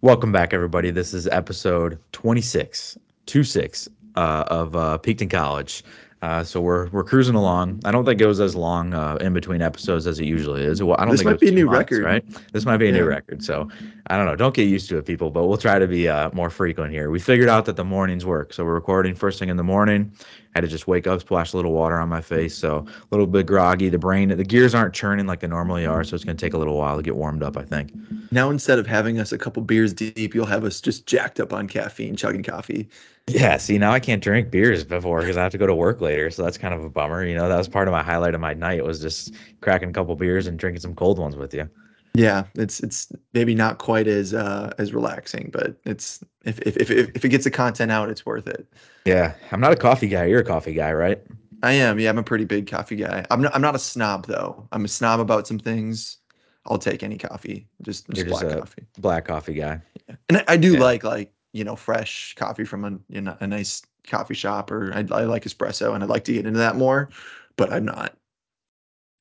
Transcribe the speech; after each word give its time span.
Welcome 0.00 0.30
back, 0.30 0.54
everybody. 0.54 0.90
This 0.90 1.12
is 1.12 1.26
episode 1.26 1.98
26, 2.12 2.96
26 3.26 3.88
uh, 4.14 4.44
of 4.46 4.76
uh, 4.76 4.98
Peaked 4.98 5.22
in 5.22 5.28
College. 5.28 5.82
Uh, 6.20 6.42
so 6.42 6.60
we're 6.60 6.88
we're 6.88 7.04
cruising 7.04 7.36
along. 7.36 7.80
I 7.84 7.92
don't 7.92 8.04
think 8.04 8.20
it 8.20 8.26
was 8.26 8.40
as 8.40 8.56
long 8.56 8.92
uh, 8.92 9.16
in 9.20 9.32
between 9.32 9.62
episodes 9.62 10.04
as 10.06 10.18
it 10.18 10.24
usually 10.24 10.62
is. 10.64 10.82
Well, 10.82 10.96
I 10.98 11.04
don't 11.04 11.12
This 11.12 11.20
think 11.20 11.30
might 11.30 11.40
be 11.40 11.48
a 11.48 11.52
new 11.52 11.66
months, 11.66 11.92
record. 11.92 12.04
right? 12.04 12.24
This 12.52 12.64
might 12.64 12.78
be 12.78 12.88
a 12.88 12.92
new 12.92 13.04
record. 13.04 13.42
So 13.44 13.68
I 14.08 14.16
don't 14.16 14.26
know. 14.26 14.34
Don't 14.34 14.54
get 14.54 14.66
used 14.68 14.88
to 14.88 14.98
it, 14.98 15.06
people. 15.06 15.30
But 15.30 15.46
we'll 15.46 15.58
try 15.58 15.78
to 15.78 15.86
be 15.86 16.08
uh, 16.08 16.30
more 16.32 16.50
frequent 16.50 16.92
here. 16.92 17.10
We 17.10 17.20
figured 17.20 17.48
out 17.48 17.66
that 17.66 17.76
the 17.76 17.84
mornings 17.84 18.26
work, 18.26 18.52
so 18.52 18.64
we're 18.64 18.74
recording 18.74 19.14
first 19.14 19.38
thing 19.38 19.48
in 19.48 19.56
the 19.56 19.62
morning. 19.64 20.12
Had 20.54 20.62
to 20.62 20.68
just 20.68 20.88
wake 20.88 21.06
up, 21.06 21.20
splash 21.20 21.52
a 21.52 21.56
little 21.56 21.72
water 21.72 21.98
on 22.00 22.08
my 22.08 22.20
face, 22.20 22.56
so 22.56 22.78
a 22.88 23.06
little 23.10 23.26
bit 23.26 23.46
groggy. 23.46 23.88
The 23.88 23.98
brain, 23.98 24.28
the 24.28 24.44
gears 24.44 24.74
aren't 24.74 24.94
churning 24.94 25.26
like 25.26 25.40
they 25.40 25.46
normally 25.46 25.86
are, 25.86 26.02
so 26.04 26.14
it's 26.14 26.24
gonna 26.24 26.36
take 26.36 26.54
a 26.54 26.58
little 26.58 26.76
while 26.76 26.96
to 26.96 27.02
get 27.02 27.16
warmed 27.16 27.42
up. 27.42 27.56
I 27.56 27.62
think. 27.62 27.92
Now 28.32 28.50
instead 28.50 28.78
of 28.78 28.86
having 28.86 29.18
us 29.18 29.32
a 29.32 29.38
couple 29.38 29.62
beers 29.62 29.92
deep, 29.92 30.34
you'll 30.34 30.46
have 30.46 30.64
us 30.64 30.80
just 30.80 31.06
jacked 31.06 31.38
up 31.40 31.52
on 31.52 31.68
caffeine, 31.68 32.16
chugging 32.16 32.42
coffee. 32.42 32.88
Yeah, 33.28 33.58
see, 33.58 33.76
now 33.76 33.92
I 33.92 34.00
can't 34.00 34.22
drink 34.22 34.50
beers 34.50 34.84
before 34.84 35.20
because 35.20 35.36
I 35.36 35.42
have 35.42 35.52
to 35.52 35.58
go 35.58 35.66
to 35.66 35.74
work 35.74 36.00
later. 36.00 36.30
So 36.30 36.42
that's 36.42 36.56
kind 36.56 36.72
of 36.72 36.82
a 36.82 36.88
bummer. 36.88 37.24
You 37.24 37.34
know, 37.34 37.48
that 37.48 37.58
was 37.58 37.68
part 37.68 37.86
of 37.86 37.92
my 37.92 38.02
highlight 38.02 38.34
of 38.34 38.40
my 38.40 38.54
night 38.54 38.82
was 38.84 39.00
just 39.00 39.34
cracking 39.60 39.90
a 39.90 39.92
couple 39.92 40.16
beers 40.16 40.46
and 40.46 40.58
drinking 40.58 40.80
some 40.80 40.94
cold 40.94 41.18
ones 41.18 41.36
with 41.36 41.52
you. 41.52 41.68
Yeah, 42.14 42.44
it's 42.54 42.80
it's 42.80 43.12
maybe 43.32 43.54
not 43.54 43.78
quite 43.78 44.08
as 44.08 44.34
uh 44.34 44.72
as 44.78 44.92
relaxing, 44.92 45.50
but 45.52 45.76
it's 45.84 46.24
if 46.44 46.58
if 46.60 46.76
if 46.78 46.90
if 46.90 47.24
it 47.24 47.28
gets 47.28 47.44
the 47.44 47.50
content 47.50 47.92
out, 47.92 48.10
it's 48.10 48.26
worth 48.26 48.46
it. 48.48 48.66
Yeah, 49.04 49.34
I'm 49.50 49.60
not 49.60 49.72
a 49.72 49.76
coffee 49.76 50.08
guy. 50.08 50.26
You're 50.26 50.40
a 50.40 50.44
coffee 50.44 50.74
guy, 50.74 50.92
right? 50.92 51.20
I 51.62 51.72
am, 51.72 51.98
yeah, 51.98 52.10
I'm 52.10 52.18
a 52.18 52.22
pretty 52.22 52.44
big 52.44 52.66
coffee 52.68 52.96
guy. 52.96 53.24
I'm 53.30 53.42
not 53.42 53.54
I'm 53.54 53.60
not 53.62 53.74
a 53.74 53.78
snob 53.78 54.26
though. 54.26 54.68
I'm 54.72 54.84
a 54.84 54.88
snob 54.88 55.20
about 55.20 55.46
some 55.46 55.58
things. 55.58 56.18
I'll 56.66 56.78
take 56.78 57.02
any 57.02 57.18
coffee, 57.18 57.68
just 57.82 58.08
You're 58.12 58.24
just 58.24 58.26
just 58.26 58.42
black 58.42 58.42
a 58.42 58.62
coffee. 58.62 58.86
black 58.98 59.24
coffee 59.26 59.54
guy. 59.54 59.80
And 60.28 60.38
I, 60.38 60.44
I 60.48 60.56
do 60.56 60.76
Yeah. 60.76 60.78
like 60.78 61.04
like 61.04 61.32
you 61.52 61.64
know 61.64 61.76
fresh 61.76 62.34
coffee 62.34 62.64
from 62.64 62.84
a 62.84 62.98
you 63.08 63.20
know 63.20 63.36
a 63.40 63.46
nice 63.46 63.82
coffee 64.06 64.34
shop, 64.34 64.70
or 64.70 64.92
I, 64.92 64.98
I 65.10 65.24
like 65.24 65.44
espresso, 65.44 65.94
and 65.94 66.02
I'd 66.02 66.10
like 66.10 66.24
to 66.24 66.32
get 66.32 66.46
into 66.46 66.58
that 66.58 66.76
more, 66.76 67.10
but 67.56 67.72
I'm 67.72 67.84
not 67.84 68.16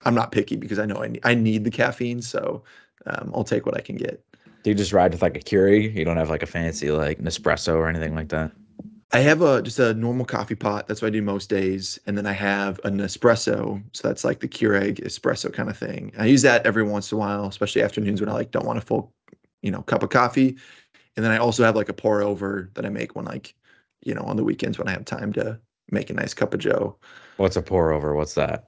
I'm 0.05 0.15
not 0.15 0.31
picky 0.31 0.55
because 0.55 0.79
I 0.79 0.85
know 0.85 0.97
I 0.97 1.07
need, 1.07 1.21
I 1.23 1.33
need 1.35 1.63
the 1.63 1.71
caffeine, 1.71 2.21
so 2.21 2.63
um, 3.07 3.31
I'll 3.33 3.43
take 3.43 3.65
what 3.65 3.77
I 3.77 3.81
can 3.81 3.95
get. 3.95 4.23
Do 4.63 4.71
you 4.71 4.75
just 4.75 4.93
ride 4.93 5.11
with 5.11 5.21
like 5.21 5.37
a 5.37 5.39
Keurig? 5.39 5.95
You 5.95 6.05
don't 6.05 6.17
have 6.17 6.29
like 6.29 6.43
a 6.43 6.47
fancy 6.47 6.91
like 6.91 7.19
Nespresso 7.19 7.75
or 7.75 7.87
anything 7.87 8.15
like 8.15 8.29
that? 8.29 8.51
I 9.13 9.19
have 9.19 9.41
a 9.41 9.61
just 9.61 9.79
a 9.79 9.93
normal 9.93 10.25
coffee 10.25 10.55
pot. 10.55 10.87
That's 10.87 11.01
what 11.01 11.07
I 11.07 11.11
do 11.11 11.21
most 11.21 11.49
days, 11.49 11.97
and 12.05 12.17
then 12.17 12.25
I 12.25 12.33
have 12.33 12.79
an 12.83 12.97
espresso. 12.97 13.81
So 13.93 14.07
that's 14.07 14.25
like 14.25 14.41
the 14.41 14.49
Keurig 14.49 14.99
espresso 14.99 15.51
kind 15.51 15.69
of 15.69 15.77
thing. 15.77 16.11
I 16.17 16.25
use 16.25 16.41
that 16.41 16.65
every 16.65 16.83
once 16.83 17.11
in 17.11 17.15
a 17.15 17.19
while, 17.19 17.45
especially 17.45 17.83
afternoons 17.83 18.19
when 18.19 18.29
I 18.29 18.33
like 18.33 18.51
don't 18.51 18.65
want 18.65 18.79
a 18.79 18.81
full, 18.81 19.13
you 19.61 19.71
know, 19.71 19.81
cup 19.83 20.03
of 20.03 20.09
coffee. 20.09 20.57
And 21.15 21.23
then 21.25 21.31
I 21.31 21.37
also 21.37 21.63
have 21.63 21.75
like 21.75 21.87
a 21.87 21.93
pour 21.93 22.21
over 22.21 22.69
that 22.73 22.85
I 22.85 22.89
make 22.89 23.15
when 23.15 23.23
like, 23.23 23.55
you 24.03 24.13
know, 24.13 24.23
on 24.23 24.35
the 24.35 24.43
weekends 24.43 24.77
when 24.77 24.89
I 24.89 24.91
have 24.91 25.05
time 25.05 25.31
to 25.33 25.57
make 25.89 26.09
a 26.09 26.13
nice 26.13 26.33
cup 26.33 26.53
of 26.53 26.59
Joe. 26.59 26.97
What's 27.37 27.55
a 27.55 27.61
pour 27.61 27.93
over? 27.93 28.13
What's 28.13 28.33
that? 28.33 28.67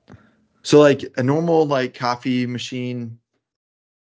So 0.63 0.79
like 0.79 1.03
a 1.17 1.23
normal 1.23 1.65
like 1.65 1.93
coffee 1.93 2.45
machine, 2.45 3.19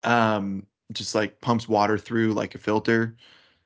um, 0.06 0.66
just 0.92 1.16
like 1.16 1.42
pumps 1.42 1.68
water 1.68 1.98
through 1.98 2.34
like 2.34 2.56
a 2.56 2.58
filter. 2.58 3.16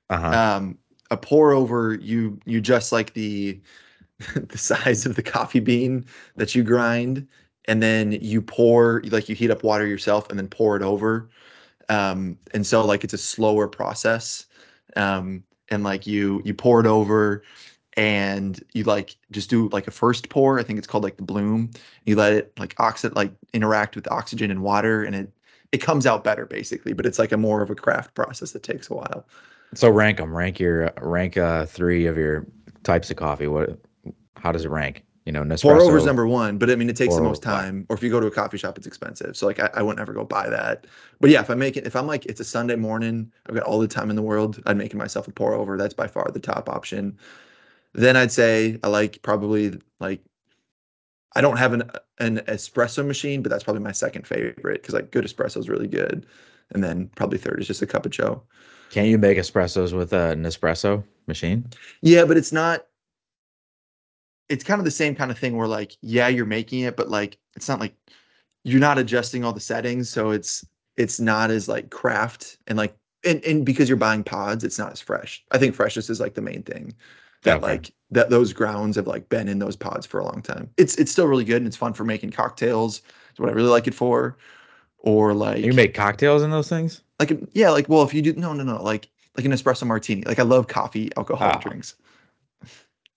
Uh-huh. 0.09 0.28
Um, 0.28 0.78
a 1.12 1.18
pour 1.18 1.52
over, 1.52 1.95
you 1.95 2.40
you 2.45 2.62
just 2.62 2.92
like 2.92 3.14
the 3.14 3.59
the 4.36 4.58
size 4.58 5.06
of 5.06 5.16
the 5.16 5.23
coffee 5.23 5.60
bean 5.60 6.06
that 6.36 6.56
you 6.56 6.64
grind, 6.64 7.28
and 7.66 7.84
then 7.84 8.14
you 8.14 8.42
pour 8.42 9.02
like 9.06 9.30
you 9.30 9.36
heat 9.36 9.52
up 9.52 9.64
water 9.64 9.86
yourself 9.86 10.30
and 10.30 10.40
then 10.40 10.48
pour 10.48 10.76
it 10.76 10.82
over. 10.82 11.30
Um, 11.90 12.38
and 12.54 12.66
so 12.66 12.86
like 12.86 13.04
it's 13.04 13.14
a 13.14 13.17
slower 13.17 13.67
process. 13.67 14.45
Um, 14.95 15.44
and 15.70 15.84
like 15.84 16.08
you 16.08 16.42
you 16.45 16.54
pour 16.54 16.80
it 16.80 16.86
over 16.86 17.44
and 17.98 18.64
you 18.73 18.84
like 18.84 19.17
just 19.32 19.50
do 19.50 19.70
like 19.70 19.88
a 19.88 19.92
first 19.92 20.30
pour. 20.30 20.60
I 20.60 20.64
think 20.64 20.78
it's 20.78 20.88
called 20.88 21.04
like 21.04 21.17
the 21.17 21.23
bloom. 21.23 21.72
You 22.06 22.16
let 22.16 22.34
it 22.34 22.54
like 22.58 22.76
oxid 22.80 23.16
like 23.16 23.32
interact 23.54 23.95
with 23.95 24.10
oxygen 24.11 24.52
and 24.52 24.61
water 24.61 25.04
and 25.04 25.16
it 25.16 25.32
it 25.72 25.80
comes 25.80 26.06
out 26.06 26.24
better 26.24 26.46
basically, 26.46 26.94
but 26.94 27.06
it's 27.06 27.20
like 27.20 27.32
a 27.32 27.38
more 27.38 27.62
of 27.62 27.70
a 27.70 27.76
craft 27.76 28.16
process 28.16 28.52
that 28.52 28.64
takes 28.64 28.90
a 28.90 28.94
while. 28.94 29.26
So 29.76 29.90
rank 29.90 30.18
them. 30.18 30.36
Rank 30.36 30.60
your 30.60 30.92
rank 31.00 31.38
uh 31.38 31.66
three 31.66 32.06
of 32.06 32.18
your 32.18 32.46
types 32.84 33.12
of 33.12 33.18
coffee. 33.18 33.48
What 33.48 33.80
how 34.36 34.52
does 34.52 34.66
it 34.66 34.70
rank? 34.70 35.04
You 35.26 35.34
know, 35.34 35.58
Pour 35.58 35.80
over 35.80 35.98
is 35.98 36.06
number 36.06 36.26
one, 36.26 36.58
but 36.58 36.72
I 36.72 36.76
mean, 36.76 36.90
it 36.90 36.96
takes 36.96 37.16
the 37.16 37.22
most 37.22 37.44
time. 37.44 37.86
Or 37.90 37.96
if 37.96 38.02
you 38.02 38.10
go 38.10 38.20
to 38.20 38.26
a 38.26 38.32
coffee 38.32 38.58
shop, 38.58 38.80
it's 38.80 38.88
expensive. 38.88 39.38
So 39.38 39.46
like, 39.46 39.60
I, 39.60 39.70
I 39.76 39.84
wouldn't 39.84 40.00
ever 40.00 40.12
go 40.12 40.26
buy 40.26 40.50
that. 40.50 40.88
But 41.20 41.30
yeah, 41.30 41.42
if 41.42 41.52
I 41.52 41.54
make 41.54 41.78
it, 41.78 41.86
if 41.86 41.96
I'm 41.96 42.08
like, 42.08 42.26
it's 42.26 42.40
a 42.40 42.44
Sunday 42.44 42.76
morning, 42.76 43.32
I've 43.46 43.54
got 43.54 43.64
all 43.64 43.78
the 43.78 43.88
time 43.88 44.10
in 44.10 44.16
the 44.16 44.24
world, 44.24 44.60
I'd 44.66 44.78
make 44.78 44.96
myself 44.96 45.28
a 45.28 45.32
pour 45.32 45.54
over. 45.54 45.78
That's 45.78 45.94
by 45.94 46.08
far 46.08 46.32
the 46.32 46.40
top 46.40 46.68
option. 46.68 47.16
Then 47.94 48.18
I'd 48.18 48.32
say 48.32 48.80
I 48.84 48.88
like 48.88 49.22
probably 49.22 49.80
like 50.00 50.22
I 51.36 51.42
don't 51.42 51.58
have 51.58 51.73
an 51.73 51.90
an 52.20 52.40
espresso 52.48 53.06
machine, 53.06 53.42
but 53.42 53.50
that's 53.50 53.64
probably 53.64 53.82
my 53.82 53.92
second 53.92 54.28
favorite 54.28 54.82
because 54.82 54.94
like 54.94 55.12
good 55.12 55.26
espresso 55.26 55.58
is 55.58 55.70
really 55.70 55.88
good. 55.88 56.26
And 56.72 56.84
then 56.84 57.10
probably 57.16 57.38
third 57.38 57.60
is 57.60 57.67
just 57.67 57.82
a 57.82 57.88
cup 57.88 58.06
of 58.06 58.12
Joe. 58.12 58.44
Can't 58.90 59.08
you 59.08 59.17
make 59.17 59.38
espressos 59.38 59.94
with 59.94 60.14
uh, 60.14 60.32
a 60.32 60.36
Nespresso 60.36 61.04
machine? 61.28 61.66
Yeah, 62.02 62.26
but 62.26 62.38
it's 62.38 62.52
not. 62.52 62.86
It's 64.50 64.64
kind 64.64 64.80
of 64.80 64.86
the 64.86 64.92
same 64.92 65.16
kind 65.16 65.30
of 65.30 65.38
thing 65.38 65.56
where 65.56 65.68
like, 65.68 65.95
yeah, 66.02 66.28
you're 66.28 66.45
making 66.45 66.80
it, 66.82 66.98
but 66.98 67.10
like, 67.10 67.38
it's 67.56 67.70
not 67.70 67.80
like 67.80 67.95
you're 68.64 68.80
not 68.80 68.98
adjusting 68.98 69.44
all 69.44 69.54
the 69.54 69.60
settings, 69.60 70.10
so 70.10 70.32
it's 70.32 70.66
it's 70.98 71.20
not 71.20 71.52
as 71.52 71.68
like 71.68 71.92
craft 71.92 72.58
and 72.68 72.78
like 72.78 72.95
and 73.23 73.44
and 73.45 73.66
because 73.66 73.88
you're 73.88 73.98
buying 73.98 74.23
pods, 74.23 74.64
it's 74.64 74.80
not 74.80 74.92
as 74.92 75.02
fresh. 75.02 75.44
I 75.52 75.60
think 75.60 75.76
freshness 75.76 76.10
is 76.10 76.20
like 76.20 76.34
the 76.34 76.42
main 76.42 76.64
thing 76.64 76.94
that 77.44 77.58
Okay. 77.58 77.73
like 77.73 77.92
that 78.11 78.30
those 78.30 78.54
grounds 78.54 78.95
have 78.95 79.08
like 79.08 79.30
been 79.30 79.48
in 79.48 79.60
those 79.60 79.76
pods 79.76 80.05
for 80.05 80.20
a 80.20 80.26
long 80.26 80.42
time. 80.42 80.70
It's 80.77 80.95
it's 80.95 81.11
still 81.11 81.27
really 81.27 81.45
good 81.45 81.58
and 81.58 81.67
it's 81.67 81.77
fun 81.77 81.94
for 81.94 82.04
making 82.04 82.32
cocktails. 82.32 83.02
It's 83.30 83.39
what 83.39 83.50
I 83.50 83.54
really 83.54 83.70
like 83.70 83.88
it 83.88 83.94
for. 83.94 84.38
Or 85.00 85.33
like 85.33 85.64
You 85.64 85.73
make 85.73 85.94
cocktails 85.94 86.44
in 86.44 86.52
those 86.52 86.70
things? 86.70 87.04
like 87.20 87.32
um, 87.32 87.48
yeah, 87.54 87.70
like 87.70 87.88
well, 87.89 88.04
if 88.04 88.14
you 88.14 88.22
do 88.22 88.33
no 88.33 88.54
no 88.54 88.64
no 88.64 88.82
like 88.83 89.10
like 89.38 89.45
an 89.45 89.52
espresso 89.52 89.86
martini. 89.88 90.23
Like 90.23 90.39
I 90.39 90.44
love 90.44 90.67
coffee 90.67 91.10
alcoholic 91.17 91.55
Oh. 91.55 91.70
drinks. 91.70 91.95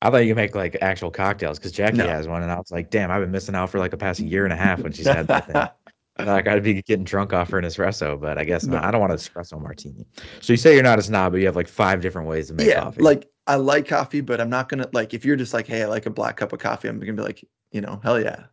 I 0.01 0.11
thought 0.11 0.19
you 0.19 0.31
could 0.31 0.37
make 0.37 0.55
like 0.55 0.77
actual 0.81 1.11
cocktails 1.11 1.59
because 1.59 1.73
Jackie 1.73 1.99
No. 1.99 2.07
has 2.09 2.27
one, 2.27 2.43
and 2.43 2.51
I 2.51 2.57
was 2.57 2.71
like, 2.73 2.91
damn, 2.91 3.11
I've 3.11 3.21
been 3.21 3.31
missing 3.31 3.55
out 3.55 3.71
for 3.71 3.79
like 3.79 3.93
the 3.93 3.97
past 3.97 4.19
year 4.21 4.45
and 4.45 4.53
a 4.53 4.57
half 4.57 4.83
when 4.83 4.93
she's 4.93 5.07
had 5.07 5.29
that 5.29 5.47
thing. 5.47 5.57
I 6.17 6.25
thought 6.25 6.39
I 6.39 6.43
gotta 6.43 6.61
be 6.61 6.83
getting 6.83 7.05
drunk 7.05 7.33
off 7.33 7.49
for 7.49 7.59
an 7.59 7.65
espresso, 7.65 8.21
but 8.21 8.37
I 8.37 8.45
guess 8.45 8.67
not. 8.67 8.85
I 8.85 8.91
don't 8.91 9.01
want 9.01 9.13
an 9.13 9.19
espresso 9.19 9.61
martini. 9.61 10.05
So 10.41 10.53
you 10.53 10.57
say 10.57 10.75
you're 10.75 10.83
not 10.83 10.99
a 10.99 11.03
snob, 11.03 11.33
but 11.33 11.41
you 11.41 11.47
have 11.47 11.57
like 11.57 11.69
five 11.69 12.01
different 12.01 12.29
ways 12.29 12.49
to 12.49 12.55
make 12.55 12.69
yeah, 12.69 12.81
coffee. 12.81 13.01
like 13.03 13.29
I 13.47 13.57
like 13.57 13.89
coffee, 13.89 14.21
but 14.21 14.41
I'm 14.41 14.51
not 14.51 14.69
gonna 14.69 14.89
like 14.93 15.15
if 15.15 15.25
you're 15.25 15.37
just 15.37 15.53
like, 15.55 15.67
hey, 15.67 15.83
I 15.83 15.87
like 15.87 16.07
a 16.07 16.11
black 16.11 16.37
cup 16.37 16.53
of 16.53 16.59
coffee. 16.61 16.89
I'm 16.89 16.99
gonna 17.01 17.13
be 17.13 17.23
like, 17.23 17.45
you 17.73 17.81
know, 17.81 18.01
hell 18.03 18.21
yeah. 18.21 18.45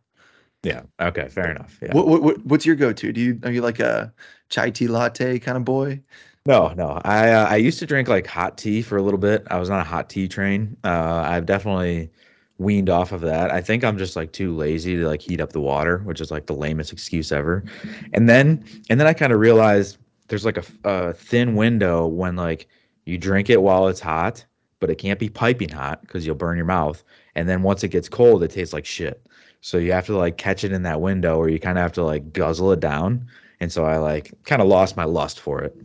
yeah, 0.62 0.82
okay, 1.00 1.28
fair 1.28 1.50
enough. 1.50 1.78
Yeah. 1.82 1.94
What, 1.94 2.06
what 2.06 2.22
what 2.22 2.46
what's 2.46 2.66
your 2.66 2.76
go-to? 2.76 3.12
Do 3.12 3.20
you 3.20 3.38
are 3.44 3.52
you 3.52 3.62
like 3.62 3.80
a 3.80 4.12
chai 4.48 4.70
tea 4.70 4.88
latte 4.88 5.38
kind 5.38 5.56
of 5.56 5.64
boy? 5.64 6.02
No, 6.46 6.72
no. 6.74 7.00
I 7.04 7.30
uh, 7.30 7.46
I 7.48 7.56
used 7.56 7.78
to 7.80 7.86
drink 7.86 8.08
like 8.08 8.26
hot 8.26 8.58
tea 8.58 8.82
for 8.82 8.96
a 8.96 9.02
little 9.02 9.18
bit. 9.18 9.46
I 9.50 9.58
was 9.58 9.70
on 9.70 9.78
a 9.80 9.84
hot 9.84 10.10
tea 10.10 10.28
train. 10.28 10.76
Uh, 10.84 11.22
I've 11.26 11.46
definitely 11.46 12.10
weaned 12.58 12.90
off 12.90 13.12
of 13.12 13.22
that. 13.22 13.50
I 13.50 13.60
think 13.60 13.84
I'm 13.84 13.96
just 13.96 14.16
like 14.16 14.32
too 14.32 14.54
lazy 14.54 14.96
to 14.96 15.06
like 15.06 15.22
heat 15.22 15.40
up 15.40 15.52
the 15.52 15.60
water, 15.60 15.98
which 15.98 16.20
is 16.20 16.30
like 16.30 16.46
the 16.46 16.54
lamest 16.54 16.92
excuse 16.92 17.32
ever. 17.32 17.64
And 18.12 18.28
then 18.28 18.64
and 18.90 18.98
then 18.98 19.06
I 19.06 19.12
kind 19.14 19.32
of 19.32 19.40
realized 19.40 19.98
there's 20.28 20.44
like 20.44 20.58
a 20.84 21.12
thin 21.14 21.56
window 21.56 22.06
when 22.06 22.36
like 22.36 22.68
you 23.04 23.18
drink 23.18 23.50
it 23.50 23.62
while 23.62 23.88
it's 23.88 24.00
hot, 24.00 24.44
but 24.80 24.90
it 24.90 24.96
can't 24.96 25.18
be 25.18 25.28
piping 25.28 25.68
hot 25.68 26.00
because 26.00 26.26
you'll 26.26 26.34
burn 26.34 26.56
your 26.56 26.66
mouth. 26.66 27.04
And 27.34 27.48
then 27.48 27.62
once 27.62 27.84
it 27.84 27.88
gets 27.88 28.08
cold, 28.08 28.42
it 28.42 28.50
tastes 28.50 28.74
like 28.74 28.86
shit. 28.86 29.24
So 29.60 29.78
you 29.78 29.92
have 29.92 30.06
to 30.06 30.16
like 30.16 30.38
catch 30.38 30.64
it 30.64 30.72
in 30.72 30.82
that 30.82 31.00
window, 31.00 31.36
or 31.36 31.48
you 31.48 31.60
kind 31.60 31.78
of 31.78 31.82
have 31.82 31.92
to 31.92 32.02
like 32.02 32.32
guzzle 32.32 32.72
it 32.72 32.80
down. 32.80 33.26
And 33.60 33.70
so 33.70 33.84
I 33.84 33.98
like 33.98 34.32
kind 34.44 34.62
of 34.62 34.68
lost 34.68 34.96
my 34.96 35.04
lust 35.04 35.38
for 35.38 35.60
it. 35.62 35.76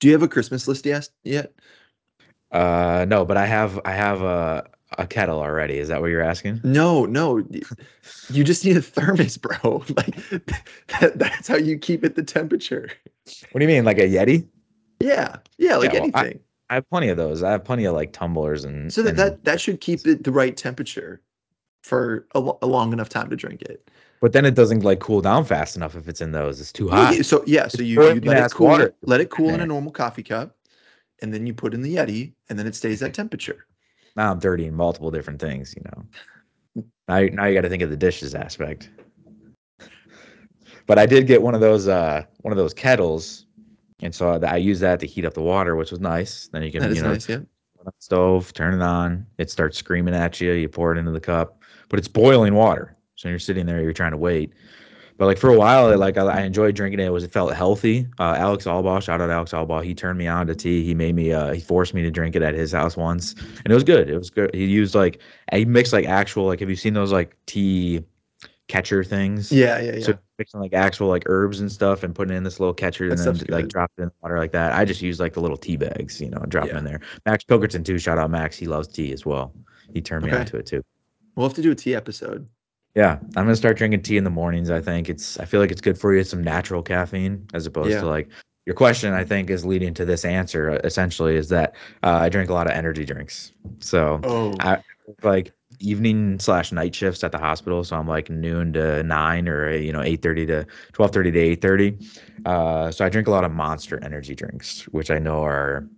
Do 0.00 0.06
you 0.06 0.12
have 0.12 0.22
a 0.22 0.28
Christmas 0.28 0.68
list 0.68 0.84
yet? 0.84 1.08
Yet? 1.24 1.52
Uh, 2.52 3.06
no, 3.08 3.24
but 3.24 3.38
I 3.38 3.46
have 3.46 3.80
I 3.84 3.92
have 3.92 4.22
a 4.22 4.68
a 4.98 5.06
kettle 5.06 5.40
already. 5.40 5.78
Is 5.78 5.88
that 5.88 6.00
what 6.00 6.10
you're 6.10 6.22
asking? 6.22 6.60
No, 6.62 7.06
no. 7.06 7.42
You 8.30 8.44
just 8.44 8.64
need 8.64 8.76
a 8.76 8.82
thermos, 8.82 9.36
bro. 9.38 9.84
Like 9.96 10.14
that, 11.00 11.18
that's 11.18 11.48
how 11.48 11.56
you 11.56 11.78
keep 11.78 12.04
it 12.04 12.14
the 12.14 12.22
temperature. 12.22 12.90
What 13.50 13.58
do 13.58 13.64
you 13.64 13.68
mean, 13.68 13.84
like 13.84 13.98
a 13.98 14.02
Yeti? 14.08 14.46
Yeah, 15.00 15.36
yeah, 15.58 15.76
like 15.76 15.92
Yeah, 15.92 16.00
well, 16.00 16.10
anything. 16.14 16.40
I 16.68 16.74
have 16.74 16.88
plenty 16.90 17.08
of 17.08 17.16
those. 17.16 17.42
I 17.42 17.52
have 17.52 17.64
plenty 17.64 17.84
of 17.84 17.94
like 17.94 18.12
tumblers 18.12 18.64
and 18.64 18.92
So 18.92 19.02
that, 19.02 19.10
and 19.10 19.18
that 19.18 19.44
that 19.44 19.60
should 19.60 19.80
keep 19.80 20.06
it 20.06 20.24
the 20.24 20.32
right 20.32 20.56
temperature 20.56 21.20
for 21.82 22.26
a, 22.34 22.50
a 22.62 22.66
long 22.66 22.92
enough 22.92 23.08
time 23.08 23.30
to 23.30 23.36
drink 23.36 23.62
it. 23.62 23.88
but 24.20 24.32
then 24.32 24.44
it 24.44 24.54
doesn't 24.54 24.82
like 24.82 24.98
cool 24.98 25.20
down 25.20 25.44
fast 25.44 25.76
enough 25.76 25.94
if 25.94 26.08
it's 26.08 26.20
in 26.20 26.32
those. 26.32 26.60
It's 26.60 26.72
too 26.72 26.88
hot. 26.88 27.24
So 27.24 27.44
yeah, 27.46 27.68
so 27.68 27.82
you, 27.82 28.02
you 28.14 28.20
let 28.20 28.44
it 28.44 28.52
cool, 28.52 28.66
water. 28.66 28.94
let 29.02 29.20
it 29.20 29.30
cool 29.30 29.50
in 29.50 29.60
a 29.60 29.66
normal 29.66 29.92
coffee 29.92 30.24
cup, 30.24 30.56
and 31.22 31.32
then 31.32 31.46
you 31.46 31.54
put 31.54 31.74
in 31.74 31.82
the 31.82 31.96
Yeti, 31.96 32.32
and 32.48 32.58
then 32.58 32.66
it 32.66 32.74
stays 32.74 33.00
that 33.00 33.14
temperature. 33.14 33.66
Now 34.16 34.32
I'm 34.32 34.40
dirty 34.40 34.66
in 34.66 34.74
multiple 34.74 35.10
different 35.10 35.40
things, 35.40 35.74
you 35.76 35.82
know. 35.84 36.84
Now, 37.08 37.20
now 37.32 37.44
you 37.46 37.54
got 37.54 37.60
to 37.60 37.68
think 37.68 37.82
of 37.82 37.90
the 37.90 37.96
dishes 37.96 38.34
aspect. 38.34 38.90
But 40.86 40.98
I 40.98 41.06
did 41.06 41.26
get 41.26 41.42
one 41.42 41.54
of 41.54 41.60
those 41.60 41.86
uh 41.86 42.24
one 42.42 42.52
of 42.52 42.58
those 42.58 42.74
kettles 42.74 43.45
And 44.00 44.14
so 44.14 44.40
I 44.42 44.56
use 44.56 44.80
that 44.80 45.00
to 45.00 45.06
heat 45.06 45.24
up 45.24 45.34
the 45.34 45.42
water, 45.42 45.74
which 45.76 45.90
was 45.90 46.00
nice. 46.00 46.48
Then 46.48 46.62
you 46.62 46.70
That 46.72 46.80
can, 46.80 46.94
you 46.94 47.02
know, 47.02 47.12
nice. 47.12 47.28
Yeah. 47.28 47.40
stove, 47.98 48.52
turn 48.52 48.74
it 48.74 48.82
on, 48.82 49.26
it 49.38 49.50
starts 49.50 49.78
screaming 49.78 50.14
at 50.14 50.40
you, 50.40 50.52
you 50.52 50.68
pour 50.68 50.92
it 50.94 50.98
into 50.98 51.12
the 51.12 51.20
cup, 51.20 51.62
but 51.88 51.98
it's 51.98 52.08
boiling 52.08 52.54
water. 52.54 52.96
So 53.14 53.28
you're 53.28 53.38
sitting 53.38 53.64
there, 53.64 53.80
you're 53.80 53.94
trying 53.94 54.10
to 54.10 54.18
wait. 54.18 54.52
But 55.18 55.26
like 55.26 55.38
for 55.38 55.48
a 55.48 55.56
while, 55.56 55.96
like 55.96 56.18
I, 56.18 56.24
I 56.24 56.40
enjoyed 56.42 56.74
drinking 56.74 57.00
it. 57.00 57.06
It 57.06 57.10
was 57.10 57.24
it 57.24 57.32
felt 57.32 57.54
healthy. 57.54 58.06
Uh, 58.18 58.34
Alex 58.36 58.66
Albaugh, 58.66 59.00
shout 59.00 59.22
out 59.22 59.30
Alex 59.30 59.52
Albaugh. 59.52 59.82
He 59.82 59.94
turned 59.94 60.18
me 60.18 60.26
on 60.26 60.46
to 60.46 60.54
tea. 60.54 60.84
He 60.84 60.94
made 60.94 61.14
me. 61.14 61.32
Uh, 61.32 61.54
he 61.54 61.60
forced 61.60 61.94
me 61.94 62.02
to 62.02 62.10
drink 62.10 62.36
it 62.36 62.42
at 62.42 62.52
his 62.52 62.72
house 62.72 62.98
once, 62.98 63.32
and 63.32 63.70
it 63.70 63.74
was 63.74 63.84
good. 63.84 64.10
It 64.10 64.18
was 64.18 64.28
good. 64.28 64.54
He 64.54 64.66
used 64.66 64.94
like 64.94 65.22
he 65.52 65.64
mixed 65.64 65.94
like 65.94 66.04
actual 66.04 66.44
like 66.44 66.60
have 66.60 66.68
you 66.68 66.76
seen 66.76 66.92
those 66.92 67.12
like 67.12 67.34
tea 67.46 68.04
catcher 68.68 69.04
things? 69.04 69.52
Yeah. 69.52 69.80
Yeah. 69.80 70.00
So 70.00 70.10
Yeah. 70.12 70.16
mixing 70.38 70.60
like 70.60 70.72
actual 70.74 71.08
like 71.08 71.22
herbs 71.26 71.60
and 71.60 71.70
stuff 71.70 72.02
and 72.02 72.14
putting 72.14 72.36
in 72.36 72.42
this 72.42 72.58
little 72.60 72.74
catcher 72.74 73.08
That 73.08 73.18
and 73.26 73.36
then 73.38 73.46
like 73.48 73.68
drop 73.68 73.90
it 73.96 74.02
in 74.02 74.08
the 74.08 74.14
water 74.22 74.38
like 74.38 74.52
that. 74.52 74.72
I 74.72 74.84
just 74.84 75.02
use 75.02 75.20
like 75.20 75.32
the 75.34 75.40
little 75.40 75.56
tea 75.56 75.76
bags, 75.76 76.20
you 76.20 76.30
know, 76.30 76.38
and 76.38 76.50
drop 76.50 76.68
them 76.68 76.76
in 76.78 76.84
there. 76.84 77.00
Max 77.24 77.44
Pilkerton 77.44 77.84
too. 77.84 77.98
Shout 77.98 78.18
out 78.18 78.30
Max. 78.30 78.56
He 78.56 78.66
loves 78.66 78.88
tea 78.88 79.12
as 79.12 79.24
well. 79.24 79.52
He 79.94 80.00
turned 80.00 80.24
me 80.24 80.32
Okay. 80.32 80.44
to 80.44 80.56
it 80.58 80.66
too. 80.66 80.82
We'll 81.36 81.46
have 81.48 81.54
to 81.56 81.62
do 81.62 81.70
a 81.70 81.74
tea 81.74 81.94
episode. 81.94 82.46
Yeah, 82.94 83.18
I'm 83.36 83.44
gonna 83.44 83.54
start 83.56 83.76
drinking 83.76 84.02
tea 84.02 84.16
in 84.16 84.24
the 84.24 84.30
mornings. 84.30 84.70
I 84.70 84.80
think 84.80 85.10
it's. 85.10 85.38
I 85.38 85.44
feel 85.44 85.60
like 85.60 85.70
it's 85.70 85.82
good 85.82 85.98
for 85.98 86.14
you. 86.14 86.20
It's 86.20 86.30
some 86.30 86.42
natural 86.42 86.82
caffeine 86.82 87.46
as 87.52 87.66
opposed 87.66 87.90
to 88.00 88.06
like 88.06 88.28
your 88.64 88.74
question. 88.74 89.12
I 89.12 89.22
think 89.22 89.50
is 89.50 89.66
leading 89.66 89.92
to 89.94 90.06
this 90.06 90.24
answer. 90.24 90.70
uh, 90.70 90.78
Essentially, 90.82 91.36
is 91.36 91.50
that 91.50 91.74
uh, 92.02 92.16
I 92.22 92.30
drink 92.30 92.48
a 92.48 92.54
lot 92.54 92.66
of 92.66 92.72
energy 92.72 93.04
drinks. 93.04 93.52
So 93.80 94.18
Oh, 94.24 94.54
I 94.60 94.78
like 95.22 95.52
evening 95.80 96.38
slash 96.38 96.72
night 96.72 96.94
shifts 96.94 97.22
at 97.24 97.32
the 97.32 97.38
hospital. 97.38 97.84
So 97.84 97.96
I'm 97.96 98.08
like 98.08 98.30
noon 98.30 98.72
to 98.74 99.02
nine 99.02 99.48
or 99.48 99.74
you 99.76 99.92
know 99.92 100.02
eight 100.02 100.22
thirty 100.22 100.46
to 100.46 100.66
twelve 100.92 101.12
thirty 101.12 101.30
to 101.30 101.38
eight 101.38 101.60
thirty. 101.60 101.98
Uh, 102.44 102.90
so 102.90 103.04
I 103.04 103.08
drink 103.08 103.28
a 103.28 103.30
lot 103.30 103.44
of 103.44 103.52
Monster 103.52 104.02
energy 104.02 104.34
drinks, 104.34 104.82
which 104.88 105.10
I 105.10 105.18
know 105.18 105.42
are 105.42 105.88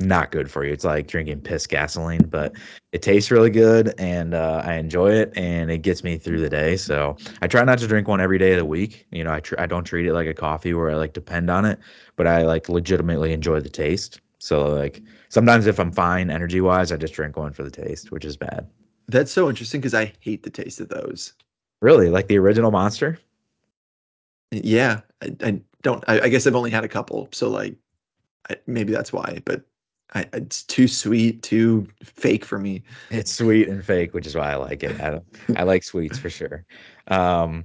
not 0.00 0.30
good 0.30 0.50
for 0.50 0.64
you. 0.64 0.72
It's 0.72 0.84
like 0.84 1.06
drinking 1.06 1.42
piss 1.42 1.66
gasoline, 1.66 2.26
but 2.28 2.54
it 2.92 3.02
tastes 3.02 3.30
really 3.30 3.50
good 3.50 3.94
and 3.98 4.34
uh, 4.34 4.62
I 4.64 4.74
enjoy 4.74 5.12
it 5.12 5.32
and 5.36 5.70
it 5.70 5.78
gets 5.78 6.02
me 6.02 6.16
through 6.16 6.40
the 6.40 6.48
day. 6.48 6.76
So 6.76 7.16
I 7.42 7.46
try 7.46 7.62
not 7.64 7.78
to 7.78 7.86
drink 7.86 8.08
one 8.08 8.20
every 8.20 8.38
day 8.38 8.52
of 8.52 8.58
the 8.58 8.64
week. 8.64 9.06
You 9.10 9.24
know, 9.24 9.32
I 9.32 9.40
tr- 9.40 9.56
I 9.58 9.66
don't 9.66 9.84
treat 9.84 10.06
it 10.06 10.14
like 10.14 10.26
a 10.26 10.34
coffee 10.34 10.74
where 10.74 10.90
I 10.90 10.94
like 10.94 11.12
depend 11.12 11.50
on 11.50 11.64
it, 11.64 11.78
but 12.16 12.26
I 12.26 12.42
like 12.42 12.68
legitimately 12.68 13.32
enjoy 13.32 13.60
the 13.60 13.68
taste. 13.68 14.20
So 14.38 14.66
like 14.68 15.02
sometimes 15.28 15.66
if 15.66 15.78
I'm 15.78 15.92
fine 15.92 16.30
energy 16.30 16.60
wise, 16.60 16.92
I 16.92 16.96
just 16.96 17.14
drink 17.14 17.36
one 17.36 17.52
for 17.52 17.62
the 17.62 17.70
taste, 17.70 18.10
which 18.10 18.24
is 18.24 18.36
bad. 18.36 18.66
That's 19.10 19.32
so 19.32 19.48
interesting 19.48 19.80
because 19.80 19.94
I 19.94 20.12
hate 20.20 20.42
the 20.42 20.50
taste 20.50 20.80
of 20.80 20.88
those. 20.88 21.32
Really, 21.80 22.08
like 22.08 22.28
the 22.28 22.38
original 22.38 22.70
Monster. 22.70 23.18
Yeah. 24.50 25.00
I, 25.22 25.36
I 25.42 25.60
don't, 25.82 26.04
I, 26.08 26.20
I 26.20 26.28
guess 26.28 26.46
I've 26.46 26.56
only 26.56 26.70
had 26.70 26.84
a 26.84 26.88
couple. 26.88 27.28
So, 27.32 27.48
like, 27.48 27.76
I, 28.48 28.56
maybe 28.66 28.92
that's 28.92 29.12
why, 29.12 29.42
but 29.44 29.62
I, 30.14 30.26
it's 30.32 30.62
too 30.64 30.88
sweet, 30.88 31.42
too 31.42 31.86
fake 32.02 32.44
for 32.44 32.58
me. 32.58 32.82
It's 33.10 33.32
sweet 33.32 33.68
and 33.68 33.84
fake, 33.84 34.12
which 34.14 34.26
is 34.26 34.34
why 34.34 34.52
I 34.52 34.56
like 34.56 34.82
it. 34.82 35.00
I 35.00 35.20
I 35.56 35.62
like 35.62 35.84
sweets 35.84 36.18
for 36.18 36.30
sure. 36.30 36.64
Um, 37.08 37.64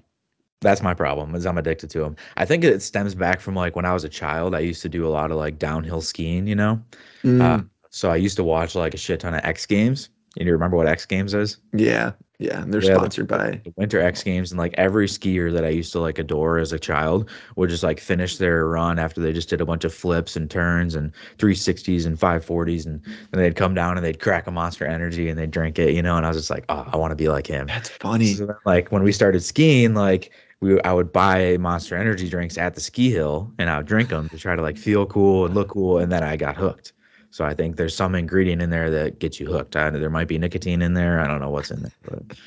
That's 0.62 0.82
my 0.82 0.94
problem 0.94 1.36
is 1.36 1.46
I'm 1.46 1.58
addicted 1.58 1.90
to 1.92 2.00
them. 2.00 2.16
I 2.38 2.46
think 2.46 2.64
it 2.64 2.82
stems 2.82 3.14
back 3.14 3.40
from 3.40 3.56
like 3.56 3.76
when 3.76 3.86
I 3.86 3.94
was 3.94 4.04
a 4.04 4.10
child. 4.10 4.56
I 4.56 4.60
used 4.60 4.82
to 4.82 4.90
do 4.90 5.06
a 5.06 5.10
lot 5.10 5.32
of 5.32 5.38
like 5.38 5.60
downhill 5.60 6.02
skiing, 6.02 6.48
you 6.48 6.56
know. 6.56 6.82
Uh, 7.24 7.60
Mm, 7.60 7.70
so 7.90 8.10
I 8.12 8.16
used 8.16 8.38
to 8.38 8.44
watch 8.44 8.76
like 8.76 8.94
a 8.94 8.98
shit 8.98 9.20
ton 9.20 9.34
of 9.34 9.42
X 9.44 9.66
Games. 9.66 10.10
And 10.38 10.46
you 10.48 10.54
remember 10.54 10.78
what 10.78 10.88
X 10.88 11.06
Games 11.06 11.34
is? 11.34 11.58
yeah. 11.74 12.12
Yeah. 12.38 12.62
And 12.64 12.74
they're 12.74 12.82
Yeah, 12.82 13.00
the, 13.00 13.12
sponsored 13.12 13.28
by, 13.30 13.62
the 13.64 13.74
Winter 13.78 14.02
X 14.02 14.22
Games, 14.22 14.52
and 14.52 14.60
like 14.60 14.74
every 14.78 15.08
skier 15.08 15.54
that 15.54 15.64
I 15.64 15.70
used 15.70 15.94
to 15.94 16.00
like 16.02 16.20
adore 16.20 16.58
as 16.58 16.74
a 16.74 16.80
child 16.80 17.30
would 17.56 17.70
just 17.70 17.84
like 17.84 18.00
finish 18.00 18.38
their 18.38 18.68
run 18.68 19.00
after 19.00 19.22
they 19.22 19.32
just 19.32 19.48
did 19.50 19.62
a 19.62 19.66
bunch 19.66 19.86
of 19.86 19.94
flips 19.94 20.36
and 20.36 20.52
turns 20.52 20.96
and 20.96 21.14
360s 21.38 22.06
and 22.06 22.18
540s, 22.20 22.86
and 22.86 23.02
then 23.32 23.42
they'd 23.42 23.56
come 23.56 23.74
down 23.74 23.98
and 23.98 24.06
they'd 24.06 24.20
crack 24.20 24.48
a 24.48 24.52
Monster 24.52 24.86
Energy 24.86 25.30
and 25.30 25.40
they'd 25.40 25.52
drink 25.52 25.80
it, 25.80 25.94
you 25.94 26.02
know. 26.02 26.18
And 26.18 26.26
I 26.26 26.30
was 26.30 26.38
just 26.38 26.50
like, 26.50 26.66
oh, 26.70 26.86
I 26.92 26.98
want 26.98 27.12
to 27.12 27.16
be 27.16 27.30
like 27.30 27.48
him. 27.48 27.68
that's 27.68 27.90
funny. 27.90 28.34
So 28.34 28.48
then, 28.48 28.58
like 28.66 28.92
when 28.92 29.04
we 29.04 29.14
started 29.14 29.42
skiing, 29.42 29.94
like 29.94 30.32
we 30.60 30.82
I 30.82 30.92
would 30.94 31.14
buy 31.14 31.56
Monster 31.58 31.96
Energy 31.96 32.30
drinks 32.30 32.58
at 32.58 32.76
the 32.76 32.82
ski 32.82 33.12
hill 33.12 33.54
and 33.60 33.70
I 33.70 33.78
would 33.78 33.88
drink 33.88 34.10
them 34.10 34.28
to 34.30 34.38
try 34.38 34.56
to 34.56 34.62
like 34.62 34.78
feel 34.78 35.06
cool 35.06 35.46
and 35.46 35.56
look 35.56 35.70
cool, 35.70 36.00
and 36.00 36.12
then 36.12 36.24
I 36.24 36.36
got 36.38 36.58
hooked. 36.58 36.92
So 37.36 37.44
I 37.44 37.54
think 37.54 37.76
there's 37.76 37.94
some 37.94 38.16
ingredient 38.16 38.62
in 38.62 38.70
there 38.70 38.90
that 38.90 39.20
gets 39.20 39.42
you 39.42 39.48
hooked. 39.48 39.76
I, 39.76 39.90
there 39.90 40.10
might 40.10 40.30
be 40.30 40.38
nicotine 40.38 40.82
in 40.82 40.94
there. 40.94 41.20
I 41.20 41.28
don't 41.28 41.42
know 41.42 41.50
what's 41.50 41.70
in 41.70 41.82
there, 41.82 41.92
but 42.06 42.38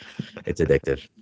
it's 0.47 0.63
addictive. 0.63 1.07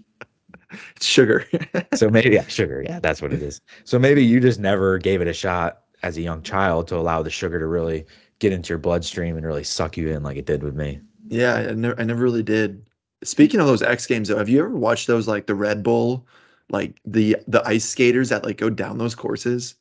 It's 0.97 1.07
sugar. 1.07 1.47
So 1.95 2.09
maybe 2.09 2.35
yeah, 2.35 2.47
sugar. 2.47 2.85
Yeah, 2.85 2.99
that's 3.03 3.23
what 3.23 3.33
it 3.33 3.43
is. 3.43 3.61
So 3.85 3.99
maybe 3.99 4.25
you 4.25 4.41
just 4.41 4.61
never 4.61 4.99
gave 4.99 5.21
it 5.21 5.29
a 5.29 5.33
shot 5.33 5.83
as 6.03 6.17
a 6.17 6.23
young 6.23 6.43
child 6.43 6.87
to 6.89 6.97
allow 6.97 7.23
the 7.23 7.31
sugar 7.31 7.59
to 7.59 7.67
really 7.67 8.05
get 8.41 8.53
into 8.53 8.69
your 8.69 8.79
bloodstream 8.79 9.37
and 9.37 9.47
really 9.47 9.65
suck 9.65 9.97
you 9.97 10.11
in 10.11 10.23
like 10.23 10.37
it 10.37 10.47
did 10.47 10.63
with 10.63 10.75
me. 10.77 11.01
Yeah. 11.29 11.55
I 11.55 11.73
never, 11.73 12.01
I 12.01 12.05
never 12.05 12.23
really 12.23 12.43
did. 12.43 12.85
Speaking 13.25 13.59
of 13.59 13.67
those 13.67 13.83
X 13.83 14.07
Games, 14.07 14.29
though, 14.29 14.39
have 14.39 14.49
you 14.49 14.61
ever 14.61 14.71
watched 14.71 15.07
those, 15.09 15.27
like 15.27 15.47
the 15.47 15.55
Red 15.55 15.83
Bull, 15.83 16.27
like 16.71 17.01
the 17.05 17.37
the 17.49 17.67
ice 17.67 17.85
skaters 17.85 18.29
that 18.29 18.45
like 18.45 18.59
go 18.59 18.71
down 18.71 18.99
those 18.99 19.15
courses? 19.15 19.75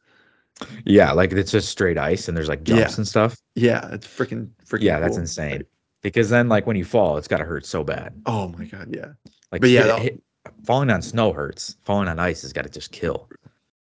Yeah, 0.85 1.11
like 1.11 1.31
it's 1.33 1.51
just 1.51 1.69
straight 1.69 1.97
ice 1.97 2.27
and 2.27 2.37
there's 2.37 2.47
like 2.49 2.63
jumps 2.63 2.93
Yeah. 2.93 2.97
and 2.97 3.07
stuff. 3.07 3.37
Yeah. 3.55 3.89
It's 3.91 4.07
freaking, 4.07 4.49
freaking 4.65 4.81
Yeah, 4.83 4.99
that's 4.99 5.13
cool. 5.15 5.21
insane. 5.21 5.51
Like, 5.57 5.67
Because 6.01 6.29
then 6.29 6.47
like 6.49 6.65
when 6.65 6.77
you 6.77 6.85
fall, 6.85 7.17
it's 7.17 7.27
got 7.27 7.37
to 7.37 7.45
hurt 7.45 7.65
so 7.65 7.83
bad. 7.83 8.13
oh 8.25 8.47
my 8.49 8.65
God. 8.65 8.87
Yeah. 8.95 9.13
Like 9.51 9.61
But 9.61 9.69
yeah, 9.69 9.97
hit, 9.97 10.13
hit, 10.13 10.21
falling 10.65 10.89
on 10.89 11.01
snow 11.01 11.33
hurts. 11.33 11.75
Falling 11.83 12.07
on 12.07 12.19
ice 12.19 12.41
has 12.43 12.53
got 12.53 12.63
to 12.63 12.69
just 12.69 12.91
kill. 12.91 13.27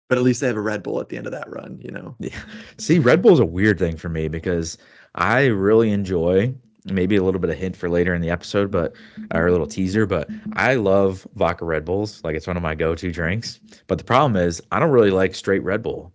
but 0.08 0.18
at 0.18 0.24
least 0.24 0.40
they 0.40 0.46
have 0.46 0.56
a 0.56 0.60
Red 0.60 0.82
Bull 0.82 1.00
at 1.00 1.08
the 1.08 1.16
end 1.16 1.26
of 1.26 1.32
that 1.32 1.48
run, 1.50 1.78
you 1.80 1.90
know? 1.90 2.14
Yeah. 2.20 2.38
See, 2.78 2.98
Red 2.98 3.22
Bull's 3.22 3.40
a 3.40 3.44
weird 3.46 3.78
thing 3.78 3.96
for 3.96 4.08
me 4.08 4.28
because 4.28 4.78
I 5.14 5.46
really 5.46 5.90
enjoy 5.90 6.54
maybe 6.84 7.16
a 7.16 7.22
little 7.22 7.40
bit 7.40 7.48
of 7.50 7.56
hint 7.56 7.76
for 7.76 7.88
later 7.88 8.12
in 8.14 8.20
the 8.20 8.28
episode, 8.30 8.70
but 8.70 8.92
or 9.34 9.46
a 9.46 9.52
little 9.52 9.66
teaser, 9.68 10.04
but 10.04 10.28
I 10.54 10.74
love 10.74 11.26
vodka 11.34 11.64
Red 11.64 11.84
Bulls. 11.84 12.22
Like 12.24 12.36
it's 12.36 12.46
one 12.46 12.56
of 12.56 12.62
my 12.62 12.74
go-to 12.74 13.10
drinks. 13.10 13.58
But 13.86 13.98
the 13.98 14.04
problem 14.04 14.36
is 14.36 14.60
I 14.72 14.78
don't 14.80 14.90
really 14.90 15.10
like 15.10 15.34
straight 15.34 15.62
Red 15.62 15.82
Bull. 15.82 16.12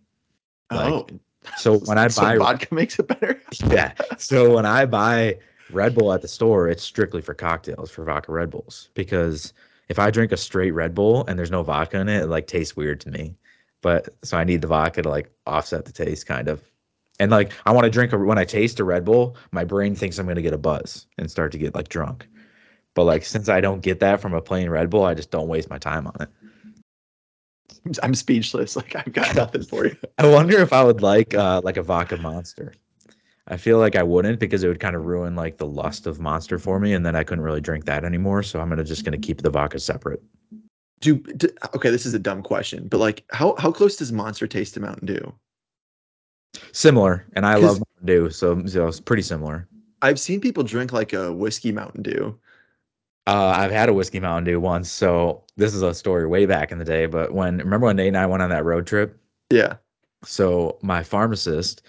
Like 0.71 0.93
Oh. 0.93 1.07
so 1.57 1.77
when 1.79 1.97
I 1.97 2.07
So 2.09 2.21
buy 2.21 2.37
vodka 2.37 2.73
makes 2.73 2.99
it 2.99 3.07
better? 3.07 3.39
yeah. 3.67 3.93
So 4.17 4.55
when 4.55 4.65
I 4.65 4.85
buy 4.85 5.37
Red 5.71 5.95
Bull 5.95 6.13
at 6.13 6.21
the 6.21 6.27
store, 6.27 6.67
it's 6.67 6.83
strictly 6.83 7.21
for 7.21 7.33
cocktails 7.33 7.91
for 7.91 8.03
vodka 8.03 8.31
Red 8.31 8.49
Bulls 8.49 8.89
because 8.93 9.53
if 9.89 9.99
I 9.99 10.11
drink 10.11 10.31
a 10.31 10.37
straight 10.37 10.71
Red 10.71 10.93
Bull 10.95 11.25
and 11.27 11.37
there's 11.39 11.51
no 11.51 11.63
vodka 11.63 11.99
in 11.99 12.09
it, 12.09 12.23
it 12.23 12.27
like 12.27 12.47
tastes 12.47 12.75
weird 12.75 12.99
to 13.01 13.09
me. 13.11 13.35
But 13.81 14.09
so 14.23 14.37
I 14.37 14.43
need 14.43 14.61
the 14.61 14.67
vodka 14.67 15.01
to 15.03 15.09
like 15.09 15.29
offset 15.45 15.85
the 15.85 15.91
taste 15.91 16.25
kind 16.25 16.47
of. 16.47 16.61
And 17.19 17.31
like 17.31 17.51
I 17.65 17.71
want 17.71 17.85
to 17.85 17.89
drink 17.89 18.11
a, 18.13 18.17
when 18.17 18.37
I 18.37 18.43
taste 18.45 18.79
a 18.79 18.83
Red 18.83 19.05
Bull, 19.05 19.35
my 19.51 19.63
brain 19.63 19.95
thinks 19.95 20.17
I'm 20.19 20.25
going 20.25 20.35
to 20.35 20.41
get 20.41 20.53
a 20.53 20.57
buzz 20.57 21.05
and 21.17 21.29
start 21.31 21.51
to 21.53 21.57
get 21.57 21.73
like 21.75 21.89
drunk. 21.89 22.27
But 22.93 23.03
like 23.05 23.23
since 23.23 23.47
I 23.49 23.61
don't 23.61 23.81
get 23.81 23.99
that 24.01 24.19
from 24.19 24.33
a 24.33 24.41
plain 24.41 24.69
Red 24.69 24.89
Bull, 24.89 25.03
I 25.05 25.13
just 25.13 25.31
don't 25.31 25.47
waste 25.47 25.69
my 25.69 25.77
time 25.77 26.07
on 26.07 26.15
it. 26.19 26.29
I'm, 28.03 28.13
speechless. 28.13 28.75
Like 28.75 28.95
I've 28.95 29.13
got 29.13 29.35
nothing 29.35 29.63
for 29.63 29.85
you. 29.85 29.95
I 30.17 30.27
wonder 30.27 30.59
if 30.59 30.73
I 30.73 30.83
would 30.83 31.01
like 31.01 31.33
uh 31.33 31.61
like 31.63 31.77
a 31.77 31.83
vodka 31.83 32.17
monster. 32.17 32.73
I 33.47 33.57
feel 33.57 33.79
like 33.79 33.95
I 33.95 34.03
wouldn't 34.03 34.39
because 34.39 34.63
it 34.63 34.67
would 34.67 34.79
kind 34.79 34.95
of 34.95 35.05
ruin 35.05 35.35
like 35.35 35.57
the 35.57 35.65
lust 35.65 36.05
of 36.05 36.19
monster 36.19 36.59
for 36.59 36.79
me 36.79 36.93
and 36.93 37.05
then 37.05 37.15
I 37.15 37.23
couldn't 37.23 37.43
really 37.43 37.61
drink 37.61 37.85
that 37.85 38.03
anymore, 38.03 38.43
so 38.43 38.59
I'm 38.59 38.69
gonna 38.69 38.83
just 38.83 39.05
gonna 39.05 39.17
keep 39.17 39.41
the 39.41 39.49
vodka 39.49 39.79
separate. 39.79 40.21
Do, 40.99 41.17
do 41.17 41.47
okay, 41.75 41.91
this 41.91 42.05
is 42.05 42.13
a 42.13 42.19
dumb 42.19 42.41
question, 42.41 42.87
but 42.87 42.99
like 42.99 43.23
how 43.31 43.55
how 43.57 43.71
close 43.71 43.95
does 43.97 44.11
Monster 44.11 44.47
taste 44.47 44.73
to 44.73 44.79
Mountain 44.79 45.07
Dew? 45.07 45.33
Similar, 46.71 47.25
and 47.33 47.45
I 47.45 47.55
love 47.55 47.79
Mountain 47.79 48.05
Dew, 48.05 48.29
so, 48.29 48.65
so 48.65 48.87
it's 48.87 48.99
pretty 48.99 49.21
similar. 49.21 49.67
I've 50.01 50.19
seen 50.19 50.41
people 50.41 50.63
drink 50.63 50.91
like 50.93 51.13
a 51.13 51.31
whiskey 51.31 51.71
Mountain 51.71 52.03
Dew. 52.03 52.37
Uh, 53.27 53.53
I've 53.57 53.71
had 53.71 53.89
a 53.89 53.93
whiskey 53.93 54.21
Mountain 54.21 54.45
Dew 54.45 54.59
once, 54.61 54.89
so 54.89 55.43
this 55.57 55.73
is 55.73 55.81
a 55.81 55.93
story 55.93 56.25
way 56.25 56.45
back 56.45 56.71
in 56.71 56.79
the 56.79 56.85
day. 56.85 57.07
But 57.07 57.33
when 57.33 57.57
remember 57.57 57.87
when 57.87 57.97
Nate 57.97 58.07
and 58.07 58.17
I 58.17 58.25
went 58.25 58.41
on 58.41 58.49
that 58.51 58.63
road 58.63 58.87
trip? 58.87 59.19
Yeah. 59.49 59.75
So 60.23 60.79
my 60.81 61.03
pharmacist, 61.03 61.81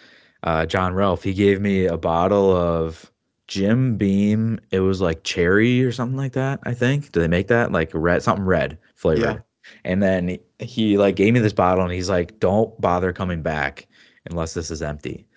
uh, 0.42 0.66
John 0.66 0.94
Ralph, 0.94 1.22
he 1.22 1.32
gave 1.32 1.60
me 1.60 1.86
a 1.86 1.96
bottle 1.96 2.54
of 2.56 3.12
Jim 3.46 3.96
Beam. 3.96 4.58
It 4.72 4.80
was 4.80 5.00
like 5.00 5.22
cherry 5.22 5.84
or 5.84 5.92
something 5.92 6.16
like 6.16 6.32
that. 6.32 6.58
I 6.64 6.74
think. 6.74 7.12
Do 7.12 7.20
they 7.20 7.28
make 7.28 7.46
that 7.46 7.70
like 7.70 7.90
red 7.94 8.24
something 8.24 8.44
red 8.44 8.76
flavored? 8.96 9.22
Yeah. 9.22 9.38
And 9.84 10.02
then 10.02 10.28
he, 10.28 10.40
he 10.58 10.98
like 10.98 11.14
gave 11.14 11.34
me 11.34 11.40
this 11.40 11.52
bottle 11.52 11.84
and 11.84 11.92
he's 11.92 12.10
like, 12.10 12.40
"Don't 12.40 12.78
bother 12.80 13.12
coming 13.12 13.42
back 13.42 13.86
unless 14.28 14.54
this 14.54 14.72
is 14.72 14.82
empty." 14.82 15.27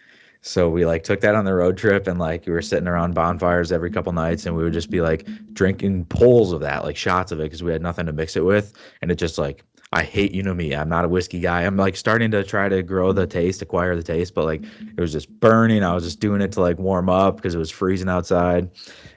So 0.41 0.69
we 0.69 0.85
like 0.85 1.03
took 1.03 1.21
that 1.21 1.35
on 1.35 1.45
the 1.45 1.53
road 1.53 1.77
trip 1.77 2.07
and 2.07 2.17
like 2.19 2.47
we 2.47 2.53
were 2.53 2.63
sitting 2.63 2.87
around 2.87 3.13
bonfires 3.13 3.71
every 3.71 3.91
couple 3.91 4.11
nights 4.11 4.45
and 4.47 4.55
we 4.55 4.63
would 4.63 4.73
just 4.73 4.89
be 4.89 5.01
like 5.01 5.27
drinking 5.53 6.05
pulls 6.05 6.51
of 6.51 6.61
that, 6.61 6.83
like 6.83 6.97
shots 6.97 7.31
of 7.31 7.39
it 7.39 7.43
because 7.43 7.61
we 7.61 7.71
had 7.71 7.81
nothing 7.81 8.07
to 8.07 8.13
mix 8.13 8.35
it 8.35 8.43
with. 8.43 8.73
And 9.01 9.11
it 9.11 9.15
just 9.15 9.37
like 9.37 9.63
I 9.93 10.03
hate 10.03 10.31
you 10.33 10.41
know 10.41 10.53
me. 10.53 10.73
I'm 10.73 10.89
not 10.89 11.05
a 11.05 11.09
whiskey 11.09 11.39
guy. 11.41 11.61
I'm 11.61 11.77
like 11.77 11.95
starting 11.95 12.31
to 12.31 12.43
try 12.43 12.69
to 12.69 12.81
grow 12.81 13.11
the 13.11 13.27
taste, 13.27 13.61
acquire 13.61 13.95
the 13.95 14.01
taste, 14.03 14.33
but 14.33 14.45
like 14.45 14.63
it 14.63 14.99
was 14.99 15.11
just 15.11 15.29
burning. 15.39 15.83
I 15.83 15.93
was 15.93 16.03
just 16.03 16.19
doing 16.19 16.41
it 16.41 16.51
to 16.53 16.61
like 16.61 16.79
warm 16.79 17.07
up 17.09 17.35
because 17.35 17.53
it 17.53 17.59
was 17.59 17.69
freezing 17.69 18.09
outside. 18.09 18.71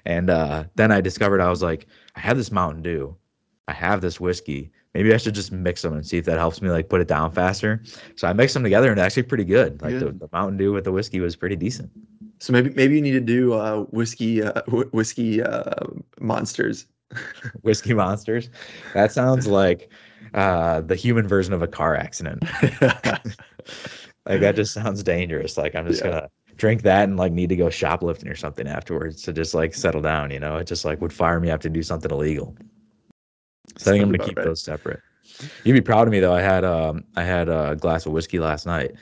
And 0.05 0.29
uh 0.29 0.65
then 0.75 0.93
I 0.93 1.01
discovered 1.01 1.41
I 1.41 1.49
was 1.49 1.63
like, 1.63 1.87
I 2.17 2.21
have 2.21 2.37
this 2.37 2.53
Mountain 2.53 2.83
Dew. 2.83 3.17
I 3.67 3.73
have 3.73 4.03
this 4.03 4.21
whiskey. 4.21 4.73
Maybe 4.95 5.13
I 5.13 5.17
should 5.19 5.35
just 5.35 5.53
mix 5.53 5.83
them 5.83 5.93
and 5.95 6.07
see 6.07 6.19
if 6.19 6.25
that 6.27 6.39
helps 6.39 6.63
me 6.63 6.71
like 6.71 6.89
put 6.89 7.01
it 7.01 7.09
down 7.09 7.33
faster. 7.33 7.83
So 8.17 8.29
I 8.29 8.33
mixed 8.33 8.55
them 8.55 8.63
together 8.63 8.91
and 8.91 9.01
actually 9.01 9.25
pretty 9.25 9.45
good. 9.45 9.83
Like 9.83 9.99
the, 9.99 10.07
the 10.07 10.29
Mountain 10.33 10.57
Dew 10.59 10.73
with 10.73 10.85
the 10.85 10.93
whiskey 10.93 11.21
was 11.21 11.37
pretty 11.37 11.57
decent. 11.57 11.91
So 12.41 12.53
maybe 12.53 12.71
maybe 12.71 12.95
you 12.97 13.01
need 13.03 13.13
to 13.13 13.21
do 13.21 13.55
uh, 13.55 13.81
whiskey 13.91 14.43
uh, 14.43 14.63
wh- 14.69 14.93
whiskey 14.95 15.43
uh, 15.43 15.87
monsters. 16.21 16.87
Whiskey 17.63 17.95
Monsters. 17.95 18.51
That 18.93 19.13
sounds 19.13 19.47
like 19.47 19.89
uh, 20.35 20.81
the 20.81 20.97
human 20.97 21.29
version 21.29 21.53
of 21.53 21.63
a 21.63 21.69
car 21.69 21.95
accident. 21.95 22.43
Like 24.27 24.41
that 24.41 24.57
just 24.57 24.73
sounds 24.73 25.03
dangerous. 25.03 25.59
Like 25.59 25.75
I'm 25.75 25.87
just 25.87 26.03
Yeah. 26.03 26.11
gonna 26.11 26.29
drink 26.57 26.83
that 26.83 27.05
and 27.05 27.17
like 27.19 27.33
need 27.33 27.51
to 27.51 27.57
go 27.57 27.69
shoplifting 27.69 28.29
or 28.29 28.35
something 28.35 28.67
afterwards 28.67 29.23
to 29.23 29.33
just 29.33 29.55
like 29.55 29.75
settle 29.75 30.01
down. 30.01 30.31
You 30.31 30.41
know, 30.41 30.57
it 30.57 30.67
just 30.67 30.85
like 30.85 31.01
would 31.03 31.13
fire 31.13 31.41
me 31.41 31.51
up 31.51 31.61
to 31.61 31.69
do 31.69 31.83
something 31.83 32.11
illegal. 32.11 32.57
So 33.77 33.91
I 33.91 33.95
think 33.95 34.05
I'm 34.05 34.13
gonna 34.13 34.25
keep 34.25 34.37
right. 34.37 34.45
those 34.45 34.63
separate. 34.63 35.01
You'd 35.65 35.75
be 35.75 35.81
proud 35.81 36.07
of 36.07 36.13
me 36.13 36.21
though. 36.21 36.35
I 36.35 36.43
had 36.43 36.65
um 36.65 37.05
I 37.17 37.25
had 37.25 37.49
a 37.49 37.77
glass 37.77 38.07
of 38.07 38.13
whiskey 38.13 38.39
last 38.39 38.67
night. 38.67 38.93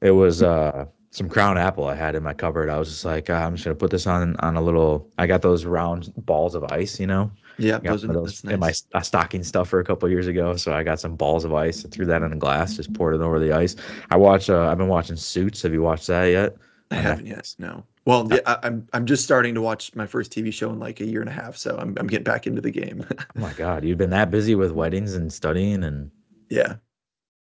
It 0.00 0.12
was 0.12 0.42
uh 0.42 0.86
some 1.10 1.28
Crown 1.28 1.58
Apple 1.58 1.86
I 1.86 1.94
had 1.94 2.14
in 2.14 2.22
my 2.22 2.32
cupboard. 2.32 2.70
I 2.70 2.78
was 2.78 2.88
just 2.88 3.04
like, 3.04 3.28
ah, 3.28 3.44
I'm 3.44 3.54
just 3.54 3.64
gonna 3.64 3.74
put 3.74 3.90
this 3.90 4.06
on 4.06 4.36
on 4.36 4.56
a 4.56 4.62
little. 4.62 5.10
I 5.18 5.26
got 5.26 5.42
those 5.42 5.64
round 5.64 6.12
balls 6.24 6.54
of 6.54 6.64
ice, 6.64 6.98
you 6.98 7.06
know. 7.06 7.30
Yeah, 7.58 7.78
those 7.78 8.02
are 8.04 8.08
those 8.08 8.42
in 8.44 8.58
my 8.58 8.68
nice. 8.68 8.84
uh, 8.94 9.02
stocking 9.02 9.44
stuffer 9.44 9.78
a 9.78 9.84
couple 9.84 10.08
years 10.08 10.26
ago. 10.26 10.56
So 10.56 10.72
I 10.72 10.82
got 10.82 11.00
some 11.00 11.16
balls 11.16 11.44
of 11.44 11.52
ice. 11.52 11.84
I 11.84 11.88
threw 11.88 12.06
that 12.06 12.22
in 12.22 12.32
a 12.32 12.36
glass, 12.36 12.76
just 12.76 12.94
poured 12.94 13.14
it 13.14 13.20
over 13.20 13.38
the 13.38 13.52
ice. 13.52 13.76
I 14.10 14.16
watch. 14.16 14.48
Uh, 14.48 14.68
I've 14.68 14.78
been 14.78 14.88
watching 14.88 15.16
Suits. 15.16 15.62
Have 15.62 15.72
you 15.72 15.82
watched 15.82 16.06
that 16.06 16.24
yet? 16.26 16.56
I 16.92 16.98
On 16.98 17.02
haven't 17.02 17.26
yet. 17.26 17.54
No. 17.58 17.84
Well, 18.04 18.24
No. 18.24 18.36
yeah, 18.36 18.42
I, 18.46 18.58
I'm 18.66 18.86
I'm 18.92 19.06
just 19.06 19.24
starting 19.24 19.54
to 19.54 19.60
watch 19.62 19.94
my 19.94 20.06
first 20.06 20.32
TV 20.32 20.52
show 20.52 20.70
in 20.70 20.78
like 20.78 21.00
a 21.00 21.04
year 21.04 21.20
and 21.20 21.28
a 21.28 21.32
half, 21.32 21.56
so 21.56 21.76
I'm 21.78 21.96
I'm 21.98 22.06
getting 22.06 22.24
back 22.24 22.46
into 22.46 22.60
the 22.60 22.70
game. 22.70 23.04
Oh 23.10 23.24
my 23.40 23.52
God, 23.54 23.84
you've 23.84 23.98
been 23.98 24.10
that 24.10 24.30
busy 24.30 24.54
with 24.54 24.72
weddings 24.72 25.14
and 25.14 25.32
studying 25.32 25.84
and 25.84 26.10
yeah. 26.48 26.76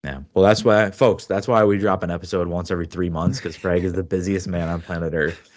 yeah. 0.04 0.20
Well, 0.34 0.44
that's 0.44 0.64
why, 0.64 0.90
folks. 0.90 1.26
That's 1.26 1.48
why 1.48 1.64
we 1.64 1.78
drop 1.78 2.02
an 2.02 2.10
episode 2.10 2.48
once 2.48 2.70
every 2.70 2.86
three 2.86 3.08
months 3.10 3.38
because 3.38 3.56
Craig 3.56 3.84
is 3.84 3.92
the 3.94 4.02
busiest 4.02 4.46
man 4.48 4.68
on 4.68 4.82
planet 4.82 5.14
Earth. 5.14 5.48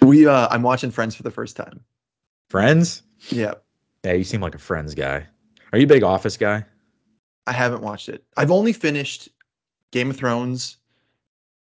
We 0.00 0.26
uh 0.26 0.48
I'm 0.50 0.62
watching 0.62 0.90
Friends 0.90 1.14
for 1.14 1.22
the 1.22 1.30
first 1.30 1.56
time. 1.56 1.80
Friends? 2.50 3.02
Yeah. 3.28 3.54
Yeah, 4.04 4.12
you 4.12 4.24
seem 4.24 4.40
like 4.40 4.54
a 4.54 4.58
Friends 4.58 4.94
guy. 4.94 5.26
Are 5.72 5.78
you 5.78 5.84
a 5.84 5.88
big 5.88 6.02
Office 6.02 6.36
guy? 6.36 6.64
I 7.46 7.52
haven't 7.52 7.82
watched 7.82 8.08
it. 8.08 8.24
I've 8.36 8.50
only 8.50 8.72
finished 8.72 9.28
Game 9.90 10.10
of 10.10 10.16
Thrones, 10.16 10.76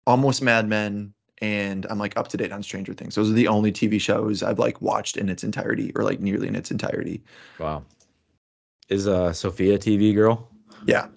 almost 0.07 0.41
Mad 0.41 0.67
Men, 0.67 1.13
and 1.39 1.85
I'm 1.89 1.99
like 1.99 2.17
up 2.17 2.29
to 2.29 2.37
date 2.37 2.51
on 2.51 2.63
Stranger 2.63 2.93
Things. 2.95 3.13
Those 3.13 3.29
are 3.29 3.33
the 3.33 3.47
only 3.47 3.71
TV 3.71 4.01
shows 4.01 4.41
I've 4.41 4.57
like 4.57 4.81
watched 4.81 5.17
in 5.17 5.29
its 5.29 5.43
entirety 5.43 5.91
or 5.95 6.03
like 6.03 6.19
nearly 6.19 6.47
in 6.47 6.55
its 6.55 6.71
entirety. 6.71 7.21
Wow. 7.59 7.83
Is 8.89 9.07
uh 9.07 9.33
Sophia 9.33 9.75
a 9.75 9.77
TV 9.77 10.15
girl? 10.15 10.49
Yeah. 10.87 11.07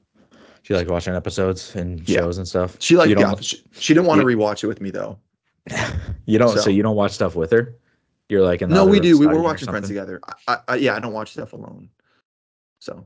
She 0.62 0.74
like 0.74 0.88
watching 0.90 1.14
episodes 1.14 1.74
and 1.76 2.06
Yeah. 2.06 2.18
shows 2.18 2.36
and 2.36 2.46
stuff. 2.46 2.76
She 2.80 2.96
liked 2.96 3.08
you 3.08 3.14
The 3.14 3.22
don't. 3.22 3.42
She, 3.44 3.62
she 3.72 3.94
didn't 3.94 4.06
want 4.06 4.20
to 4.20 4.26
rewatch 4.26 4.62
it 4.62 4.66
with 4.66 4.80
me 4.82 4.90
though. 4.90 5.18
You 6.26 6.38
don't. 6.38 6.54
So, 6.54 6.60
So- 6.62 6.70
you 6.70 6.82
don't 6.82 6.96
watch 6.96 7.12
stuff 7.12 7.34
with 7.34 7.50
her. 7.52 7.74
You're 8.28 8.42
like 8.42 8.62
in 8.62 8.68
the 8.68 8.74
No, 8.76 8.86
we 8.86 9.00
do. 9.00 9.18
We 9.18 9.26
were 9.26 9.40
watching 9.42 9.68
Friends 9.68 9.88
together. 9.88 10.20
I, 10.46 10.58
I, 10.68 10.74
yeah, 10.76 10.94
I 10.94 11.00
don't 11.00 11.12
watch 11.12 11.32
stuff 11.32 11.52
alone. 11.52 11.88
So, 12.78 13.04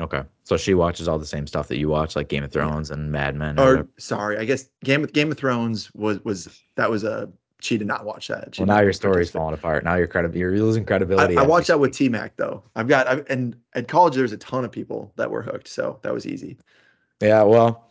Okay, 0.00 0.22
so 0.44 0.56
she 0.56 0.74
watches 0.74 1.08
all 1.08 1.18
the 1.18 1.26
same 1.26 1.46
stuff 1.46 1.68
that 1.68 1.78
you 1.78 1.88
watch, 1.88 2.16
like 2.16 2.28
Game 2.28 2.42
of 2.42 2.52
Thrones 2.52 2.90
and 2.90 3.12
Mad 3.12 3.36
Men. 3.36 3.58
Or, 3.58 3.78
or 3.78 3.88
sorry, 3.98 4.38
I 4.38 4.44
guess 4.44 4.68
Game 4.82 5.04
of 5.04 5.12
Game 5.12 5.30
of 5.30 5.38
Thrones 5.38 5.92
was 5.94 6.24
was 6.24 6.48
that 6.76 6.90
was 6.90 7.04
a 7.04 7.30
she 7.60 7.76
did 7.76 7.86
not 7.86 8.04
watch 8.04 8.28
that. 8.28 8.54
She 8.54 8.62
well, 8.62 8.76
now 8.76 8.82
your 8.82 8.92
story's 8.92 9.30
falling 9.30 9.54
apart. 9.54 9.84
Now 9.84 9.96
you're 9.96 10.06
credi- 10.06 10.38
You're 10.38 10.56
losing 10.56 10.84
credibility. 10.84 11.36
I 11.36 11.42
we 11.42 11.48
watched 11.48 11.68
that 11.68 11.78
with. 11.78 11.92
T 11.92 12.08
Mac 12.08 12.36
though. 12.36 12.62
I've 12.74 12.88
got 12.88 13.06
I, 13.06 13.22
and 13.28 13.54
at 13.74 13.88
college 13.88 14.14
there's 14.14 14.32
a 14.32 14.38
ton 14.38 14.64
of 14.64 14.72
people 14.72 15.12
that 15.16 15.30
were 15.30 15.42
hooked, 15.42 15.68
so 15.68 15.98
that 16.02 16.12
was 16.12 16.26
easy. 16.26 16.56
Yeah, 17.20 17.42
well, 17.42 17.90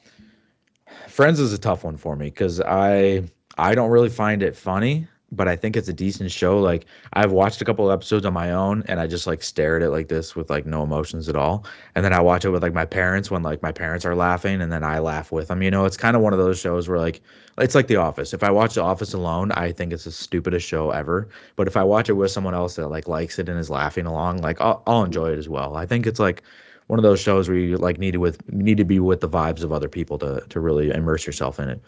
Friends 1.07 1.39
is 1.39 1.53
a 1.53 1.57
tough 1.57 1.83
one 1.83 1.97
for 1.97 2.15
me 2.15 2.25
because 2.25 2.59
I 2.61 3.23
I 3.57 3.75
don't 3.75 3.91
really 3.91 4.09
find 4.09 4.41
it 4.41 4.55
funny, 4.55 5.07
but 5.31 5.47
I 5.47 5.55
think 5.55 5.75
it's 5.77 5.87
a 5.89 5.93
decent 5.93 6.31
show. 6.31 6.59
Like 6.59 6.85
I've 7.13 7.31
watched 7.31 7.61
a 7.61 7.65
couple 7.65 7.91
episodes 7.91 8.25
on 8.25 8.33
my 8.33 8.51
own, 8.51 8.83
and 8.87 8.99
I 8.99 9.07
just 9.07 9.27
like 9.27 9.43
stare 9.43 9.75
at 9.77 9.81
it 9.83 9.89
like 9.89 10.07
this 10.07 10.35
with 10.35 10.49
like 10.49 10.65
no 10.65 10.83
emotions 10.83 11.29
at 11.29 11.35
all. 11.35 11.65
And 11.95 12.03
then 12.05 12.13
I 12.13 12.19
watch 12.21 12.45
it 12.45 12.49
with 12.49 12.63
like 12.63 12.73
my 12.73 12.85
parents 12.85 13.29
when 13.31 13.43
like 13.43 13.61
my 13.61 13.71
parents 13.71 14.05
are 14.05 14.15
laughing, 14.15 14.61
and 14.61 14.71
then 14.71 14.83
I 14.83 14.99
laugh 14.99 15.31
with 15.31 15.47
them. 15.49 15.61
You 15.61 15.71
know, 15.71 15.85
it's 15.85 15.97
kind 15.97 16.15
of 16.15 16.21
one 16.21 16.33
of 16.33 16.39
those 16.39 16.59
shows 16.59 16.87
where 16.89 16.99
like 16.99 17.21
it's 17.57 17.75
like 17.75 17.87
The 17.87 17.97
Office. 17.97 18.33
If 18.33 18.43
I 18.43 18.51
watch 18.51 18.75
The 18.75 18.81
Office 18.83 19.13
alone, 19.13 19.51
I 19.53 19.71
think 19.71 19.93
it's 19.93 20.05
the 20.05 20.11
stupidest 20.11 20.67
show 20.67 20.91
ever. 20.91 21.27
But 21.55 21.67
if 21.67 21.77
I 21.77 21.83
watch 21.83 22.09
it 22.09 22.13
with 22.13 22.31
someone 22.31 22.53
else 22.55 22.75
that 22.75 22.87
like 22.87 23.07
likes 23.07 23.39
it 23.39 23.49
and 23.49 23.59
is 23.59 23.69
laughing 23.69 24.05
along, 24.05 24.37
like 24.37 24.59
I'll, 24.61 24.83
I'll 24.87 25.03
enjoy 25.03 25.31
it 25.33 25.39
as 25.39 25.49
well. 25.49 25.75
I 25.75 25.85
think 25.85 26.07
it's 26.07 26.19
like 26.19 26.43
one 26.87 26.97
of 26.99 27.03
those 27.03 27.19
shows 27.19 27.47
where 27.49 27.57
you 27.57 27.77
like 27.77 27.99
need 27.99 28.11
to 28.11 28.19
with 28.19 28.47
need 28.51 28.77
to 28.77 28.85
be 28.85 28.99
with 28.99 29.21
the 29.21 29.29
vibes 29.29 29.63
of 29.63 29.71
other 29.71 29.89
people 29.89 30.17
to 30.19 30.41
to 30.49 30.59
really 30.59 30.89
immerse 30.89 31.25
yourself 31.25 31.59
in 31.59 31.69
it- 31.69 31.81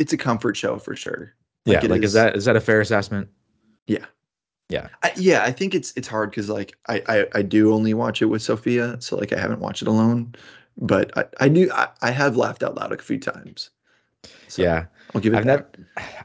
it's 0.00 0.12
a 0.12 0.16
comfort 0.16 0.56
show 0.56 0.78
for 0.78 0.96
sure. 0.96 1.34
Yeah, 1.64 1.80
like 1.82 2.02
is 2.02 2.12
that 2.14 2.36
is 2.36 2.44
that 2.46 2.56
a 2.56 2.60
fair 2.60 2.80
assessment? 2.80 3.28
Yeah. 3.86 4.06
Yeah. 4.68 4.88
I, 5.02 5.12
yeah, 5.16 5.42
I 5.42 5.50
think 5.52 5.74
it's 5.74 5.92
it's 5.96 6.08
hard 6.08 6.30
because 6.30 6.48
like 6.48 6.76
I, 6.88 7.02
I 7.08 7.26
I 7.34 7.42
do 7.42 7.72
only 7.74 7.92
watch 7.92 8.22
it 8.22 8.26
with 8.26 8.40
Sophia, 8.42 8.96
so 9.00 9.16
like 9.16 9.32
I 9.32 9.38
haven't 9.40 9.60
watched 9.60 9.82
it 9.82 9.88
alone. 9.88 10.34
But 10.78 11.16
I, 11.18 11.24
I 11.40 11.48
do 11.48 11.70
I, 11.72 11.88
I 12.02 12.10
have 12.12 12.36
laughed 12.36 12.62
out 12.62 12.76
loud 12.76 12.92
a 12.92 12.98
few 12.98 13.18
times. 13.18 13.70
So 14.48 14.62
yeah, 14.62 14.86
I'll 15.14 15.20
give 15.20 15.34
it 15.34 15.38
I've 15.38 15.44
never. 15.44 15.66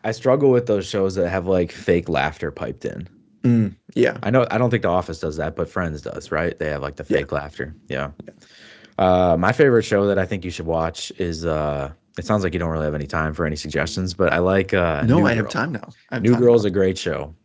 I 0.03 0.11
struggle 0.11 0.51
with 0.51 0.67
those 0.67 0.85
shows 0.85 1.15
that 1.15 1.29
have 1.29 1.47
like 1.47 1.71
fake 1.71 2.07
laughter 2.07 2.51
piped 2.51 2.85
in. 2.85 3.07
Mm, 3.43 3.75
yeah. 3.95 4.17
I 4.23 4.29
know 4.29 4.45
I 4.51 4.57
don't 4.57 4.69
think 4.69 4.83
The 4.83 4.89
Office 4.89 5.19
does 5.19 5.37
that, 5.37 5.55
but 5.55 5.69
Friends 5.69 6.01
does, 6.01 6.31
right? 6.31 6.57
They 6.57 6.69
have 6.69 6.81
like 6.81 6.95
the 6.97 7.05
Yeah. 7.09 7.17
fake 7.19 7.31
laughter. 7.31 7.75
Yeah. 7.87 8.11
Uh, 8.97 9.35
my 9.37 9.51
favorite 9.51 9.83
show 9.83 10.07
that 10.07 10.17
I 10.19 10.25
think 10.25 10.45
you 10.45 10.51
should 10.51 10.65
watch 10.67 11.11
is. 11.17 11.45
uh 11.45 11.91
It 12.17 12.25
sounds 12.25 12.43
like 12.43 12.53
you 12.53 12.60
don't 12.60 12.69
really 12.69 12.86
have 12.86 12.95
any 12.95 13.07
time 13.07 13.34
for 13.34 13.45
any 13.45 13.55
suggestions, 13.57 14.13
but 14.13 14.31
I 14.31 14.38
like. 14.39 14.74
uh 14.74 15.01
no, 15.05 15.19
New 15.19 15.25
I 15.27 15.34
have 15.34 15.50
time 15.50 15.74
now. 15.74 15.89
Have 16.12 16.22
New 16.24 16.31
time 16.31 16.41
Girl's 16.41 16.63
now. 16.63 16.67
a 16.69 16.72
great 16.72 16.98
show. 16.98 17.34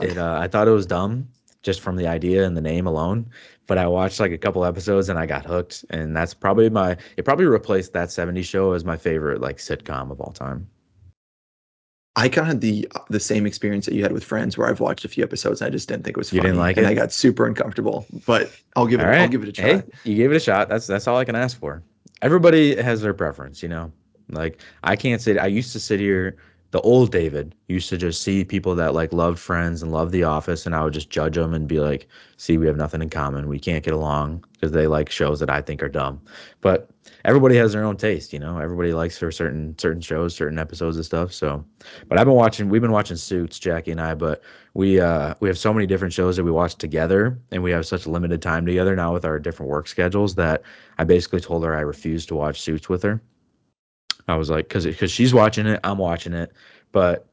It, 0.00 0.18
uh, 0.18 0.38
I 0.40 0.48
thought 0.48 0.66
it 0.66 0.72
was 0.72 0.84
dumb 0.86 1.28
just 1.62 1.80
from 1.80 1.96
the 1.96 2.06
idea 2.08 2.44
and 2.44 2.56
the 2.56 2.60
name 2.60 2.86
alone, 2.86 3.30
but 3.66 3.78
I 3.78 3.86
watched 3.86 4.18
like 4.20 4.32
a 4.32 4.38
couple 4.38 4.64
episodes 4.64 5.08
and 5.08 5.18
I 5.18 5.26
got 5.26 5.46
hooked, 5.46 5.84
and 5.90 6.14
that's 6.16 6.34
probably 6.34 6.68
my. 6.70 6.96
It 7.16 7.24
probably 7.24 7.46
replaced 7.46 7.92
that 7.94 8.08
'70s 8.08 8.44
show 8.44 8.72
as 8.72 8.84
my 8.84 8.96
favorite 8.96 9.40
like 9.40 9.58
sitcom 9.58 10.10
of 10.10 10.20
all 10.20 10.32
time. 10.32 10.68
I 12.16 12.28
kind 12.28 12.46
of 12.46 12.46
had 12.46 12.60
the 12.60 12.88
the 13.10 13.18
same 13.20 13.46
experience 13.46 13.86
that 13.86 13.94
you 13.94 14.02
had 14.02 14.12
with 14.12 14.22
Friends, 14.24 14.56
where 14.56 14.68
I've 14.68 14.80
watched 14.80 15.04
a 15.04 15.08
few 15.08 15.24
episodes 15.24 15.60
and 15.60 15.68
I 15.68 15.70
just 15.70 15.88
didn't 15.88 16.04
think 16.04 16.16
it 16.16 16.20
was 16.20 16.32
You 16.32 16.40
didn't 16.40 16.58
like 16.58 16.76
and 16.76 16.86
it? 16.86 16.90
I 16.90 16.94
got 16.94 17.12
super 17.12 17.46
uncomfortable. 17.46 18.06
But 18.26 18.52
I'll 18.76 18.86
give 18.86 19.00
it 19.00 19.06
All 19.06 19.12
I'll 19.12 19.28
give 19.28 19.42
it 19.42 19.48
a 19.48 19.52
try. 19.52 19.64
hey, 19.64 19.82
you 20.04 20.16
gave 20.16 20.30
it 20.32 20.36
a 20.36 20.40
shot. 20.40 20.68
That's 20.68 20.86
that's 20.86 21.08
all 21.08 21.16
I 21.16 21.24
can 21.24 21.34
ask 21.36 21.58
for. 21.58 21.82
Everybody 22.22 22.76
has 22.80 23.02
their 23.02 23.14
preference, 23.14 23.62
you 23.62 23.68
know. 23.68 23.92
Like 24.30 24.60
I 24.82 24.96
can't 24.96 25.20
sit. 25.20 25.38
I 25.38 25.46
used 25.46 25.72
to 25.72 25.80
sit 25.80 26.00
here. 26.00 26.36
The 26.70 26.80
old 26.80 27.12
David 27.12 27.54
used 27.68 27.88
to 27.90 27.96
just 27.96 28.22
see 28.22 28.44
people 28.44 28.74
that 28.74 28.94
like 28.94 29.12
loved 29.12 29.38
Friends 29.38 29.80
and 29.80 29.92
loved 29.92 30.10
The 30.10 30.24
Office, 30.24 30.66
and 30.66 30.74
I 30.74 30.82
would 30.82 30.92
just 30.92 31.08
judge 31.08 31.36
them 31.36 31.54
and 31.54 31.68
be 31.68 31.78
like, 31.78 32.08
"See, 32.36 32.58
we 32.58 32.66
have 32.66 32.76
nothing 32.76 33.00
in 33.00 33.10
common. 33.10 33.46
We 33.46 33.60
can't 33.60 33.84
get 33.84 33.94
along 33.94 34.44
because 34.54 34.72
they 34.72 34.88
like 34.88 35.08
shows 35.08 35.38
that 35.38 35.50
I 35.50 35.60
think 35.62 35.84
are 35.84 35.88
dumb." 35.88 36.20
But 36.62 36.90
everybody 37.24 37.54
has 37.56 37.72
their 37.72 37.84
own 37.84 37.96
taste, 37.96 38.32
you 38.32 38.40
know. 38.40 38.58
Everybody 38.58 38.92
likes 38.92 39.16
for 39.18 39.30
certain 39.30 39.78
certain 39.78 40.00
shows, 40.00 40.34
certain 40.34 40.58
episodes 40.58 40.96
and 40.96 41.04
stuff. 41.04 41.32
So, 41.32 41.64
but 42.08 42.18
I've 42.18 42.26
been 42.26 42.34
watching. 42.34 42.68
We've 42.68 42.82
been 42.82 42.90
watching 42.90 43.16
Suits, 43.16 43.60
Jackie 43.60 43.92
and 43.92 44.00
I. 44.00 44.14
But 44.14 44.42
we 44.74 45.00
uh 45.00 45.34
we 45.40 45.48
have 45.48 45.58
so 45.58 45.72
many 45.72 45.86
different 45.86 46.12
shows 46.12 46.36
that 46.36 46.44
we 46.44 46.50
watch 46.50 46.74
together, 46.76 47.38
and 47.52 47.62
we 47.62 47.70
have 47.70 47.86
such 47.86 48.06
limited 48.06 48.42
time 48.42 48.66
together 48.66 48.96
now 48.96 49.12
with 49.12 49.24
our 49.24 49.38
different 49.38 49.70
work 49.70 49.86
schedules 49.86 50.34
that 50.36 50.62
I 50.98 51.04
basically 51.04 51.40
told 51.40 51.64
her 51.64 51.76
I 51.76 51.80
refuse 51.80 52.26
to 52.26 52.34
watch 52.34 52.60
Suits 52.60 52.88
with 52.88 53.02
her. 53.04 53.22
I 54.28 54.36
was 54.36 54.50
like, 54.50 54.68
because 54.68 54.86
because 54.86 55.10
she's 55.10 55.34
watching 55.34 55.66
it, 55.66 55.80
I'm 55.84 55.98
watching 55.98 56.32
it, 56.34 56.52
but 56.92 57.26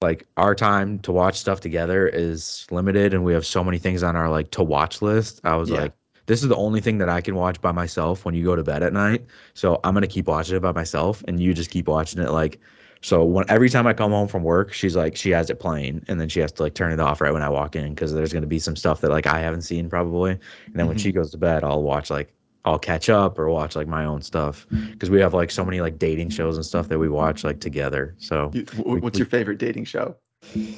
like 0.00 0.26
our 0.36 0.54
time 0.54 0.98
to 1.00 1.12
watch 1.12 1.36
stuff 1.38 1.60
together 1.60 2.06
is 2.08 2.66
limited, 2.70 3.14
and 3.14 3.24
we 3.24 3.32
have 3.32 3.46
so 3.46 3.64
many 3.64 3.78
things 3.78 4.02
on 4.02 4.16
our 4.16 4.28
like 4.30 4.50
to 4.52 4.62
watch 4.62 5.00
list. 5.02 5.40
I 5.44 5.56
was 5.56 5.70
Yeah. 5.70 5.80
like, 5.82 5.92
this 6.26 6.42
is 6.42 6.48
the 6.48 6.56
only 6.56 6.80
thing 6.80 6.98
that 6.98 7.08
I 7.08 7.20
can 7.20 7.34
watch 7.34 7.60
by 7.60 7.72
myself 7.72 8.24
when 8.24 8.34
you 8.34 8.44
go 8.44 8.56
to 8.56 8.62
bed 8.62 8.82
at 8.82 8.92
night. 8.92 9.24
So 9.54 9.80
I'm 9.84 9.94
gonna 9.94 10.06
keep 10.06 10.26
watching 10.28 10.56
it 10.56 10.60
by 10.60 10.72
myself, 10.72 11.22
and 11.28 11.40
you 11.40 11.54
just 11.54 11.70
keep 11.70 11.88
watching 11.88 12.20
it 12.22 12.30
like. 12.30 12.60
So 13.02 13.22
when 13.24 13.44
every 13.50 13.68
time 13.68 13.86
I 13.86 13.92
come 13.92 14.12
home 14.12 14.28
from 14.28 14.42
work, 14.44 14.72
she's 14.72 14.96
like 14.96 15.14
she 15.16 15.30
has 15.30 15.50
it 15.50 15.60
playing, 15.60 16.02
and 16.08 16.20
then 16.20 16.28
she 16.28 16.40
has 16.40 16.52
to 16.52 16.62
like 16.62 16.74
turn 16.74 16.92
it 16.92 17.00
off 17.00 17.20
right 17.20 17.32
when 17.32 17.42
I 17.42 17.50
walk 17.50 17.76
in 17.76 17.90
because 17.94 18.12
there's 18.14 18.32
gonna 18.32 18.46
be 18.46 18.58
some 18.58 18.76
stuff 18.76 19.00
that 19.02 19.10
like 19.10 19.26
I 19.26 19.40
haven't 19.40 19.62
seen 19.62 19.88
probably, 19.90 20.32
and 20.32 20.40
then 20.74 20.86
when 20.86 20.96
Mhm. 20.96 21.00
she 21.00 21.12
goes 21.12 21.30
to 21.32 21.38
bed, 21.38 21.64
I'll 21.64 21.82
watch 21.82 22.10
like 22.10 22.32
I'll 22.64 22.78
catch 22.78 23.10
up 23.10 23.38
or 23.38 23.48
watch 23.50 23.76
like 23.76 23.86
my 23.88 24.04
own 24.06 24.22
stuff 24.22 24.66
because 24.92 25.10
we 25.10 25.20
have 25.20 25.34
like 25.34 25.50
so 25.50 25.64
many 25.64 25.80
like 25.82 25.98
dating 25.98 26.30
shows 26.30 26.56
and 26.56 26.64
stuff 26.64 26.88
that 26.88 26.98
we 26.98 27.08
watch 27.08 27.44
like 27.44 27.60
together. 27.60 28.14
So 28.18 28.50
You- 28.54 28.64
wh- 28.76 28.86
we- 28.86 29.00
what's 29.00 29.16
we- 29.16 29.20
your 29.20 29.26
favorite 29.26 29.58
dating 29.58 29.84
show? 29.84 30.16
favorite 30.42 30.74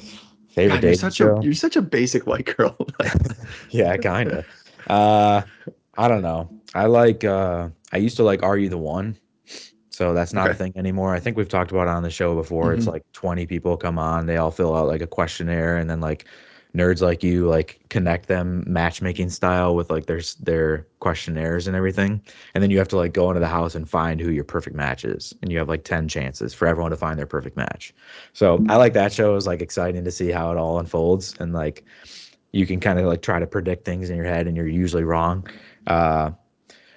God, 0.55 0.59
you're 0.59 0.81
dating 0.81 0.97
such 0.99 1.15
show? 1.15 1.37
a 1.37 1.43
you're 1.43 1.53
such 1.53 1.75
a 1.75 1.81
basic 1.81 2.27
white 2.27 2.53
girl. 2.57 2.75
yeah, 3.69 3.95
kind 3.97 4.31
of. 4.31 4.45
Uh, 4.87 5.41
I 5.97 6.07
don't 6.07 6.21
know. 6.21 6.49
I 6.75 6.85
like. 6.87 7.23
Uh, 7.23 7.69
I 7.93 7.97
used 7.97 8.17
to 8.17 8.23
like 8.23 8.43
Are 8.43 8.57
You 8.57 8.69
the 8.69 8.77
One? 8.77 9.17
So 9.89 10.13
that's 10.13 10.31
not 10.33 10.51
a 10.51 10.53
thing 10.53 10.73
anymore. 10.75 11.15
I 11.15 11.19
think 11.19 11.37
we've 11.37 11.49
talked 11.49 11.71
about 11.71 11.87
on 11.87 12.03
the 12.03 12.11
show 12.11 12.35
before. 12.35 12.71
It's 12.73 12.85
Mhm. 12.85 12.91
like 12.91 13.03
20 13.13 13.47
people 13.47 13.75
come 13.77 13.97
on. 13.97 14.27
They 14.27 14.37
all 14.37 14.51
fill 14.51 14.75
out 14.75 14.85
like 14.87 15.01
a 15.01 15.07
questionnaire, 15.07 15.77
and 15.77 15.89
then 15.89 16.01
like 16.01 16.25
nerds 16.77 17.01
like 17.01 17.23
you 17.23 17.47
like 17.47 17.79
connect 17.89 18.27
them 18.27 18.63
matchmaking 18.67 19.29
style 19.29 19.75
with 19.75 19.89
like 19.89 20.05
their 20.05 20.21
their 20.41 20.87
questionnaires 20.99 21.67
and 21.67 21.75
everything, 21.75 22.21
and 22.53 22.63
then 22.63 22.69
you 22.69 22.77
have 22.77 22.87
to 22.89 22.97
like 22.97 23.13
go 23.13 23.29
into 23.29 23.39
the 23.39 23.47
house 23.47 23.75
and 23.75 23.89
find 23.89 24.21
who 24.21 24.31
your 24.31 24.43
perfect 24.43 24.75
match 24.75 25.03
is, 25.03 25.33
and 25.41 25.51
you 25.51 25.57
have 25.57 25.69
like 25.69 25.83
ten 25.83 26.07
chances 26.07 26.53
for 26.53 26.67
everyone 26.67 26.91
to 26.91 26.97
find 26.97 27.17
their 27.17 27.25
perfect 27.25 27.57
match. 27.57 27.93
So 28.33 28.63
I 28.69 28.75
like 28.75 28.93
that 28.93 29.11
show. 29.11 29.35
It's 29.35 29.47
like 29.47 29.61
exciting 29.61 30.03
to 30.03 30.11
see 30.11 30.29
how 30.29 30.51
it 30.51 30.57
all 30.57 30.79
unfolds 30.79 31.35
and 31.39 31.53
like 31.53 31.83
you 32.51 32.65
can 32.65 32.79
kind 32.79 32.99
of 32.99 33.05
like 33.05 33.21
try 33.21 33.39
to 33.39 33.47
predict 33.47 33.85
things 33.85 34.09
in 34.09 34.15
your 34.15 34.25
head 34.25 34.47
and 34.47 34.55
you're 34.55 34.67
usually 34.67 35.03
wrong. 35.03 35.47
Uh, 35.85 36.31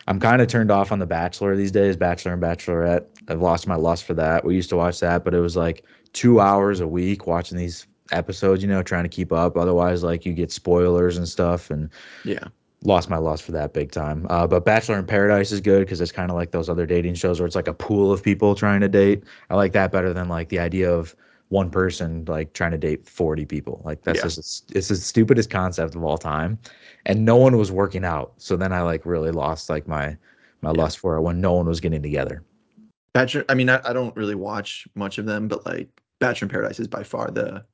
I'm 0.06 0.18
kind 0.18 0.40
of 0.42 0.48
turned 0.48 0.70
off 0.70 0.90
on 0.90 0.98
The 0.98 1.06
Bachelor 1.06 1.54
these 1.56 1.70
days, 1.70 1.96
Bachelor 1.96 2.32
and 2.32 2.42
Bachelorette. 2.42 3.04
I've 3.28 3.40
lost 3.40 3.66
my 3.66 3.76
lust 3.76 4.04
for 4.04 4.14
that. 4.14 4.44
We 4.44 4.54
used 4.54 4.70
to 4.70 4.76
watch 4.76 5.00
that, 5.00 5.24
but 5.24 5.34
it 5.34 5.40
was 5.40 5.56
like 5.56 5.84
two 6.12 6.40
hours 6.40 6.80
a 6.80 6.88
week 6.88 7.26
watching 7.26 7.58
these 7.58 7.86
episodes, 8.12 8.62
you 8.62 8.68
know, 8.68 8.82
trying 8.82 9.04
to 9.04 9.08
keep 9.08 9.32
up. 9.32 9.56
Otherwise, 9.56 10.02
like 10.02 10.24
you 10.26 10.32
get 10.32 10.52
spoilers 10.52 11.16
and 11.16 11.28
stuff, 11.28 11.70
and 11.70 11.90
Yeah. 12.24 12.44
lost 12.84 13.10
my 13.10 13.18
lust 13.18 13.42
for 13.42 13.52
that 13.52 13.72
big 13.74 13.92
time. 13.92 14.26
Uh, 14.30 14.46
but 14.46 14.64
Bachelor 14.64 14.98
in 14.98 15.06
Paradise 15.06 15.52
is 15.52 15.60
good 15.60 15.80
because 15.80 16.00
it's 16.00 16.12
kind 16.12 16.30
of 16.30 16.36
like 16.36 16.50
those 16.50 16.68
other 16.68 16.86
dating 16.86 17.14
shows 17.14 17.38
where 17.38 17.46
it's 17.46 17.56
like 17.56 17.68
a 17.68 17.74
pool 17.74 18.10
of 18.12 18.22
people 18.22 18.54
trying 18.54 18.80
to 18.80 18.88
date. 18.88 19.24
I 19.50 19.54
like 19.56 19.72
that 19.72 19.92
better 19.92 20.12
than 20.14 20.28
like 20.28 20.48
the 20.48 20.58
idea 20.58 20.90
of 20.90 21.14
one 21.50 21.68
person 21.68 22.24
like 22.26 22.52
trying 22.52 22.70
to 22.70 22.78
date 22.78 23.06
40 23.08 23.44
people. 23.44 23.82
Like 23.84 24.02
that's 24.02 24.18
Yeah. 24.18 24.22
just 24.24 24.70
it's 24.74 24.88
the 24.88 24.96
stupidest 24.96 25.50
concept 25.50 25.94
of 25.94 26.04
all 26.04 26.16
time. 26.16 26.58
And 27.06 27.24
no 27.24 27.36
one 27.36 27.56
was 27.58 27.70
working 27.72 28.04
out. 28.04 28.32
So 28.38 28.56
then 28.56 28.72
I 28.72 28.82
like 28.82 29.04
really 29.04 29.30
lost 29.32 29.68
like 29.68 29.86
my 29.88 30.16
my 30.62 30.70
Yeah. 30.70 30.82
lust 30.82 30.98
for 30.98 31.16
it 31.16 31.22
when 31.22 31.40
no 31.40 31.52
one 31.54 31.66
was 31.66 31.80
getting 31.80 32.02
together. 32.02 32.42
Bachelor 33.12 33.44
I 33.48 33.54
mean, 33.54 33.68
I, 33.68 33.80
I 33.84 33.92
don't 33.92 34.14
really 34.16 34.36
watch 34.36 34.86
much 34.94 35.18
of 35.18 35.26
them, 35.26 35.48
but 35.48 35.66
like 35.66 35.88
Bachelor 36.20 36.46
in 36.46 36.50
Paradise 36.50 36.78
is 36.80 36.86
by 36.88 37.02
far 37.02 37.30
the 37.30 37.64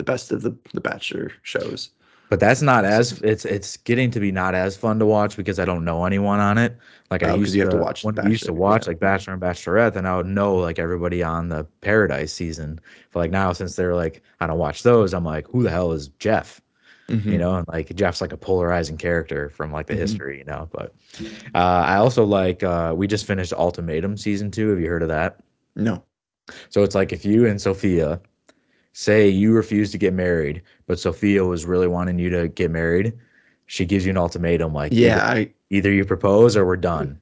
the 0.00 0.12
best 0.12 0.32
of 0.32 0.42
the 0.42 0.56
the 0.72 0.80
Bachelor 0.80 1.32
shows. 1.42 1.90
But 2.30 2.40
that's 2.40 2.62
not 2.62 2.84
as 2.84 3.20
it's 3.22 3.44
it's 3.44 3.76
getting 3.76 4.10
to 4.12 4.20
be 4.20 4.32
not 4.32 4.54
as 4.54 4.76
fun 4.76 4.98
to 5.00 5.06
watch 5.06 5.36
because 5.36 5.58
I 5.58 5.64
don't 5.66 5.84
know 5.84 6.04
anyone 6.04 6.40
on 6.40 6.58
it. 6.58 6.78
Like 7.10 7.22
I 7.24 7.30
Oh, 7.30 7.38
'cause 7.38 7.40
used 7.40 7.54
you 7.54 7.60
have 7.62 7.70
to 7.70 7.76
to 7.76 7.76
watch 7.76 8.04
when 8.04 8.14
we 8.22 8.30
used 8.30 8.46
to 8.46 8.52
watch 8.52 8.86
yeah. 8.86 8.90
like 8.90 9.00
Bachelor 9.00 9.34
and 9.34 9.42
Bachelorette, 9.42 9.96
and 9.96 10.06
I 10.08 10.16
would 10.16 10.26
know 10.26 10.56
like 10.56 10.78
everybody 10.78 11.22
on 11.22 11.48
the 11.48 11.64
Paradise 11.82 12.32
season. 12.32 12.80
But 13.12 13.20
like 13.20 13.30
now 13.32 13.52
since 13.52 13.76
they're 13.76 13.94
like 13.96 14.22
I 14.40 14.46
don't 14.46 14.58
watch 14.58 14.82
those, 14.84 15.12
I'm 15.12 15.24
like, 15.24 15.46
who 15.48 15.62
the 15.64 15.70
hell 15.70 15.92
is 15.92 16.08
Jeff? 16.18 16.60
You 17.26 17.38
Mhm. 17.38 17.38
know, 17.38 17.56
and 17.56 17.68
like 17.68 17.94
Jeff's 17.96 18.20
like 18.20 18.32
a 18.32 18.38
polarizing 18.38 18.96
character 18.98 19.50
from 19.50 19.72
like 19.72 19.86
the 19.88 19.94
Mhm. 19.94 19.98
history, 19.98 20.38
you 20.38 20.44
know. 20.44 20.68
But 20.72 20.94
uh, 21.54 21.58
I 21.58 21.96
also 21.96 22.24
like 22.24 22.62
uh, 22.62 22.94
we 22.96 23.06
just 23.08 23.26
finished 23.26 23.52
Ultimatum 23.52 24.16
season 24.16 24.50
two. 24.50 24.70
Have 24.70 24.80
you 24.80 24.88
heard 24.88 25.02
of 25.02 25.08
that? 25.08 25.40
No. 25.76 26.04
So 26.70 26.82
it's 26.84 26.94
like 26.94 27.12
if 27.12 27.24
you 27.24 27.46
and 27.46 27.60
Sophia 27.60 28.20
say 29.00 29.26
you 29.26 29.52
refuse 29.54 29.90
to 29.90 29.96
get 29.96 30.12
married, 30.12 30.60
but 30.86 30.98
Sophia 31.00 31.42
was 31.42 31.64
really 31.64 31.88
wanting 31.88 32.18
you 32.18 32.28
to 32.28 32.48
get 32.48 32.70
married, 32.70 33.14
she 33.64 33.86
gives 33.86 34.04
you 34.04 34.10
an 34.10 34.18
ultimatum 34.18 34.74
like 34.74 34.92
Yeah, 34.92 35.16
either, 35.16 35.40
I 35.40 35.50
either 35.70 35.90
you 35.90 36.04
propose 36.04 36.54
or 36.54 36.66
we're 36.66 36.76
done. 36.76 37.18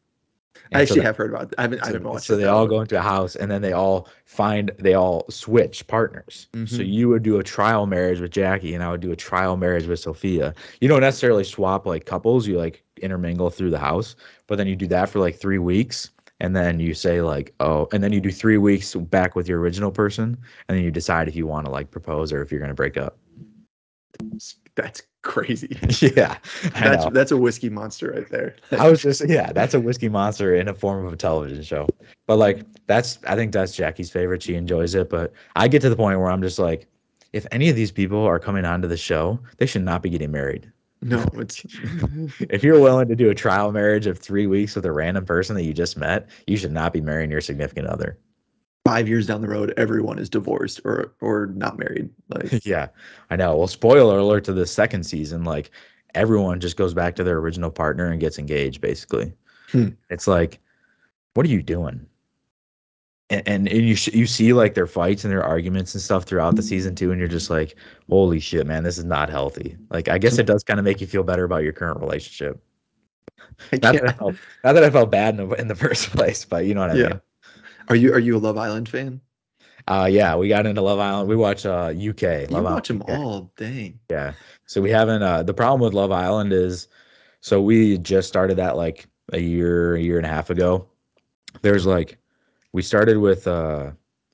I 0.57 0.61
And 0.61 0.73
so 0.73 0.83
actually 0.83 1.01
that- 1.01 1.07
have 1.07 1.17
heard 1.17 1.31
about 1.31 1.55
I 1.57 1.63
haven't 1.63 1.79
I 1.81 1.87
so, 1.87 1.93
haven't 1.93 2.09
watched 2.09 2.25
so 2.27 2.37
they 2.37 2.47
all 2.47 2.67
go 2.67 2.81
into 2.81 2.99
a 2.99 3.01
house 3.01 3.37
and 3.37 3.49
then 3.49 3.63
they 3.63 3.73
all 3.73 4.09
find 4.25 4.73
they 4.81 4.95
all 4.95 5.25
switch 5.31 5.87
partners. 5.87 6.49
So 6.53 6.59
Mhm. 6.83 6.93
you 6.93 7.09
would 7.11 7.23
do 7.23 7.39
a 7.39 7.45
trial 7.45 7.87
marriage 7.87 8.21
with 8.21 8.33
Jackie 8.33 8.75
and 8.75 8.83
I 8.83 8.91
would 8.91 9.01
do 9.01 9.13
a 9.13 9.17
trial 9.17 9.57
marriage 9.57 9.87
with 9.87 10.01
Sophia. 10.01 10.55
You 10.81 10.89
don't 10.89 11.01
necessarily 11.01 11.45
swap 11.45 11.87
like 11.87 12.07
couples, 12.07 12.49
you 12.49 12.59
like 12.59 12.83
intermingle 13.01 13.51
through 13.51 13.71
the 13.71 13.79
house, 13.79 14.17
but 14.49 14.59
then 14.59 14.67
you 14.67 14.75
do 14.75 14.89
that 14.89 15.09
for 15.11 15.21
like 15.21 15.37
3 15.37 15.59
weeks 15.59 16.11
and 16.40 16.54
then 16.54 16.80
you 16.80 16.95
say 16.95 17.23
like, 17.23 17.54
"Oh," 17.61 17.88
and 17.92 18.02
then 18.02 18.12
you 18.12 18.21
do 18.21 18.30
3 18.30 18.59
weeks 18.59 18.95
back 18.95 19.35
with 19.35 19.49
your 19.49 19.61
original 19.61 19.90
person 19.90 20.37
and 20.68 20.76
then 20.76 20.85
you 20.85 20.90
decide 20.90 21.28
if 21.28 21.37
you 21.37 21.47
want 21.47 21.66
to 21.66 21.73
like 21.73 21.90
propose 21.90 22.33
or 22.33 22.42
if 22.42 22.50
you're 22.50 22.61
going 22.61 22.71
to 22.71 22.75
break 22.75 22.97
up. 22.97 23.18
That's 24.75 25.02
crazy. 25.23 25.76
yeah. 26.14 26.38
That's 26.75 27.07
that's 27.12 27.33
a 27.33 27.37
whiskey 27.37 27.68
monster 27.68 28.12
right 28.12 28.28
there. 28.28 28.57
I 28.73 28.88
was 28.88 29.02
just 29.02 29.28
yeah, 29.28 29.52
that's 29.52 29.75
a 29.75 29.80
whiskey 29.80 30.09
monster 30.09 30.54
in 30.54 30.68
a 30.68 30.75
form 30.75 31.04
of 31.04 31.12
a 31.12 31.16
television 31.16 31.62
show. 31.62 31.88
But 32.26 32.37
like 32.37 32.64
that's 32.87 33.18
I 33.26 33.35
think 33.35 33.52
that's 33.52 33.75
Jackie's 33.75 34.11
favorite. 34.11 34.42
She 34.42 34.54
enjoys 34.54 34.95
it. 34.95 35.11
But 35.11 35.33
I 35.57 35.68
get 35.68 35.83
to 35.83 35.90
the 35.90 35.97
point 35.97 36.21
where 36.21 36.30
I'm 36.30 36.42
just 36.42 36.59
like, 36.59 36.87
if 37.33 37.47
any 37.50 37.68
of 37.68 37.76
these 37.76 37.90
people 37.90 38.25
are 38.25 38.38
coming 38.38 38.64
onto 38.64 38.88
the 38.88 38.96
show, 38.96 39.38
they 39.59 39.66
should 39.66 39.83
not 39.83 40.03
be 40.03 40.11
getting 40.11 40.31
married. 40.31 40.70
No, 41.01 41.25
it's 41.35 41.65
If 42.41 42.63
you're 42.65 42.81
willing 42.81 43.09
to 43.09 43.17
do 43.17 43.31
a 43.31 43.35
trial 43.35 43.73
marriage 43.73 44.07
of 44.07 44.19
three 44.19 44.47
weeks 44.47 44.75
with 44.77 44.85
a 44.87 44.93
random 44.93 45.25
person 45.25 45.57
that 45.57 45.65
you 45.65 45.73
just 45.75 45.97
met, 45.97 46.29
you 46.47 46.57
should 46.57 46.73
not 46.73 46.93
be 46.93 47.01
marrying 47.01 47.31
your 47.31 47.41
significant 47.41 47.87
other. 47.89 48.19
five 48.85 49.09
years 49.09 49.27
down 49.27 49.41
the 49.43 49.49
road, 49.49 49.75
everyone 49.77 50.19
is 50.19 50.29
divorced 50.31 50.81
or 50.85 51.15
or 51.21 51.47
not 51.55 51.79
married. 51.79 52.11
Like 52.29 52.55
yeah, 52.65 52.89
I 53.31 53.37
know. 53.37 53.57
Well, 53.57 53.69
spoiler 53.69 54.19
alert 54.19 54.45
to 54.45 54.53
the 54.53 54.67
second 54.67 55.05
season, 55.05 55.45
like 55.45 55.71
everyone 56.15 56.61
just 56.61 56.77
goes 56.77 56.95
back 56.95 57.17
to 57.17 57.25
their 57.25 57.39
original 57.39 57.71
partner 57.71 58.11
and 58.11 58.21
gets 58.21 58.39
engaged, 58.39 58.81
basically. 58.81 59.33
Hmm. 59.73 59.91
It's 60.11 60.27
like, 60.27 60.61
what 61.35 61.47
are 61.47 61.51
you 61.51 61.63
doing? 61.63 62.08
And, 63.31 63.47
and, 63.47 63.69
and 63.69 63.83
you 63.87 63.95
sh- 63.95 64.14
you 64.14 64.27
see 64.27 64.53
like 64.55 64.75
their 64.75 64.87
fights 64.87 65.25
and 65.25 65.33
their 65.33 65.45
arguments 65.45 65.95
and 65.95 66.03
stuff 66.03 66.25
throughout 66.25 66.57
the 66.57 66.62
season 66.62 66.95
too, 66.95 67.11
and 67.11 67.19
you're 67.19 67.29
just 67.29 67.51
like, 67.51 67.77
holy 68.09 68.41
shit, 68.41 68.67
man, 68.67 68.83
this 68.85 68.97
is 68.99 69.05
not 69.05 69.29
healthy. 69.29 69.77
Like, 69.91 70.09
I 70.09 70.17
guess 70.19 70.38
it 70.38 70.47
does 70.47 70.64
kind 70.64 70.81
of 70.81 70.85
make 70.85 71.01
you 71.01 71.07
feel 71.07 71.23
better 71.23 71.45
about 71.45 71.62
your 71.62 71.75
current 71.75 72.01
relationship. 72.01 72.62
I 73.73 73.77
Not 73.83 73.93
that 73.95 74.09
I 74.09 74.12
felt, 74.12 74.37
not 74.64 74.73
that 74.75 74.85
I 74.85 74.91
felt 74.91 75.11
bad 75.11 75.38
in 75.38 75.49
the, 75.49 75.55
in 75.57 75.69
the 75.69 75.75
first 75.85 76.11
place, 76.11 76.45
but 76.45 76.64
you 76.64 76.75
know 76.75 76.81
what 76.81 76.91
I 76.91 76.95
Yeah. 76.95 77.09
mean. 77.09 77.21
Are 77.88 77.97
you 77.97 78.12
are 78.12 78.19
you 78.19 78.37
a 78.37 78.38
Love 78.38 78.57
Island 78.59 78.88
fan? 78.88 79.21
Uh, 79.87 80.09
yeah, 80.11 80.37
we 80.37 80.49
got 80.49 80.67
into 80.67 80.83
Love 80.83 80.99
Island. 80.99 81.29
We 81.29 81.37
watch 81.37 81.64
uh 81.67 81.93
UK. 81.97 82.49
You 82.51 82.57
Love 82.57 82.64
watch 82.64 82.88
them 82.88 83.03
Island 83.03 83.11
UK. 83.11 83.19
all, 83.19 83.53
dang. 83.57 83.99
Yeah. 84.11 84.33
So 84.67 84.81
we 84.81 84.91
haven't 84.91 85.23
uh 85.23 85.43
the 85.43 85.55
problem 85.55 85.81
with 85.81 85.95
Love 85.95 86.12
Island 86.12 86.53
is 86.53 86.88
so 87.41 87.61
we 87.62 87.99
just 87.99 88.29
started 88.29 88.57
that 88.59 88.77
like 88.77 89.07
a 89.33 89.38
year, 89.38 89.95
a 89.97 90.01
year 90.01 90.17
and 90.19 90.27
a 90.27 90.29
half 90.29 90.51
ago. 90.51 90.87
There's 91.62 91.87
like 91.87 92.19
we 92.72 92.83
started 92.83 93.18
with 93.18 93.46
uh 93.46 93.90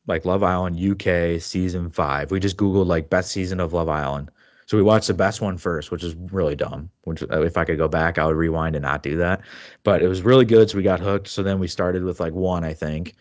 like 0.06 0.24
Love 0.26 0.42
Island 0.42 0.78
UK 0.78 1.40
season 1.40 1.90
5. 1.90 2.30
We 2.30 2.38
just 2.40 2.56
googled 2.58 2.86
like 2.86 3.08
best 3.10 3.30
season 3.30 3.60
of 3.60 3.72
Love 3.72 3.88
Island. 3.88 4.30
So 4.66 4.76
we 4.76 4.82
watched 4.82 5.08
the 5.08 5.14
best 5.14 5.40
one 5.40 5.56
first, 5.58 5.90
which 5.90 6.02
is 6.04 6.14
really 6.32 6.56
dumb. 6.56 6.90
Which 7.04 7.22
uh, 7.22 7.42
if 7.42 7.56
I 7.56 7.64
could 7.64 7.78
go 7.78 7.88
back, 7.88 8.18
I 8.18 8.26
would 8.26 8.36
rewind 8.36 8.76
and 8.76 8.82
not 8.82 9.02
do 9.02 9.16
that. 9.18 9.40
But 9.82 10.02
it 10.02 10.08
was 10.08 10.22
really 10.22 10.44
good, 10.44 10.70
so 10.70 10.76
we 10.78 10.82
got 10.82 11.00
hooked. 11.00 11.28
So 11.28 11.42
then 11.42 11.58
we 11.58 11.68
started 11.68 12.02
with 12.04 12.20
like 12.20 12.32
one, 12.34 12.64
I 12.64 12.72
think, 12.74 13.14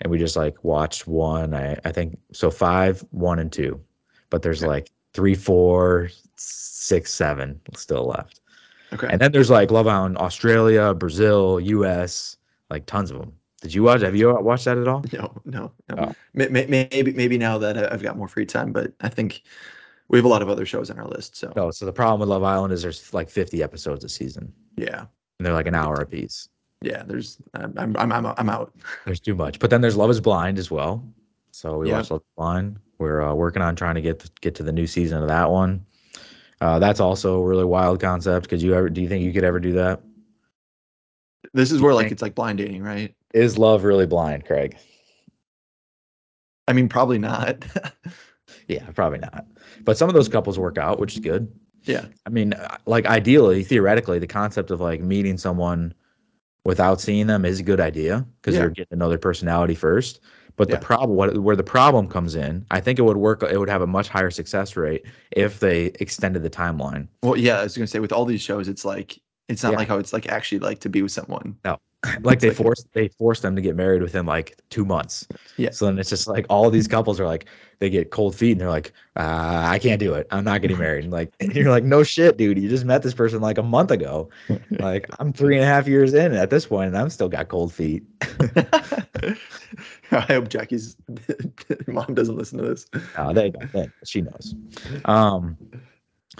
and 0.00 0.10
we 0.10 0.18
just 0.18 0.36
like 0.36 0.62
watched 0.64 1.06
one. 1.06 1.54
I 1.54 1.78
I 1.84 1.92
think 1.92 2.18
so 2.32 2.50
five, 2.50 3.04
one, 3.10 3.38
and 3.40 3.52
two. 3.52 3.80
But 4.30 4.42
there's 4.42 4.62
Okay. 4.62 4.68
like 4.68 4.90
three, 5.12 5.34
four, 5.34 6.10
six, 6.36 7.12
seven 7.12 7.60
still 7.76 8.06
left. 8.06 8.40
Okay. 8.92 9.08
And 9.10 9.20
then 9.20 9.32
there's 9.32 9.50
like 9.50 9.70
Love 9.70 9.86
Island 9.88 10.18
Australia, 10.18 10.94
Brazil, 10.94 11.60
US, 11.60 12.36
like 12.70 12.86
tons 12.86 13.10
of 13.10 13.18
them. 13.18 13.32
Did 13.64 13.72
you 13.74 13.82
watch? 13.82 14.02
Have 14.02 14.14
you 14.14 14.30
watched 14.42 14.66
that 14.66 14.76
at 14.76 14.86
all? 14.86 15.02
no, 15.14 15.32
no, 15.46 15.72
no. 15.88 15.96
Oh. 15.98 16.14
May- 16.34 16.48
may- 16.48 16.66
Maybe 16.92 17.14
maybe 17.14 17.38
now 17.38 17.56
that 17.56 17.90
I've 17.90 18.02
got 18.02 18.14
more 18.16 18.28
free 18.28 18.44
time, 18.44 18.72
but 18.72 18.92
I 19.00 19.08
think 19.08 19.42
we 20.08 20.18
have 20.18 20.26
a 20.26 20.28
lot 20.28 20.42
of 20.42 20.50
other 20.50 20.66
shows 20.66 20.90
on 20.90 20.98
our 20.98 21.06
list. 21.08 21.34
So 21.36 21.50
No. 21.56 21.70
So 21.70 21.86
the 21.86 21.92
problem 21.92 22.20
with 22.20 22.28
Love 22.28 22.42
Island 22.42 22.74
is 22.74 22.82
there's 22.82 23.12
like 23.14 23.30
50 23.30 23.62
episodes 23.62 24.04
a 24.04 24.08
season, 24.10 24.52
yeah, 24.76 25.06
and 25.38 25.46
they're 25.46 25.54
like 25.54 25.66
an 25.66 25.74
hour 25.74 25.94
a 25.94 26.04
piece. 26.06 26.50
yeah. 26.82 27.02
There's 27.04 27.38
I'm 27.54 27.72
I'm 27.78 27.96
I'm, 27.96 28.12
I'm 28.12 28.26
I'm 28.36 28.50
out. 28.50 28.74
There's 29.06 29.18
too 29.20 29.34
much. 29.34 29.58
But 29.58 29.70
then 29.70 29.80
there's 29.80 29.96
Love 29.96 30.10
Is 30.10 30.20
Blind 30.20 30.58
as 30.58 30.70
well. 30.70 31.02
So 31.52 31.78
we 31.78 31.88
Yeah. 31.88 31.96
watched 31.96 32.10
Love 32.10 32.20
Is 32.20 32.34
Blind. 32.36 32.78
We're 32.98 33.22
uh, 33.22 33.32
working 33.32 33.62
on 33.62 33.74
trying 33.76 33.94
to 33.94 34.02
get 34.02 34.18
to, 34.20 34.30
get 34.42 34.54
to 34.56 34.62
the 34.62 34.72
new 34.72 34.86
season 34.86 35.22
of 35.22 35.28
that 35.28 35.50
one. 35.50 35.84
Uh, 36.60 36.78
that's 36.78 37.00
also 37.00 37.40
a 37.40 37.46
really 37.46 37.64
wild 37.64 37.98
concept. 37.98 38.48
Could 38.50 38.60
you 38.60 38.74
ever? 38.74 38.90
Do 38.90 39.00
you 39.00 39.08
think 39.08 39.24
you 39.24 39.32
could 39.32 39.42
ever 39.44 39.58
do 39.58 39.72
that? 39.72 40.00
This 41.54 41.72
is 41.72 41.80
where 41.80 41.94
like 41.94 42.10
it's 42.12 42.20
like 42.22 42.34
blind 42.34 42.58
dating, 42.58 42.82
right? 42.82 43.14
Is 43.34 43.58
love 43.58 43.84
really 43.84 44.06
blind, 44.06 44.46
Craig? 44.46 44.76
I 46.66 46.72
mean, 46.72 46.88
probably 46.88 47.18
not. 47.18 47.64
Yeah, 48.66 48.88
probably 48.92 49.18
not. 49.18 49.46
But 49.82 49.98
some 49.98 50.08
of 50.08 50.14
those 50.14 50.28
couples 50.28 50.58
work 50.58 50.78
out, 50.78 50.98
which 50.98 51.14
is 51.14 51.20
good. 51.20 51.52
yeah, 51.82 52.06
I 52.24 52.30
mean, 52.30 52.54
uh, 52.54 52.78
like 52.86 53.04
ideally, 53.04 53.62
theoretically, 53.62 54.18
the 54.18 54.26
concept 54.26 54.70
of 54.70 54.80
like 54.80 55.00
meeting 55.02 55.36
someone 55.36 55.92
without 56.64 56.98
seeing 56.98 57.26
them 57.26 57.44
is 57.44 57.60
a 57.60 57.62
good 57.62 57.78
idea 57.80 58.26
because 58.40 58.54
Yeah. 58.54 58.62
you're 58.62 58.70
getting 58.70 58.90
to 58.90 58.96
know 58.96 59.10
their 59.10 59.18
personality 59.18 59.74
first. 59.74 60.20
But 60.56 60.70
Yeah. 60.70 60.76
the 60.76 60.80
problem, 60.86 61.10
what 61.16 61.36
where 61.38 61.56
the 61.56 61.62
problem 61.64 62.08
comes 62.08 62.34
in, 62.36 62.64
I 62.70 62.80
think 62.80 62.98
it 62.98 63.02
would 63.02 63.18
work. 63.18 63.42
It 63.42 63.58
would 63.58 63.68
have 63.68 63.82
a 63.82 63.86
much 63.86 64.08
higher 64.08 64.30
success 64.30 64.76
rate 64.76 65.04
if 65.32 65.60
they 65.60 65.86
extended 66.00 66.42
the 66.42 66.50
timeline. 66.50 67.08
well, 67.22 67.36
yeah. 67.36 67.58
I 67.60 67.64
was 67.64 67.76
gonna 67.76 67.86
say 67.86 67.98
with 67.98 68.12
all 68.12 68.24
these 68.24 68.40
shows, 68.40 68.66
it's 68.68 68.84
like 68.86 69.20
it's 69.48 69.62
not 69.62 69.72
Yeah. 69.72 69.78
like 69.78 69.88
how 69.88 69.98
it's 69.98 70.12
like 70.14 70.26
actually 70.28 70.60
like 70.60 70.78
to 70.80 70.88
be 70.88 71.02
with 71.02 71.12
someone. 71.12 71.58
like 72.22 72.40
they 72.40 72.48
like- 72.48 72.56
forced 72.56 72.92
they 72.92 73.08
forced 73.08 73.42
them 73.42 73.56
to 73.56 73.62
get 73.62 73.76
married 73.76 74.02
within 74.02 74.26
like 74.26 74.60
two 74.70 74.84
months. 74.84 75.26
Yeah. 75.56 75.70
So 75.70 75.86
then 75.86 75.98
it's 75.98 76.10
just 76.10 76.26
like 76.26 76.46
all 76.48 76.70
these 76.70 76.88
couples 76.88 77.18
are 77.20 77.26
like 77.26 77.46
they 77.80 77.90
get 77.90 78.10
cold 78.10 78.34
feet 78.36 78.52
and 78.52 78.60
they're 78.60 78.70
like, 78.70 78.92
uh, 79.16 79.64
I 79.66 79.78
can't 79.78 79.98
do 79.98 80.14
it. 80.14 80.26
I'm 80.30 80.44
not 80.44 80.62
getting 80.62 80.78
married. 80.78 81.04
And 81.04 81.12
like 81.12 81.32
and 81.40 81.52
you're 81.56 81.70
like, 81.70 81.84
no 81.84 82.02
shit, 82.02 82.36
dude. 82.36 82.58
You 82.58 82.68
just 82.68 82.84
met 82.84 83.02
this 83.02 83.14
person 83.14 83.40
like 83.40 83.58
a 83.58 83.62
month 83.62 83.90
ago. 83.90 84.28
Like 84.70 85.08
I'm 85.18 85.32
three 85.32 85.54
and 85.56 85.64
a 85.64 85.66
half 85.66 85.86
years 85.88 86.14
in 86.14 86.32
at 86.34 86.50
this 86.50 86.66
point, 86.66 86.88
and 86.88 86.98
I'm 86.98 87.08
still 87.08 87.28
got 87.28 87.48
cold 87.48 87.72
feet. 87.72 88.02
I 90.10 90.20
hope 90.28 90.48
Jackie's 90.48 90.96
mom 91.86 92.14
doesn't 92.14 92.36
listen 92.36 92.58
to 92.58 92.64
this. 92.64 92.86
Uh, 93.16 93.32
they, 93.32 93.52
they 93.72 93.88
she 94.04 94.20
knows. 94.20 94.54
Um, 95.06 95.56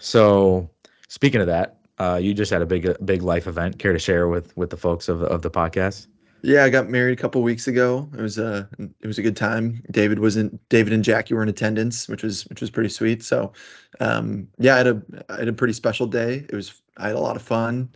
So 0.00 0.68
speaking 1.08 1.40
of 1.40 1.46
that, 1.46 1.78
uh, 1.98 2.18
you 2.22 2.34
just 2.34 2.50
had 2.50 2.62
a 2.62 2.66
big 2.66 2.88
big 3.04 3.22
life 3.22 3.46
event. 3.46 3.78
Care 3.78 3.92
to 3.92 3.98
share 3.98 4.28
with 4.28 4.56
with 4.56 4.70
the 4.70 4.76
folks 4.76 5.08
of 5.08 5.20
the, 5.20 5.26
of 5.26 5.42
the 5.42 5.50
podcast? 5.50 6.06
Yeah, 6.42 6.64
I 6.64 6.68
got 6.68 6.90
married 6.90 7.18
a 7.18 7.20
couple 7.20 7.42
weeks 7.42 7.66
ago. 7.68 8.06
It 8.12 8.20
was 8.20 8.36
a 8.38 8.68
it 9.00 9.06
was 9.06 9.18
a 9.18 9.22
good 9.22 9.36
time. 9.36 9.82
David 9.90 10.18
wasn't 10.18 10.68
David 10.68 10.92
and 10.92 11.02
Jackie 11.02 11.32
were 11.34 11.42
in 11.42 11.48
attendance, 11.48 12.06
which 12.06 12.22
was 12.22 12.44
which 12.48 12.60
was 12.60 12.70
pretty 12.70 12.90
sweet. 12.90 13.22
So, 13.22 13.52
um, 14.00 14.48
yeah, 14.58 14.74
I 14.74 14.78
had 14.78 14.86
a 14.88 15.02
I 15.30 15.38
had 15.38 15.48
a 15.48 15.52
pretty 15.54 15.72
special 15.72 16.06
day. 16.06 16.44
It 16.48 16.54
was 16.54 16.82
I 16.98 17.06
had 17.08 17.16
a 17.16 17.20
lot 17.20 17.36
of 17.36 17.42
fun, 17.42 17.90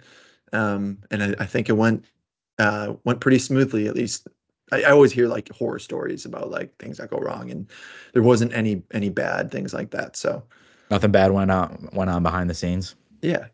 um, 0.55 0.99
and 1.11 1.23
I, 1.23 1.35
I 1.41 1.47
think 1.47 1.69
it 1.69 1.75
went 1.75 2.07
uh, 2.59 2.95
went 3.05 3.21
pretty 3.21 3.39
smoothly. 3.39 3.87
At 3.87 3.95
least 3.95 4.29
I, 4.73 4.83
I 4.83 4.91
always 4.93 5.13
hear 5.13 5.29
like 5.29 5.51
horror 5.51 5.79
stories 5.79 6.25
about 6.25 6.51
like 6.51 6.75
things 6.79 6.97
that 6.99 7.11
go 7.11 7.19
wrong, 7.19 7.51
and 7.51 7.71
there 8.15 8.23
wasn't 8.23 8.55
any 8.55 8.83
any 8.93 9.11
bad 9.11 9.51
things 9.51 9.75
like 9.75 9.91
that. 9.91 10.17
So, 10.17 10.43
Nothing 10.91 11.11
bad 11.13 11.33
went 11.33 11.51
on 11.51 11.91
went 11.93 12.11
on 12.11 12.23
behind 12.23 12.49
the 12.49 12.55
scenes. 12.55 12.97
yeah, 13.21 13.49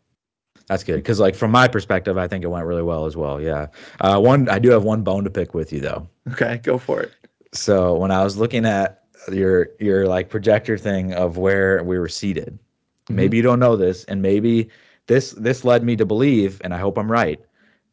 That's 0.67 0.83
good 0.83 0.95
because, 0.95 1.19
like, 1.19 1.35
from 1.35 1.51
my 1.51 1.67
perspective, 1.67 2.17
I 2.17 2.27
think 2.27 2.43
it 2.43 2.47
went 2.47 2.65
really 2.65 2.81
well 2.81 3.05
as 3.05 3.15
well. 3.15 3.39
Yeah. 3.39 3.67
Uh, 4.01 4.19
one, 4.19 4.49
I 4.49 4.57
do 4.59 4.71
have 4.71 4.83
one 4.83 5.03
bone 5.03 5.23
to 5.23 5.29
pick 5.29 5.53
with 5.53 5.71
you 5.71 5.79
though. 5.79 6.07
okay, 6.31 6.57
go 6.63 6.77
for 6.79 7.01
it. 7.01 7.11
So 7.53 7.95
when 7.95 8.11
I 8.11 8.23
was 8.23 8.35
looking 8.37 8.65
at 8.65 9.03
your 9.31 9.69
your 9.79 10.07
like 10.07 10.29
projector 10.29 10.77
thing 10.77 11.13
of 11.13 11.37
where 11.37 11.83
we 11.83 11.99
were 11.99 12.09
seated, 12.09 12.57
Mhm. 13.09 13.15
maybe 13.15 13.37
you 13.37 13.43
don't 13.43 13.59
know 13.59 13.75
this, 13.75 14.03
and 14.05 14.21
maybe 14.23 14.69
this 15.07 15.31
this 15.37 15.63
led 15.63 15.83
me 15.83 15.95
to 15.97 16.05
believe, 16.05 16.59
and 16.63 16.73
I 16.73 16.79
hope 16.79 16.97
I'm 16.97 17.11
right, 17.11 17.39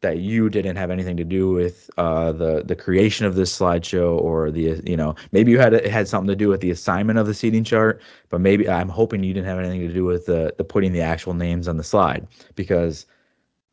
that 0.03 0.19
you 0.19 0.49
didn't 0.49 0.75
have 0.75 0.91
anything 0.91 1.17
to 1.17 1.23
do 1.23 1.49
with 1.49 1.89
uh, 1.97 2.31
the 2.31 2.63
the 2.63 2.75
creation 2.75 3.25
of 3.25 3.35
this 3.35 3.57
slideshow 3.57 4.19
or 4.21 4.51
the 4.51 4.79
you 4.85 4.95
know 4.95 5.15
maybe 5.31 5.51
you 5.51 5.59
had 5.59 5.73
it 5.73 5.87
had 5.87 6.07
something 6.07 6.27
to 6.27 6.35
do 6.35 6.49
with 6.49 6.61
the 6.61 6.69
assignment 6.69 7.17
of 7.17 7.25
the 7.25 7.33
seating 7.33 7.63
chart, 7.63 8.01
but 8.29 8.39
maybe 8.39 8.69
I'm 8.69 8.89
hoping 8.89 9.23
you 9.23 9.33
didn't 9.33 9.47
have 9.47 9.59
anything 9.59 9.87
to 9.87 9.93
do 9.93 10.05
with 10.05 10.27
the 10.27 10.53
the 10.57 10.63
putting 10.63 10.91
the 10.91 11.01
actual 11.01 11.33
names 11.33 11.67
on 11.67 11.77
the 11.77 11.83
slide 11.83 12.27
because 12.55 13.07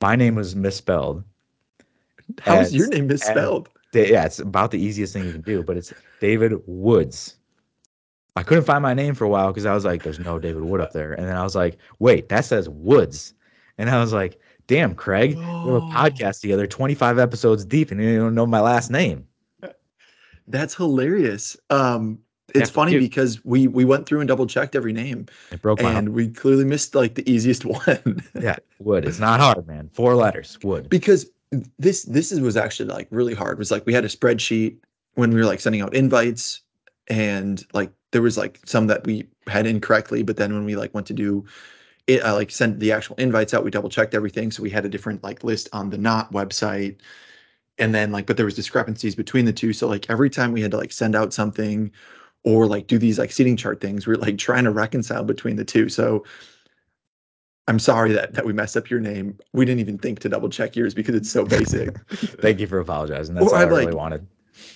my 0.00 0.16
name 0.16 0.34
was 0.36 0.56
misspelled. 0.56 1.22
How 2.40 2.60
is 2.60 2.74
your 2.74 2.86
name 2.88 3.06
misspelled? 3.08 3.68
Yeah, 3.92 4.24
it's 4.24 4.38
about 4.38 4.70
the 4.70 4.78
easiest 4.78 5.12
thing 5.12 5.26
you 5.26 5.32
can 5.32 5.42
do, 5.42 5.62
but 5.62 5.76
it's 5.76 5.92
David 6.20 6.54
Woods. 6.66 7.36
I 8.36 8.44
couldn't 8.44 8.64
find 8.64 8.82
my 8.82 8.94
name 8.94 9.14
for 9.14 9.24
a 9.24 9.28
while 9.28 9.48
because 9.48 9.66
I 9.66 9.74
was 9.74 9.84
like, 9.84 10.02
there's 10.04 10.20
no 10.20 10.38
David 10.38 10.62
Wood 10.62 10.80
up 10.80 10.92
there. 10.92 11.12
And 11.12 11.26
then 11.26 11.36
I 11.36 11.42
was 11.42 11.56
like, 11.56 11.76
wait, 11.98 12.28
that 12.28 12.44
says 12.44 12.68
Woods. 12.68 13.34
And 13.78 13.90
I 13.90 14.00
was 14.00 14.12
like, 14.12 14.40
damn, 14.70 14.94
Craig, 14.94 15.36
we 15.36 15.72
have 15.72 15.82
a 15.82 15.84
Oh. 15.84 15.88
podcast 15.90 16.40
together, 16.40 16.64
25 16.66 17.18
episodes 17.18 17.64
deep, 17.64 17.90
and 17.90 18.00
you 18.00 18.18
don't 18.18 18.34
know 18.36 18.46
my 18.46 18.60
last 18.60 18.88
name. 18.90 19.26
That's 20.48 20.74
hilarious. 20.74 21.56
Um, 21.70 22.20
it's 22.54 22.70
funny 22.70 22.98
because 22.98 23.44
we 23.44 23.68
we 23.68 23.84
went 23.84 24.06
through 24.06 24.20
and 24.20 24.26
double 24.28 24.46
checked 24.46 24.74
every 24.74 24.92
name, 24.92 25.26
It 25.52 25.60
broke 25.62 25.80
my 25.82 25.92
heart. 25.92 25.98
and 26.04 26.08
we 26.14 26.28
clearly 26.28 26.64
missed 26.64 26.94
like 26.94 27.14
the 27.14 27.28
easiest 27.30 27.64
one. 27.84 28.22
Yeah, 28.40 28.56
Wood. 28.80 29.04
It's 29.04 29.18
not 29.20 29.38
hard, 29.40 29.66
man. 29.66 29.90
Four 29.92 30.14
letters, 30.16 30.58
Wood. 30.62 30.88
because 30.88 31.30
this 31.78 32.04
this 32.04 32.32
is, 32.32 32.40
was 32.40 32.56
actually 32.56 32.88
like 32.88 33.08
really 33.10 33.34
hard. 33.34 33.54
It 33.54 33.58
was 33.58 33.70
like 33.70 33.86
we 33.86 33.92
had 33.92 34.04
a 34.04 34.08
spreadsheet 34.08 34.76
when 35.14 35.30
we 35.30 35.36
were 35.40 35.46
like 35.46 35.60
sending 35.60 35.80
out 35.80 35.94
invites, 35.94 36.62
and 37.08 37.64
like 37.72 37.92
there 38.12 38.22
was 38.22 38.36
like 38.36 38.58
some 38.66 38.86
that 38.88 39.04
we 39.04 39.28
had 39.46 39.66
incorrectly, 39.66 40.22
but 40.24 40.36
then 40.36 40.52
when 40.54 40.64
we 40.64 40.74
like 40.76 40.92
went 40.94 41.06
to 41.08 41.12
do 41.12 41.44
it, 42.10 42.24
uh, 42.24 42.34
like 42.34 42.50
send 42.50 42.80
the 42.80 42.92
actual 42.92 43.16
invites 43.16 43.54
out, 43.54 43.64
we 43.64 43.70
double 43.70 43.88
checked 43.88 44.14
everything, 44.14 44.50
so 44.50 44.62
we 44.62 44.70
had 44.70 44.84
a 44.84 44.88
different 44.88 45.22
like 45.22 45.44
list 45.44 45.68
on 45.72 45.90
the 45.90 45.98
not 45.98 46.32
website. 46.32 46.96
And 47.78 47.94
then 47.94 48.12
like, 48.12 48.26
but 48.26 48.36
there 48.36 48.44
was 48.46 48.54
discrepancies 48.54 49.14
between 49.14 49.44
the 49.46 49.52
two. 49.52 49.72
So 49.72 49.88
like 49.88 50.10
every 50.10 50.28
time 50.30 50.52
we 50.52 50.60
had 50.60 50.70
to 50.72 50.76
like 50.76 50.92
send 50.92 51.14
out 51.16 51.32
something 51.32 51.90
or 52.44 52.66
like 52.66 52.86
do 52.86 52.98
these 52.98 53.18
like 53.18 53.32
seating 53.32 53.56
chart 53.56 53.80
things, 53.80 54.06
we 54.06 54.14
are 54.14 54.18
like 54.18 54.36
trying 54.38 54.64
to 54.64 54.70
reconcile 54.70 55.24
between 55.24 55.56
the 55.56 55.64
two. 55.64 55.88
So 55.88 56.24
I'm 57.68 57.78
sorry 57.78 58.12
that 58.12 58.34
that 58.34 58.44
we 58.44 58.52
messed 58.52 58.76
up 58.76 58.90
your 58.90 59.00
name. 59.00 59.38
We 59.52 59.64
didn't 59.64 59.80
even 59.80 59.96
think 59.98 60.18
to 60.20 60.28
double 60.28 60.48
check 60.50 60.74
yours 60.76 60.92
because 60.94 61.14
it's 61.14 61.30
so 61.30 61.44
basic. 61.44 61.96
Thank 62.08 62.60
you 62.60 62.66
for 62.66 62.80
apologizing. 62.80 63.34
That's 63.34 63.46
Or 63.46 63.54
all 63.54 63.60
I 63.60 63.62
I'd 63.64 63.68
really 63.70 63.86
like- 63.86 63.94
wanted. 63.94 64.26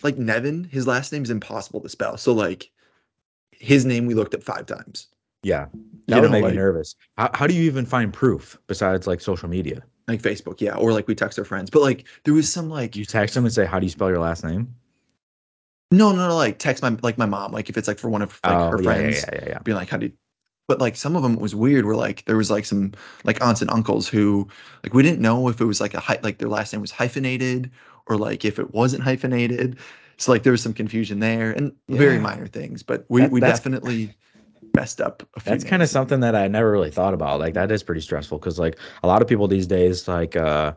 like 0.03 0.17
Nevin, 0.17 0.65
his 0.65 0.87
last 0.87 1.13
name's 1.13 1.31
impossible 1.31 1.81
to 1.81 1.89
spell. 1.89 2.17
So 2.17 2.33
like 2.33 2.71
his 3.51 3.85
name 3.85 4.07
we 4.07 4.15
looked 4.15 4.35
at 4.35 4.43
five 4.43 4.67
times. 4.67 5.09
Yeah, 5.45 5.67
You 5.73 5.81
that 6.09 6.21
would 6.21 6.31
know, 6.31 6.33
make 6.33 6.43
like, 6.43 6.53
me 6.53 6.59
nervous. 6.59 6.97
How, 7.17 7.31
how 7.35 7.47
do 7.47 7.55
you 7.55 7.63
even 7.63 7.87
find 7.87 8.13
proof 8.13 8.59
besides 8.67 9.07
like 9.07 9.21
social 9.21 9.49
media? 9.49 9.83
like 10.09 10.21
Facebook, 10.21 10.61
yeah. 10.61 10.75
Or 10.77 10.93
like 10.93 11.09
we 11.09 11.15
text 11.15 11.39
our 11.39 11.45
friends. 11.45 11.71
But 11.71 11.83
like 11.83 12.05
there 12.25 12.35
was 12.35 12.53
some 12.53 12.69
like 12.69 12.95
You 12.97 13.05
text 13.05 13.35
them 13.35 13.45
and 13.45 13.53
say, 13.55 13.65
how 13.65 13.79
do 13.79 13.87
you 13.87 13.91
spell 13.91 14.09
your 14.11 14.19
last 14.21 14.45
name? 14.45 14.75
no, 15.91 16.13
no, 16.13 16.29
no, 16.29 16.37
like 16.37 16.59
text 16.59 16.83
my 16.83 16.97
like 17.03 17.19
my 17.19 17.27
mom. 17.27 17.53
Like 17.53 17.69
if 17.71 17.77
it's 17.77 17.89
like 17.89 17.99
for 17.99 18.09
one 18.09 18.23
of 18.23 18.41
like 18.45 18.55
oh, 18.55 18.71
her 18.71 18.77
Oh, 18.79 18.81
yeah, 18.81 18.83
friends. 18.83 19.25
yeah, 19.29 19.31
yeah, 19.33 19.39
yeah, 19.43 19.49
yeah. 19.51 19.59
being 19.61 19.77
like, 19.77 19.89
how 19.89 19.97
do 19.97 20.07
you 20.07 20.13
but 20.67 20.81
like 20.81 20.97
some 20.97 21.15
of 21.15 21.23
them 21.23 21.37
was 21.37 21.55
weird 21.55 21.85
where 21.85 21.95
like 21.97 22.25
there 22.25 22.37
was 22.39 22.51
like 22.51 22.65
some 22.65 22.93
like 23.25 23.41
aunts 23.43 23.61
and 23.61 23.71
uncles 23.71 24.09
who 24.09 24.49
like 24.83 24.95
we 24.95 25.03
didn't 25.03 25.21
know 25.21 25.49
if 25.49 25.61
it 25.61 25.67
was 25.67 25.81
like 25.81 25.95
a 25.95 26.01
hy- 26.01 26.19
like 26.23 26.39
their 26.39 26.49
last 26.49 26.73
name 26.73 26.81
was 26.81 26.91
hyphenated 26.91 27.71
or 28.07 28.17
like 28.17 28.45
if 28.47 28.59
it 28.59 28.73
wasn't 28.73 29.03
hyphenated 29.03 29.79
so 30.17 30.33
like 30.33 30.43
there 30.43 30.53
was 30.53 30.63
some 30.63 30.73
confusion 30.73 31.21
there 31.21 31.53
and 31.53 31.73
very 31.91 32.19
minor 32.19 32.47
things 32.47 32.83
but 32.83 33.05
we 33.11 33.21
That- 33.23 33.31
we 33.31 33.41
definitely 33.41 34.17
messed 34.75 35.01
up 35.01 35.23
a 35.37 35.41
few 35.41 35.51
That's 35.51 35.65
kind 35.65 35.83
of 35.83 35.89
something 35.89 36.21
that 36.21 36.35
I 36.35 36.49
never 36.49 36.71
really 36.71 36.91
thought 36.91 37.15
about. 37.15 37.41
Like 37.41 37.55
that 37.55 37.71
is 37.71 37.83
pretty 37.83 38.01
stressful 38.01 38.39
because 38.39 38.59
like 38.59 38.79
a 39.03 39.07
lot 39.07 39.23
of 39.23 39.29
people 39.29 39.49
these 39.49 39.67
days, 39.67 40.09
like 40.09 40.37
uh 40.37 40.73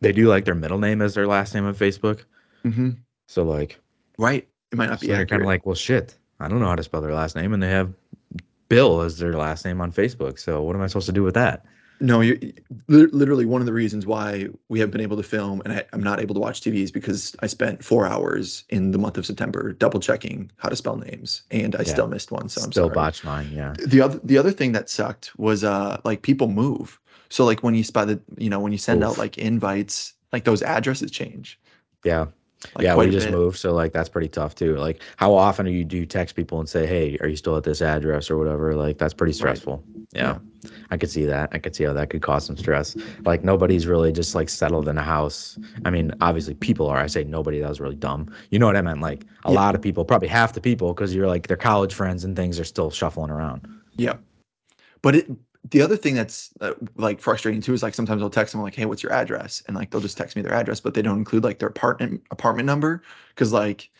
they 0.00 0.12
do 0.12 0.28
like 0.28 0.44
their 0.44 0.54
middle 0.54 0.78
name 0.78 1.02
as 1.02 1.14
their 1.14 1.26
last 1.26 1.54
name 1.54 1.64
on 1.64 1.74
Facebook. 1.74 2.20
Mhm. 2.64 2.98
So 3.26 3.42
like 3.42 3.78
right 4.18 4.46
it 4.70 4.76
might 4.76 4.90
not 4.90 5.00
so 5.00 5.06
be 5.06 5.12
they're 5.12 5.26
kind 5.26 5.42
of 5.42 5.46
like, 5.46 5.66
well 5.66 5.74
shit, 5.74 6.16
I 6.40 6.48
don't 6.48 6.60
know 6.60 6.68
how 6.68 6.76
to 6.76 6.82
spell 6.82 7.00
their 7.00 7.14
last 7.14 7.36
name 7.36 7.52
and 7.52 7.62
they 7.62 7.70
have 7.70 7.92
Bill 8.68 9.00
as 9.00 9.18
their 9.18 9.32
last 9.32 9.64
name 9.64 9.80
on 9.80 9.92
Facebook. 9.92 10.38
So 10.38 10.62
what 10.62 10.76
am 10.76 10.82
I 10.82 10.86
supposed 10.86 11.06
to 11.06 11.12
do 11.12 11.22
with 11.22 11.34
that? 11.34 11.64
No 12.00 12.20
you're 12.20 12.36
literally 12.88 13.44
one 13.44 13.60
of 13.60 13.66
the 13.66 13.72
reasons 13.72 14.06
why 14.06 14.46
we 14.68 14.78
have 14.80 14.90
been 14.90 15.00
able 15.00 15.16
to 15.16 15.22
film 15.22 15.60
and 15.64 15.72
I, 15.72 15.84
i'm 15.92 16.02
not 16.02 16.20
able 16.20 16.34
to 16.34 16.40
watch 16.40 16.60
tv 16.60 16.76
is 16.82 16.90
because 16.92 17.34
i 17.40 17.46
spent 17.46 17.84
four 17.84 18.06
hours 18.06 18.64
in 18.68 18.92
the 18.92 18.98
month 18.98 19.18
of 19.18 19.26
september 19.26 19.72
double 19.72 20.00
checking 20.00 20.50
how 20.58 20.68
to 20.68 20.76
spell 20.76 20.96
names 20.96 21.42
and 21.50 21.74
i 21.76 21.80
Yeah. 21.80 21.84
still 21.84 22.06
missed 22.08 22.30
one 22.30 22.48
so 22.48 22.62
i'm 22.62 22.72
Still 22.72 22.84
sorry 22.86 22.94
botched 22.94 23.24
mine, 23.24 23.50
yeah. 23.52 23.74
the 23.86 24.00
other 24.00 24.20
the 24.24 24.38
other 24.38 24.50
thing 24.52 24.72
that 24.72 24.88
sucked 24.88 25.36
was 25.38 25.64
uh 25.64 26.00
like 26.04 26.22
people 26.22 26.48
move 26.48 26.98
so 27.30 27.44
like 27.44 27.62
when 27.62 27.74
you 27.74 27.84
spot 27.84 28.06
the 28.08 28.20
you 28.36 28.48
know 28.50 28.60
when 28.60 28.72
you 28.72 28.78
send 28.78 29.02
Oof. 29.02 29.10
out 29.10 29.18
like 29.18 29.36
invites 29.38 30.14
like 30.32 30.44
those 30.44 30.62
addresses 30.62 31.10
change 31.10 31.58
Yeah. 32.04 32.26
like 32.76 32.84
yeah, 32.84 32.96
we 32.96 33.10
just 33.10 33.26
bit. 33.26 33.34
moved, 33.34 33.56
so 33.58 33.72
like 33.72 33.92
that's 33.92 34.08
pretty 34.08 34.28
tough 34.28 34.54
too. 34.54 34.76
Like, 34.76 35.00
how 35.16 35.32
often 35.34 35.64
do 35.66 35.72
you 35.72 35.84
do 35.84 35.96
you 35.96 36.06
text 36.06 36.34
people 36.34 36.58
and 36.58 36.68
say, 36.68 36.86
"Hey, 36.86 37.16
are 37.20 37.28
you 37.28 37.36
still 37.36 37.56
at 37.56 37.62
this 37.62 37.80
address 37.80 38.30
or 38.30 38.36
whatever?" 38.36 38.74
Like, 38.74 38.98
that's 38.98 39.14
pretty 39.14 39.32
stressful. 39.32 39.84
Yeah. 40.12 40.38
I 40.90 40.96
could 40.96 41.10
see 41.10 41.24
that. 41.26 41.50
I 41.52 41.58
could 41.58 41.74
see 41.76 41.84
how 41.84 41.92
that 41.92 42.10
could 42.10 42.22
cause 42.22 42.46
some 42.46 42.56
stress. 42.56 42.96
Like, 43.24 43.44
nobody's 43.44 43.86
really 43.86 44.10
just 44.10 44.34
like 44.34 44.48
settled 44.48 44.88
in 44.88 44.96
a 44.98 45.02
house. 45.02 45.58
I 45.84 45.90
mean, 45.90 46.12
obviously, 46.20 46.54
people 46.54 46.88
are. 46.88 46.98
I 46.98 47.06
say 47.06 47.24
nobody. 47.24 47.60
That 47.60 47.68
was 47.68 47.80
really 47.80 47.94
dumb. 47.94 48.32
You 48.50 48.58
know 48.58 48.66
what 48.66 48.76
I 48.76 48.82
meant? 48.82 49.00
Like, 49.00 49.24
a 49.44 49.50
Yeah. 49.52 49.56
lot 49.56 49.74
of 49.74 49.82
people, 49.82 50.04
probably 50.04 50.28
half 50.28 50.54
the 50.54 50.60
people, 50.60 50.94
because 50.94 51.14
you're 51.14 51.26
like 51.26 51.46
their 51.46 51.56
college 51.58 51.94
friends 51.94 52.24
and 52.24 52.34
things 52.34 52.58
are 52.58 52.64
still 52.64 52.90
shuffling 52.90 53.30
around. 53.30 53.68
yeah 53.96 54.16
but 55.02 55.14
it 55.16 55.30
the 55.70 55.82
other 55.82 55.96
thing 55.96 56.14
that's 56.14 56.50
uh, 56.60 56.72
like 56.96 57.20
frustrating 57.20 57.60
too 57.60 57.74
is 57.74 57.82
like 57.82 57.94
sometimes 57.94 58.22
i'll 58.22 58.30
text 58.30 58.52
them 58.52 58.62
like 58.62 58.74
hey 58.74 58.84
what's 58.86 59.02
your 59.02 59.12
address 59.12 59.62
and 59.66 59.76
like 59.76 59.90
they'll 59.90 60.00
just 60.00 60.16
text 60.16 60.36
me 60.36 60.42
their 60.42 60.54
address 60.54 60.80
but 60.80 60.94
they 60.94 61.02
don't 61.02 61.18
include 61.18 61.44
like 61.44 61.58
their 61.58 61.68
apartment 61.68 62.22
apartment 62.30 62.66
number 62.66 63.02
because 63.30 63.52
like 63.52 63.90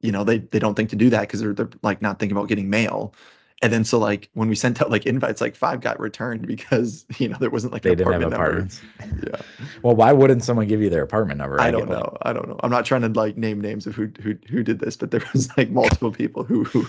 you 0.00 0.12
know 0.12 0.24
they 0.24 0.38
they 0.38 0.58
don't 0.58 0.74
think 0.74 0.90
to 0.90 0.96
do 0.96 1.10
that 1.10 1.22
because 1.22 1.40
they're, 1.40 1.54
they're 1.54 1.70
like 1.82 2.02
not 2.02 2.18
thinking 2.18 2.36
about 2.36 2.48
getting 2.48 2.68
mail 2.70 3.14
and 3.60 3.72
then 3.72 3.84
so 3.84 3.98
like 3.98 4.28
when 4.34 4.48
we 4.48 4.54
sent 4.54 4.80
out 4.80 4.90
like 4.90 5.04
invites 5.06 5.40
like 5.40 5.56
five 5.56 5.80
got 5.80 5.98
returned 5.98 6.46
because 6.46 7.04
you 7.18 7.28
know 7.28 7.36
there 7.40 7.50
wasn't 7.50 7.72
like 7.72 7.82
They 7.82 7.90
an 7.92 7.98
didn't 7.98 8.12
have 8.12 8.32
apartment 8.32 8.70
number 9.00 9.02
apartments. 9.08 9.50
yeah 9.66 9.76
Well, 9.82 9.96
why 9.96 10.12
wouldn't 10.12 10.44
someone 10.44 10.66
give 10.68 10.80
you 10.80 10.90
their 10.90 11.02
apartment 11.02 11.38
number? 11.38 11.60
I 11.60 11.66
get, 11.70 11.78
don't 11.78 11.88
like- 11.88 11.98
know. 11.98 12.16
I 12.22 12.32
don't 12.32 12.48
know. 12.48 12.58
I'm 12.62 12.70
not 12.70 12.84
trying 12.84 13.02
to 13.02 13.08
like 13.08 13.36
name 13.36 13.60
names 13.60 13.86
of 13.86 13.94
who 13.94 14.08
who 14.22 14.36
who 14.48 14.62
did 14.62 14.78
this, 14.80 14.96
but 14.96 15.10
there 15.10 15.22
was 15.32 15.48
like 15.56 15.70
multiple 15.70 16.12
people 16.12 16.44
who 16.44 16.64
who 16.64 16.86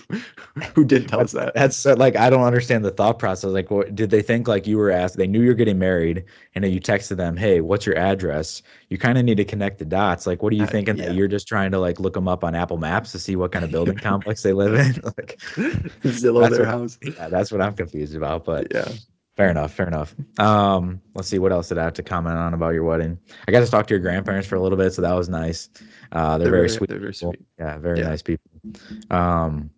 who 0.75 0.85
did 0.85 1.07
tell 1.07 1.21
us 1.21 1.31
that. 1.33 1.53
That's 1.55 1.85
uh, 1.85 1.95
like 1.95 2.15
I 2.15 2.29
don't 2.29 2.43
understand 2.43 2.85
the 2.85 2.91
thought 2.91 3.19
process. 3.19 3.51
Like, 3.51 3.71
what 3.71 3.95
did 3.95 4.09
they 4.09 4.21
think? 4.21 4.47
Like 4.47 4.67
you 4.67 4.77
were 4.77 4.91
asked, 4.91 5.17
they 5.17 5.27
knew 5.27 5.41
you're 5.41 5.53
getting 5.53 5.79
married, 5.79 6.23
and 6.55 6.63
then 6.63 6.71
you 6.71 6.79
texted 6.81 7.17
them, 7.17 7.37
"Hey, 7.37 7.61
what's 7.61 7.85
your 7.85 7.97
address?" 7.97 8.61
You 8.89 8.97
kind 8.97 9.17
of 9.17 9.25
need 9.25 9.37
to 9.37 9.45
connect 9.45 9.79
the 9.79 9.85
dots. 9.85 10.25
Like, 10.27 10.41
what 10.41 10.51
are 10.53 10.55
you 10.55 10.63
Uh, 10.63 10.67
thinking 10.67 10.97
yeah. 10.97 11.07
that 11.07 11.15
you're 11.15 11.27
just 11.27 11.47
trying 11.47 11.71
to 11.71 11.79
like 11.79 11.99
look 11.99 12.13
them 12.13 12.27
up 12.27 12.43
on 12.43 12.55
Apple 12.55 12.77
Maps 12.77 13.11
to 13.13 13.19
see 13.19 13.35
what 13.35 13.51
kind 13.51 13.63
of 13.65 13.71
building 13.71 13.95
complex 14.09 14.41
they 14.43 14.53
live 14.53 14.73
in? 14.73 15.01
Like, 15.17 15.39
Zillow 16.03 16.49
their 16.49 16.59
what- 16.59 16.67
house. 16.67 16.97
yeah, 17.01 17.29
that's 17.29 17.51
what 17.51 17.61
I'm 17.61 17.73
confused 17.75 18.15
about. 18.15 18.45
But 18.45 18.67
Yeah. 18.73 18.87
fair 19.37 19.49
enough, 19.49 19.73
fair 19.73 19.87
enough. 19.87 20.15
Um, 20.39 20.99
let's 21.15 21.27
see 21.29 21.39
what 21.39 21.51
else 21.51 21.69
did 21.69 21.77
I 21.77 21.83
have 21.83 21.93
to 21.93 22.03
comment 22.03 22.35
on 22.37 22.53
about 22.53 22.73
your 22.73 22.83
wedding. 22.83 23.17
I 23.47 23.51
got 23.51 23.61
to 23.61 23.67
talk 23.71 23.87
to 23.87 23.93
your 23.93 24.01
grandparents 24.01 24.47
for 24.47 24.55
a 24.55 24.61
little 24.61 24.77
bit, 24.77 24.91
so 24.93 25.01
that 25.01 25.13
was 25.13 25.29
nice. 25.29 25.69
Uh, 26.11 26.37
they're, 26.37 26.49
very 26.51 26.67
sweet. 26.69 26.89
They're 26.89 26.99
very 26.99 27.13
sweet. 27.13 27.39
Yeah, 27.59 27.77
very 27.77 27.99
Yeah. 27.99 28.09
nice 28.09 28.21
people. 28.21 28.49
Um, 29.11 29.69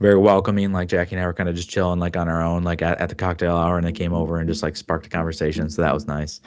very 0.00 0.18
welcoming. 0.18 0.72
Like 0.72 0.88
Jackie 0.88 1.16
and 1.16 1.22
I 1.22 1.26
were 1.26 1.34
kind 1.34 1.48
of 1.48 1.54
just 1.54 1.70
chilling, 1.70 1.98
like 1.98 2.16
on 2.16 2.28
our 2.28 2.42
own, 2.42 2.62
like 2.62 2.82
at, 2.82 2.98
at 3.00 3.08
the 3.08 3.14
cocktail 3.14 3.56
hour, 3.56 3.78
and 3.78 3.86
they 3.86 3.92
came 3.92 4.12
over 4.12 4.38
and 4.38 4.48
just 4.48 4.62
like 4.62 4.76
sparked 4.76 5.06
a 5.06 5.10
conversation. 5.10 5.70
So 5.70 5.82
that 5.82 5.94
was 5.94 6.06
nice. 6.06 6.40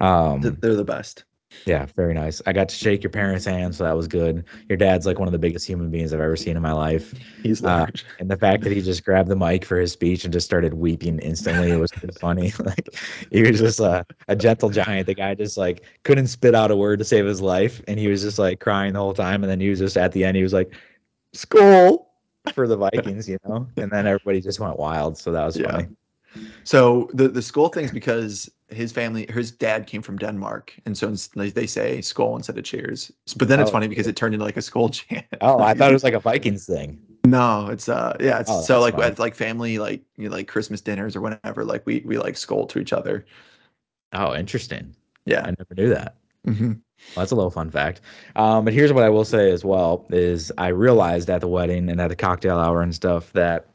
Um, 0.00 0.40
They're 0.40 0.74
the 0.74 0.84
best. 0.84 1.24
Yeah, 1.64 1.86
very 1.96 2.12
nice. 2.12 2.42
I 2.44 2.52
got 2.52 2.68
to 2.68 2.74
shake 2.74 3.02
your 3.02 3.10
parents' 3.10 3.46
hand, 3.46 3.74
so 3.74 3.84
that 3.84 3.96
was 3.96 4.06
good. 4.06 4.44
Your 4.68 4.76
dad's 4.76 5.06
like 5.06 5.18
one 5.18 5.26
of 5.26 5.32
the 5.32 5.38
biggest 5.38 5.66
human 5.66 5.90
beings 5.90 6.12
I've 6.12 6.20
ever 6.20 6.36
seen 6.36 6.54
in 6.54 6.62
my 6.62 6.72
life. 6.72 7.14
He's 7.42 7.64
Uh, 7.64 7.68
large. 7.68 8.04
and 8.18 8.30
the 8.30 8.36
fact 8.36 8.62
that 8.64 8.72
he 8.72 8.82
just 8.82 9.04
grabbed 9.04 9.30
the 9.30 9.36
mic 9.36 9.64
for 9.64 9.78
his 9.78 9.90
speech 9.90 10.24
and 10.24 10.32
just 10.32 10.44
started 10.44 10.74
weeping 10.74 11.18
instantly, 11.20 11.70
it 11.70 11.78
was 11.78 11.90
funny. 12.20 12.52
Like 12.64 12.94
he 13.30 13.42
was 13.42 13.58
just 13.60 13.80
a, 13.80 14.04
a 14.28 14.36
gentle 14.36 14.68
giant. 14.68 15.06
The 15.06 15.14
guy 15.14 15.34
just 15.34 15.56
like 15.56 15.82
couldn't 16.02 16.26
spit 16.26 16.54
out 16.54 16.70
a 16.70 16.76
word 16.76 16.98
to 16.98 17.04
save 17.04 17.24
his 17.24 17.40
life, 17.40 17.80
and 17.88 17.98
he 17.98 18.08
was 18.08 18.22
just 18.22 18.38
like 18.38 18.60
crying 18.60 18.92
the 18.92 18.98
whole 18.98 19.14
time. 19.14 19.42
And 19.42 19.50
then 19.50 19.60
he 19.60 19.70
was 19.70 19.78
just 19.78 19.96
at 19.96 20.12
the 20.12 20.24
end, 20.24 20.36
he 20.36 20.42
was 20.42 20.52
like, 20.52 20.74
"Skull" 21.32 22.12
for 22.52 22.66
the 22.68 22.76
Vikings, 22.92 23.28
you 23.28 23.38
know. 23.46 23.68
And 23.76 23.90
then 23.90 24.06
everybody 24.06 24.40
just 24.40 24.60
went 24.60 24.78
wild. 24.78 25.18
So 25.18 25.32
that 25.32 25.44
was 25.44 25.58
Yeah. 25.58 25.66
funny. 25.70 25.88
So 26.64 27.10
the 27.14 27.28
the 27.28 27.42
skull 27.42 27.68
thing's 27.68 27.92
because 27.92 28.50
his 28.68 28.92
family, 28.92 29.26
his 29.30 29.50
dad 29.52 29.86
came 29.86 30.02
from 30.02 30.18
Denmark, 30.18 30.74
and 30.86 30.96
so 30.98 31.10
they 31.36 31.50
they 31.50 31.66
say 31.66 32.00
skull 32.02 32.36
instead 32.36 32.58
of 32.58 32.64
cheers. 32.64 33.12
But 33.36 33.48
then 33.48 33.60
it's 33.60 33.70
Oh, 33.70 33.72
funny 33.72 33.88
because 33.88 34.06
it 34.08 34.16
turned 34.16 34.34
into 34.34 34.44
like 34.46 34.56
a 34.58 34.62
skull 34.62 34.90
chant. 34.90 35.26
Oh, 35.40 35.60
I 35.62 35.74
thought 35.74 35.90
it 35.90 35.94
was 35.94 36.04
like 36.04 36.14
a 36.14 36.20
Vikings 36.20 36.66
thing. 36.66 37.00
no, 37.26 37.68
it's 37.68 37.88
uh 37.88 38.16
yeah, 38.20 38.40
it's 38.40 38.52
Oh, 38.52 38.60
so 38.66 38.80
like 38.80 38.94
fun. 38.94 39.02
at 39.02 39.18
like 39.18 39.34
family 39.34 39.78
like 39.78 40.02
you 40.16 40.28
know, 40.28 40.36
like 40.36 40.48
Christmas 40.48 40.80
dinners 40.80 41.16
or 41.16 41.20
whatever. 41.20 41.64
like 41.64 41.86
we 41.86 42.02
we 42.06 42.18
like 42.18 42.36
skull 42.36 42.66
to 42.68 42.78
each 42.78 42.92
other. 42.92 43.26
Oh, 44.12 44.34
interesting. 44.34 44.94
Yeah. 45.26 45.42
I 45.44 45.50
never 45.50 45.74
knew 45.74 45.90
that. 45.90 46.16
hmm 46.44 46.72
Well, 47.14 47.22
that's 47.22 47.32
a 47.32 47.36
little 47.36 47.50
fun 47.50 47.70
fact. 47.70 48.00
Um, 48.34 48.64
but 48.64 48.74
here's 48.74 48.92
what 48.92 49.04
I 49.04 49.08
will 49.08 49.24
say 49.24 49.50
as 49.50 49.64
well 49.64 50.06
is 50.10 50.52
I 50.58 50.68
realized 50.68 51.30
at 51.30 51.40
the 51.40 51.48
wedding 51.48 51.88
and 51.88 52.00
at 52.00 52.08
the 52.08 52.16
cocktail 52.16 52.58
hour 52.58 52.82
and 52.82 52.94
stuff 52.94 53.32
that 53.32 53.68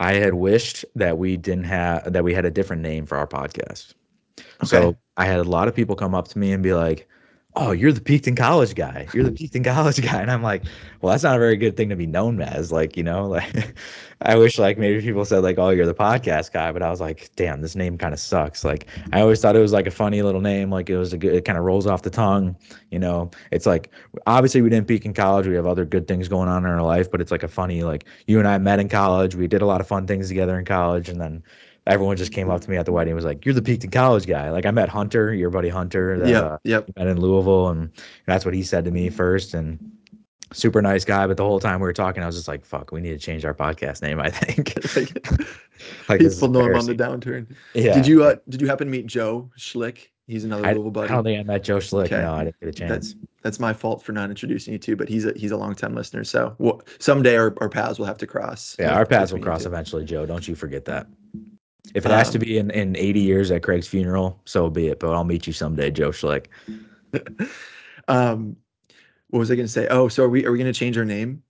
I 0.00 0.14
had 0.14 0.34
wished 0.34 0.84
that 0.96 1.18
we 1.18 1.36
didn't 1.36 1.64
have 1.64 2.12
that 2.12 2.24
we 2.24 2.34
had 2.34 2.44
a 2.44 2.50
different 2.50 2.82
name 2.82 3.06
for 3.06 3.16
our 3.16 3.26
podcast. 3.26 3.94
Okay. 4.38 4.66
So 4.66 4.96
I 5.16 5.26
had 5.26 5.38
a 5.38 5.44
lot 5.44 5.68
of 5.68 5.74
people 5.74 5.94
come 5.94 6.14
up 6.14 6.28
to 6.28 6.38
me 6.38 6.52
and 6.52 6.62
be 6.62 6.74
like, 6.74 7.08
"Oh, 7.54 7.72
you're 7.72 7.92
the 7.92 8.00
Peaked 8.00 8.26
in 8.26 8.36
College 8.36 8.74
guy. 8.74 9.06
You're 9.12 9.24
the 9.24 9.32
Peaked 9.40 9.54
in 9.56 9.64
College 9.64 10.00
guy." 10.00 10.20
And 10.20 10.30
I'm 10.30 10.42
like, 10.42 10.64
"Well, 11.00 11.10
that's 11.12 11.22
not 11.22 11.36
a 11.36 11.38
very 11.38 11.56
good 11.56 11.76
thing 11.76 11.88
to 11.90 11.96
be 11.96 12.06
known 12.06 12.40
as." 12.40 12.72
Like, 12.72 12.96
you 12.96 13.02
know, 13.02 13.26
like 13.28 13.74
I 14.22 14.36
wish 14.36 14.58
like 14.58 14.78
maybe 14.78 15.00
people 15.00 15.24
said 15.24 15.42
like, 15.42 15.58
"Oh, 15.58 15.70
you're 15.70 15.86
the 15.86 15.94
podcast 15.94 16.52
guy," 16.52 16.72
but 16.72 16.82
I 16.82 16.90
was 16.90 17.00
like, 17.00 17.30
"Damn, 17.36 17.60
this 17.60 17.74
name 17.74 17.98
kind 17.98 18.14
of 18.14 18.20
sucks." 18.20 18.64
Like, 18.64 18.86
I 19.12 19.20
always 19.20 19.40
thought 19.40 19.56
it 19.56 19.60
was 19.60 19.72
like 19.72 19.86
a 19.86 19.90
funny 19.90 20.22
little 20.22 20.40
name. 20.40 20.70
Like 20.70 20.90
it 20.90 20.96
was 20.96 21.12
a 21.12 21.18
good. 21.18 21.34
It 21.34 21.44
kind 21.44 21.58
of 21.58 21.64
rolls 21.64 21.86
off 21.86 22.02
the 22.02 22.10
tongue. 22.10 22.56
You 22.90 22.98
know, 22.98 23.30
it's 23.50 23.66
like 23.66 23.90
obviously 24.26 24.62
we 24.62 24.70
didn't 24.70 24.88
peak 24.88 25.04
in 25.04 25.14
college. 25.14 25.46
We 25.46 25.54
have 25.54 25.66
other 25.66 25.84
good 25.84 26.08
things 26.08 26.28
going 26.28 26.48
on 26.48 26.64
in 26.64 26.70
our 26.70 26.82
life, 26.82 27.10
but 27.10 27.20
it's 27.20 27.30
like 27.30 27.42
a 27.42 27.48
funny 27.48 27.82
like 27.82 28.04
you 28.26 28.38
and 28.38 28.48
I 28.48 28.58
met 28.58 28.78
in 28.78 28.88
college. 28.88 29.34
We 29.34 29.46
did 29.46 29.62
a 29.62 29.66
lot 29.66 29.80
of 29.80 29.86
fun 29.86 30.06
things 30.06 30.28
together 30.28 30.58
in 30.58 30.64
college, 30.64 31.08
and 31.08 31.20
then 31.20 31.42
everyone 31.86 32.16
just 32.16 32.32
came 32.32 32.50
up 32.50 32.60
to 32.60 32.70
me 32.70 32.76
at 32.76 32.86
the 32.86 32.92
wedding 32.92 33.12
and 33.12 33.16
was 33.16 33.24
like, 33.24 33.44
"You're 33.44 33.54
the 33.54 33.62
Peaked 33.62 33.84
in 33.84 33.90
College 33.90 34.26
guy." 34.26 34.50
Like 34.50 34.66
I 34.66 34.70
met 34.70 34.88
Hunter, 34.88 35.34
your 35.34 35.50
buddy 35.50 35.68
Hunter, 35.68 36.18
that 36.18 36.28
Yep. 36.28 36.44
uh, 36.44 36.58
Yep. 36.64 36.90
met 36.96 37.06
in 37.08 37.20
Louisville, 37.20 37.68
and 37.68 37.90
that's 38.26 38.44
what 38.44 38.54
he 38.54 38.62
said 38.62 38.84
to 38.84 38.90
me 38.90 39.10
first. 39.10 39.54
And 39.54 39.78
super 40.52 40.82
nice 40.82 41.04
guy, 41.04 41.26
but 41.26 41.36
the 41.36 41.44
whole 41.44 41.60
time 41.60 41.80
we 41.80 41.84
were 41.86 41.92
talking, 41.92 42.22
I 42.22 42.26
was 42.26 42.36
just 42.36 42.48
like, 42.48 42.64
"Fuck, 42.64 42.92
we 42.92 43.00
need 43.00 43.10
to 43.12 43.18
change 43.18 43.44
our 43.44 43.54
podcast 43.54 44.02
name." 44.02 44.20
I 44.20 44.30
think. 44.30 44.74
like 46.08 46.20
People 46.20 46.48
know 46.48 46.60
I'm 46.64 46.76
on 46.76 46.86
the 46.86 46.94
downturn. 46.94 47.54
Yeah. 47.74 47.94
Did 47.94 48.06
you 48.06 48.24
uh 48.24 48.36
did 48.48 48.60
you 48.60 48.66
happen 48.68 48.86
to 48.86 48.90
meet 48.90 49.06
Joe 49.06 49.50
Schlick? 49.58 50.08
He's 50.28 50.44
another 50.44 50.64
I, 50.64 50.72
Louisville 50.72 50.92
buddy. 50.92 51.08
I 51.10 51.14
don't 51.14 51.24
think 51.24 51.40
I 51.40 51.42
met 51.42 51.64
Joe 51.64 51.78
Schlick. 51.78 52.04
Okay. 52.06 52.22
No, 52.22 52.32
I 52.32 52.44
didn't 52.44 52.60
get 52.60 52.68
a 52.68 52.72
chance. 52.72 53.16
That's 53.42 53.58
my 53.58 53.72
fault 53.72 54.04
for 54.04 54.12
not 54.12 54.30
introducing 54.30 54.72
you 54.72 54.78
to, 54.78 54.94
but 54.94 55.08
he's 55.08 55.24
a 55.26 55.32
he's 55.34 55.50
a 55.50 55.56
long 55.56 55.74
time 55.74 55.94
listener. 55.96 56.22
So 56.22 56.54
well, 56.58 56.80
someday 57.00 57.36
our, 57.36 57.54
our 57.60 57.68
paths 57.68 57.98
will 57.98 58.06
have 58.06 58.18
to 58.18 58.26
cross. 58.26 58.76
Yeah, 58.78 58.94
our 58.94 59.04
paths 59.04 59.32
will 59.32 59.40
cross 59.40 59.66
eventually, 59.66 60.04
Joe. 60.04 60.24
Don't 60.24 60.46
you 60.46 60.54
forget 60.54 60.84
that. 60.84 61.08
If 61.94 62.06
it 62.06 62.12
has 62.12 62.30
to 62.30 62.38
Um, 62.38 62.40
be 62.40 62.58
in, 62.58 62.70
in 62.70 62.96
80 62.96 63.20
years 63.20 63.50
at 63.50 63.62
Craig's 63.62 63.88
funeral, 63.88 64.40
so 64.44 64.70
be 64.70 64.88
it. 64.88 65.00
But 65.00 65.12
I'll 65.14 65.24
meet 65.24 65.46
you 65.46 65.52
someday, 65.52 65.90
Joe 65.90 66.10
Schlick. 66.10 66.46
um, 68.08 68.56
what 69.28 69.40
was 69.40 69.50
I 69.50 69.56
going 69.56 69.66
to 69.66 69.72
say? 69.72 69.88
Oh, 69.88 70.08
so 70.08 70.24
are 70.24 70.28
we 70.28 70.46
are 70.46 70.52
we 70.52 70.58
going 70.58 70.72
to 70.72 70.78
change 70.78 70.96
our 70.96 71.04
name? 71.04 71.42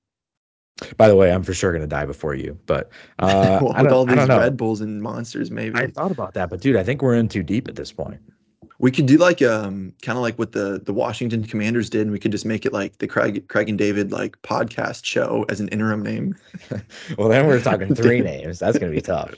By 0.96 1.08
the 1.08 1.16
way, 1.16 1.32
I'm 1.32 1.42
for 1.42 1.54
sure 1.54 1.72
gonna 1.72 1.86
die 1.86 2.06
before 2.06 2.34
you. 2.34 2.58
But 2.66 2.90
uh, 3.18 3.60
well, 3.62 3.74
with 3.82 3.92
all 3.92 4.06
these. 4.06 4.26
Red 4.26 4.56
Bulls 4.56 4.80
and 4.80 5.02
monsters, 5.02 5.50
maybe 5.50 5.78
I 5.78 5.86
thought 5.86 6.10
about 6.10 6.34
that, 6.34 6.50
but 6.50 6.60
dude, 6.60 6.76
I 6.76 6.82
think 6.82 7.02
we're 7.02 7.14
in 7.14 7.28
too 7.28 7.42
deep 7.42 7.68
at 7.68 7.76
this 7.76 7.92
point. 7.92 8.20
We 8.82 8.90
could 8.90 9.06
do 9.06 9.16
like 9.16 9.40
um 9.42 9.92
kind 10.02 10.18
of 10.18 10.22
like 10.22 10.38
what 10.38 10.52
the 10.52 10.82
the 10.84 10.92
Washington 10.92 11.44
Commanders 11.44 11.88
did, 11.88 12.02
and 12.02 12.10
we 12.10 12.18
could 12.18 12.32
just 12.32 12.44
make 12.44 12.66
it 12.66 12.72
like 12.72 12.98
the 12.98 13.06
Craig 13.06 13.46
Craig 13.48 13.68
and 13.68 13.78
David 13.78 14.10
like 14.10 14.40
podcast 14.42 15.04
show 15.04 15.46
as 15.48 15.60
an 15.60 15.68
interim 15.68 16.02
name. 16.02 16.36
Well, 17.18 17.28
then 17.28 17.46
we're 17.46 17.60
talking 17.60 17.94
three 18.02 18.20
names. 18.20 18.58
That's 18.58 18.78
gonna 18.78 18.92
be 18.92 19.00
tough. 19.00 19.34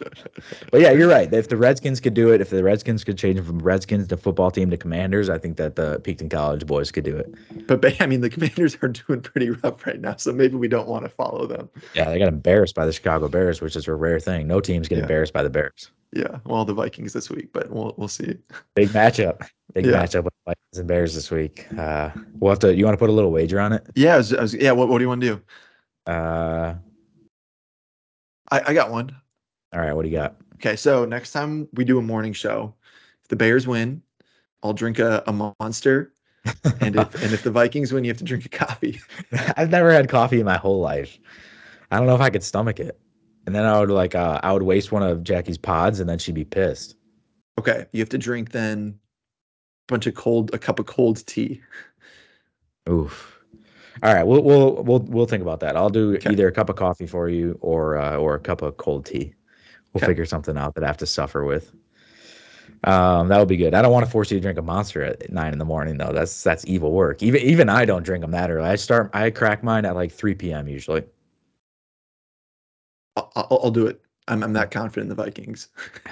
But 0.70 0.80
yeah, 0.80 0.92
you're 0.92 1.08
right. 1.08 1.32
If 1.32 1.48
the 1.48 1.56
Redskins 1.56 2.00
could 2.00 2.14
do 2.14 2.30
it, 2.32 2.40
if 2.40 2.50
the 2.50 2.62
Redskins 2.62 3.04
could 3.04 3.18
change 3.18 3.40
from 3.44 3.58
Redskins 3.58 4.08
to 4.08 4.16
football 4.16 4.50
team 4.50 4.70
to 4.70 4.76
Commanders, 4.76 5.28
I 5.28 5.38
think 5.38 5.56
that 5.58 5.76
the 5.76 6.00
Peaked 6.00 6.22
in 6.22 6.28
College 6.28 6.66
boys 6.66 6.90
could 6.90 7.04
do 7.04 7.16
it. 7.16 7.34
But 7.66 8.00
I 8.00 8.06
mean, 8.06 8.20
the 8.22 8.30
Commanders 8.30 8.76
are 8.82 8.88
doing 8.88 9.20
pretty 9.20 9.50
rough 9.50 9.84
right 9.86 10.00
now, 10.00 10.16
so 10.16 10.32
maybe 10.32 10.56
we 10.56 10.68
don't 10.68 10.88
want 10.88 11.04
to 11.04 11.08
follow 11.10 11.46
them. 11.46 11.68
Yeah, 11.94 12.08
they 12.10 12.18
got 12.18 12.28
embarrassed 12.28 12.74
by 12.74 12.86
the 12.86 12.92
Chicago 12.92 13.28
Bears, 13.28 13.60
which 13.60 13.76
is 13.76 13.86
a 13.88 13.94
rare 13.94 14.20
thing. 14.20 14.46
No 14.46 14.60
teams 14.60 14.88
get 14.88 14.96
Yeah. 14.96 15.02
embarrassed 15.02 15.32
by 15.32 15.42
the 15.42 15.50
Bears. 15.50 15.90
Yeah, 16.14 16.38
well, 16.44 16.64
the 16.64 16.72
Vikings 16.74 17.12
this 17.12 17.28
week, 17.28 17.52
but 17.52 17.68
we'll 17.70 17.92
we'll 17.96 18.06
see. 18.08 18.36
Big 18.76 18.88
matchup. 18.90 19.48
Big 19.72 19.86
Yeah. 19.86 20.02
matchup 20.04 20.22
with 20.24 20.32
Vikings 20.46 20.78
and 20.78 20.86
Bears 20.86 21.12
this 21.14 21.28
week. 21.30 21.66
Uh, 21.76 22.10
we'll 22.38 22.50
have 22.52 22.60
to. 22.60 22.72
You 22.74 22.84
want 22.84 22.94
to 22.94 22.98
put 22.98 23.10
a 23.10 23.12
little 23.12 23.32
wager 23.32 23.58
on 23.58 23.72
it? 23.72 23.84
Yeah, 23.96 24.14
I 24.14 24.16
was, 24.18 24.32
I 24.32 24.42
was, 24.42 24.54
yeah. 24.54 24.70
What 24.70 24.88
what 24.88 24.98
do 24.98 25.04
you 25.04 25.08
want 25.08 25.20
to 25.22 25.26
do? 26.06 26.12
Uh, 26.12 26.74
I, 28.52 28.62
I 28.68 28.74
got 28.74 28.90
one. 28.92 29.14
all 29.72 29.80
right. 29.80 29.92
What 29.92 30.02
do 30.04 30.08
you 30.08 30.16
got? 30.16 30.36
Okay, 30.54 30.76
so 30.76 31.04
next 31.04 31.32
time 31.32 31.68
we 31.74 31.84
do 31.84 31.98
a 31.98 32.02
morning 32.02 32.32
show, 32.32 32.74
if 33.22 33.28
the 33.28 33.36
Bears 33.36 33.66
win, 33.66 34.00
I'll 34.62 34.72
drink 34.72 35.00
a, 35.00 35.24
a 35.26 35.32
monster, 35.58 36.12
and 36.80 36.94
if 36.94 37.22
and 37.22 37.32
if 37.34 37.42
the 37.42 37.50
Vikings 37.60 37.92
win, 37.92 38.04
you 38.04 38.10
have 38.10 38.18
to 38.18 38.24
drink 38.24 38.44
a 38.44 38.48
coffee. 38.50 39.00
I've 39.56 39.70
never 39.70 39.90
had 39.92 40.08
coffee 40.08 40.38
in 40.38 40.46
my 40.46 40.58
whole 40.58 40.80
life. 40.80 41.18
I 41.90 41.98
don't 41.98 42.06
know 42.06 42.14
if 42.14 42.20
I 42.20 42.30
could 42.30 42.44
stomach 42.44 42.78
it. 42.78 42.98
And 43.46 43.54
then 43.54 43.64
I 43.64 43.78
would 43.78 43.90
like 43.90 44.14
uh, 44.14 44.40
I 44.42 44.52
would 44.52 44.62
waste 44.62 44.92
one 44.92 45.02
of 45.02 45.22
Jackie's 45.22 45.58
pods, 45.58 46.00
and 46.00 46.08
then 46.08 46.18
she'd 46.18 46.34
be 46.34 46.44
pissed. 46.44 46.96
Okay, 47.58 47.86
you 47.92 48.00
have 48.00 48.08
to 48.10 48.18
drink 48.18 48.50
then 48.50 48.98
a 49.88 49.92
bunch 49.92 50.06
of 50.06 50.14
cold, 50.14 50.52
a 50.54 50.58
cup 50.58 50.78
of 50.78 50.86
cold 50.86 51.24
tea. 51.26 51.60
Oof. 52.88 53.40
All 54.02 54.12
right, 54.12 54.24
we'll 54.24 54.42
we'll 54.42 54.82
we'll 54.82 55.00
we'll 55.00 55.26
think 55.26 55.42
about 55.42 55.60
that. 55.60 55.76
I'll 55.76 55.90
do 55.90 56.14
Okay. 56.16 56.32
either 56.32 56.48
a 56.48 56.52
cup 56.52 56.68
of 56.68 56.76
coffee 56.76 57.06
for 57.06 57.28
you 57.28 57.58
or 57.60 57.96
uh, 57.96 58.16
or 58.16 58.34
a 58.34 58.40
cup 58.40 58.62
of 58.62 58.76
cold 58.76 59.06
tea. 59.06 59.34
We'll 59.92 60.00
Okay. 60.00 60.06
figure 60.06 60.26
something 60.26 60.56
out 60.56 60.74
that 60.74 60.84
I 60.84 60.86
have 60.86 60.96
to 60.98 61.06
suffer 61.06 61.44
with. 61.44 61.72
Um, 62.82 63.28
that 63.28 63.38
would 63.38 63.48
be 63.48 63.56
good. 63.56 63.72
I 63.72 63.80
don't 63.80 63.92
want 63.92 64.04
to 64.04 64.10
force 64.10 64.30
you 64.30 64.36
to 64.38 64.42
drink 64.42 64.58
a 64.58 64.62
monster 64.62 65.02
at 65.02 65.30
nine 65.30 65.52
in 65.52 65.58
the 65.58 65.64
morning 65.64 65.96
though. 65.96 66.12
That's 66.12 66.42
that's 66.42 66.66
evil 66.66 66.92
work. 66.92 67.22
Even 67.22 67.40
even 67.40 67.68
I 67.68 67.84
don't 67.84 68.02
drink 68.02 68.22
them 68.22 68.32
that 68.32 68.50
early. 68.50 68.68
I 68.68 68.74
start 68.74 69.10
I 69.14 69.30
crack 69.30 69.62
mine 69.62 69.84
at 69.84 69.94
like 69.94 70.12
three 70.12 70.34
p.m. 70.34 70.68
usually. 70.68 71.04
I'll, 73.16 73.30
I'll, 73.36 73.70
do 73.70 73.86
it. 73.86 74.00
I'm 74.28 74.42
I'm 74.42 74.52
that 74.54 74.70
confident 74.70 75.10
in 75.10 75.16
the 75.16 75.22
Vikings. 75.22 75.68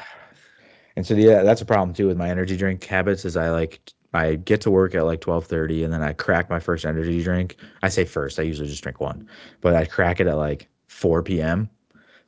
And 0.94 1.06
so 1.06 1.14
yeah, 1.14 1.42
that's 1.42 1.62
a 1.62 1.64
problem 1.64 1.94
too 1.94 2.06
with 2.06 2.18
my 2.18 2.28
energy 2.28 2.54
drink 2.54 2.84
habits. 2.84 3.24
Is 3.24 3.34
I 3.34 3.48
like 3.48 3.80
I 4.12 4.34
get 4.34 4.60
to 4.60 4.70
work 4.70 4.94
at 4.94 5.06
like 5.06 5.22
twelve 5.22 5.46
thirty, 5.46 5.84
and 5.84 5.90
then 5.90 6.02
I 6.02 6.12
crack 6.12 6.50
my 6.50 6.60
first 6.60 6.84
energy 6.84 7.22
drink. 7.22 7.56
I 7.82 7.88
say 7.88 8.04
first. 8.04 8.38
I 8.38 8.42
usually 8.42 8.68
just 8.68 8.82
drink 8.82 9.00
one, 9.00 9.26
but 9.62 9.74
I 9.74 9.86
crack 9.86 10.20
it 10.20 10.26
at 10.26 10.36
like 10.36 10.68
four 10.88 11.22
p.m. 11.22 11.70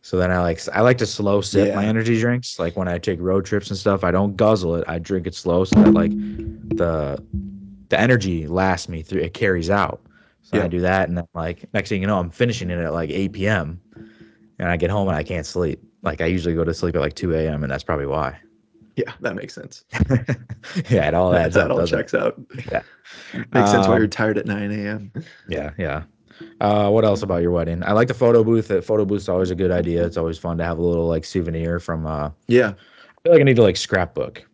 So 0.00 0.16
then 0.16 0.30
I 0.30 0.40
like 0.40 0.60
I 0.72 0.80
like 0.80 0.98
to 0.98 1.06
slow 1.06 1.40
sip 1.42 1.74
my 1.74 1.84
energy 1.84 2.18
drinks. 2.18 2.58
Like 2.58 2.76
when 2.76 2.88
I 2.88 2.98
take 2.98 3.20
road 3.20 3.44
trips 3.44 3.68
and 3.68 3.78
stuff, 3.78 4.02
I 4.02 4.10
don't 4.10 4.36
guzzle 4.36 4.76
it. 4.76 4.84
I 4.88 4.98
drink 4.98 5.26
it 5.26 5.34
slow 5.34 5.64
so 5.64 5.82
that 5.82 5.92
like 5.92 6.12
the 6.12 7.22
the 7.90 8.00
energy 8.00 8.46
lasts 8.46 8.88
me 8.88 9.02
through. 9.02 9.20
It 9.20 9.34
carries 9.34 9.70
out. 9.70 10.00
So 10.42 10.60
I 10.60 10.68
do 10.68 10.80
that, 10.80 11.08
and 11.08 11.16
then 11.16 11.26
like 11.34 11.64
next 11.72 11.88
thing 11.88 12.02
you 12.02 12.06
know, 12.06 12.18
I'm 12.18 12.30
finishing 12.30 12.70
it 12.70 12.78
at 12.78 12.92
like 12.92 13.10
eight 13.10 13.32
p.m. 13.32 13.80
And 14.58 14.68
I 14.68 14.76
get 14.76 14.90
home 14.90 15.08
and 15.08 15.16
I 15.16 15.22
can't 15.22 15.46
sleep. 15.46 15.82
Like 16.02 16.20
I 16.20 16.26
usually 16.26 16.54
go 16.54 16.64
to 16.64 16.74
sleep 16.74 16.94
at 16.96 17.00
like 17.00 17.14
two 17.14 17.34
a.m. 17.34 17.62
and 17.64 17.72
that's 17.72 17.84
probably 17.84 18.06
why. 18.06 18.38
Yeah, 18.96 19.12
that 19.22 19.34
makes 19.34 19.52
sense. 19.54 19.84
yeah, 20.88 21.08
it 21.08 21.14
all 21.14 21.32
that 21.32 21.46
adds 21.46 21.54
that 21.56 21.64
up. 21.66 21.70
all 21.72 21.78
doesn't 21.78 21.98
it? 21.98 22.02
checks 22.02 22.14
out. 22.14 22.40
Yeah. 22.70 22.82
Makes 23.52 23.70
sense 23.72 23.88
why 23.88 23.94
Um, 23.94 23.98
you're 23.98 24.06
tired 24.06 24.38
at 24.38 24.46
9 24.46 24.70
a.m. 24.70 25.12
Yeah, 25.48 25.70
yeah. 25.78 26.04
Uh, 26.60 26.88
what 26.90 27.04
else 27.04 27.22
about 27.22 27.42
your 27.42 27.50
wedding? 27.50 27.82
I 27.82 27.90
like 27.92 28.06
the 28.06 28.14
photo 28.14 28.44
booth. 28.44 28.68
The 28.68 28.80
photo 28.82 29.04
booth's 29.04 29.28
always 29.28 29.50
a 29.50 29.56
good 29.56 29.72
idea. 29.72 30.04
It's 30.06 30.16
always 30.16 30.38
fun 30.38 30.58
to 30.58 30.64
have 30.64 30.78
a 30.78 30.82
little 30.82 31.08
like 31.08 31.24
souvenir 31.24 31.80
from. 31.80 32.06
Uh, 32.06 32.30
Yeah, 32.46 32.68
I 32.68 33.20
feel 33.24 33.32
like 33.32 33.40
I 33.40 33.44
need 33.44 33.56
to 33.56 33.62
like 33.62 33.76
scrapbook 33.76 34.44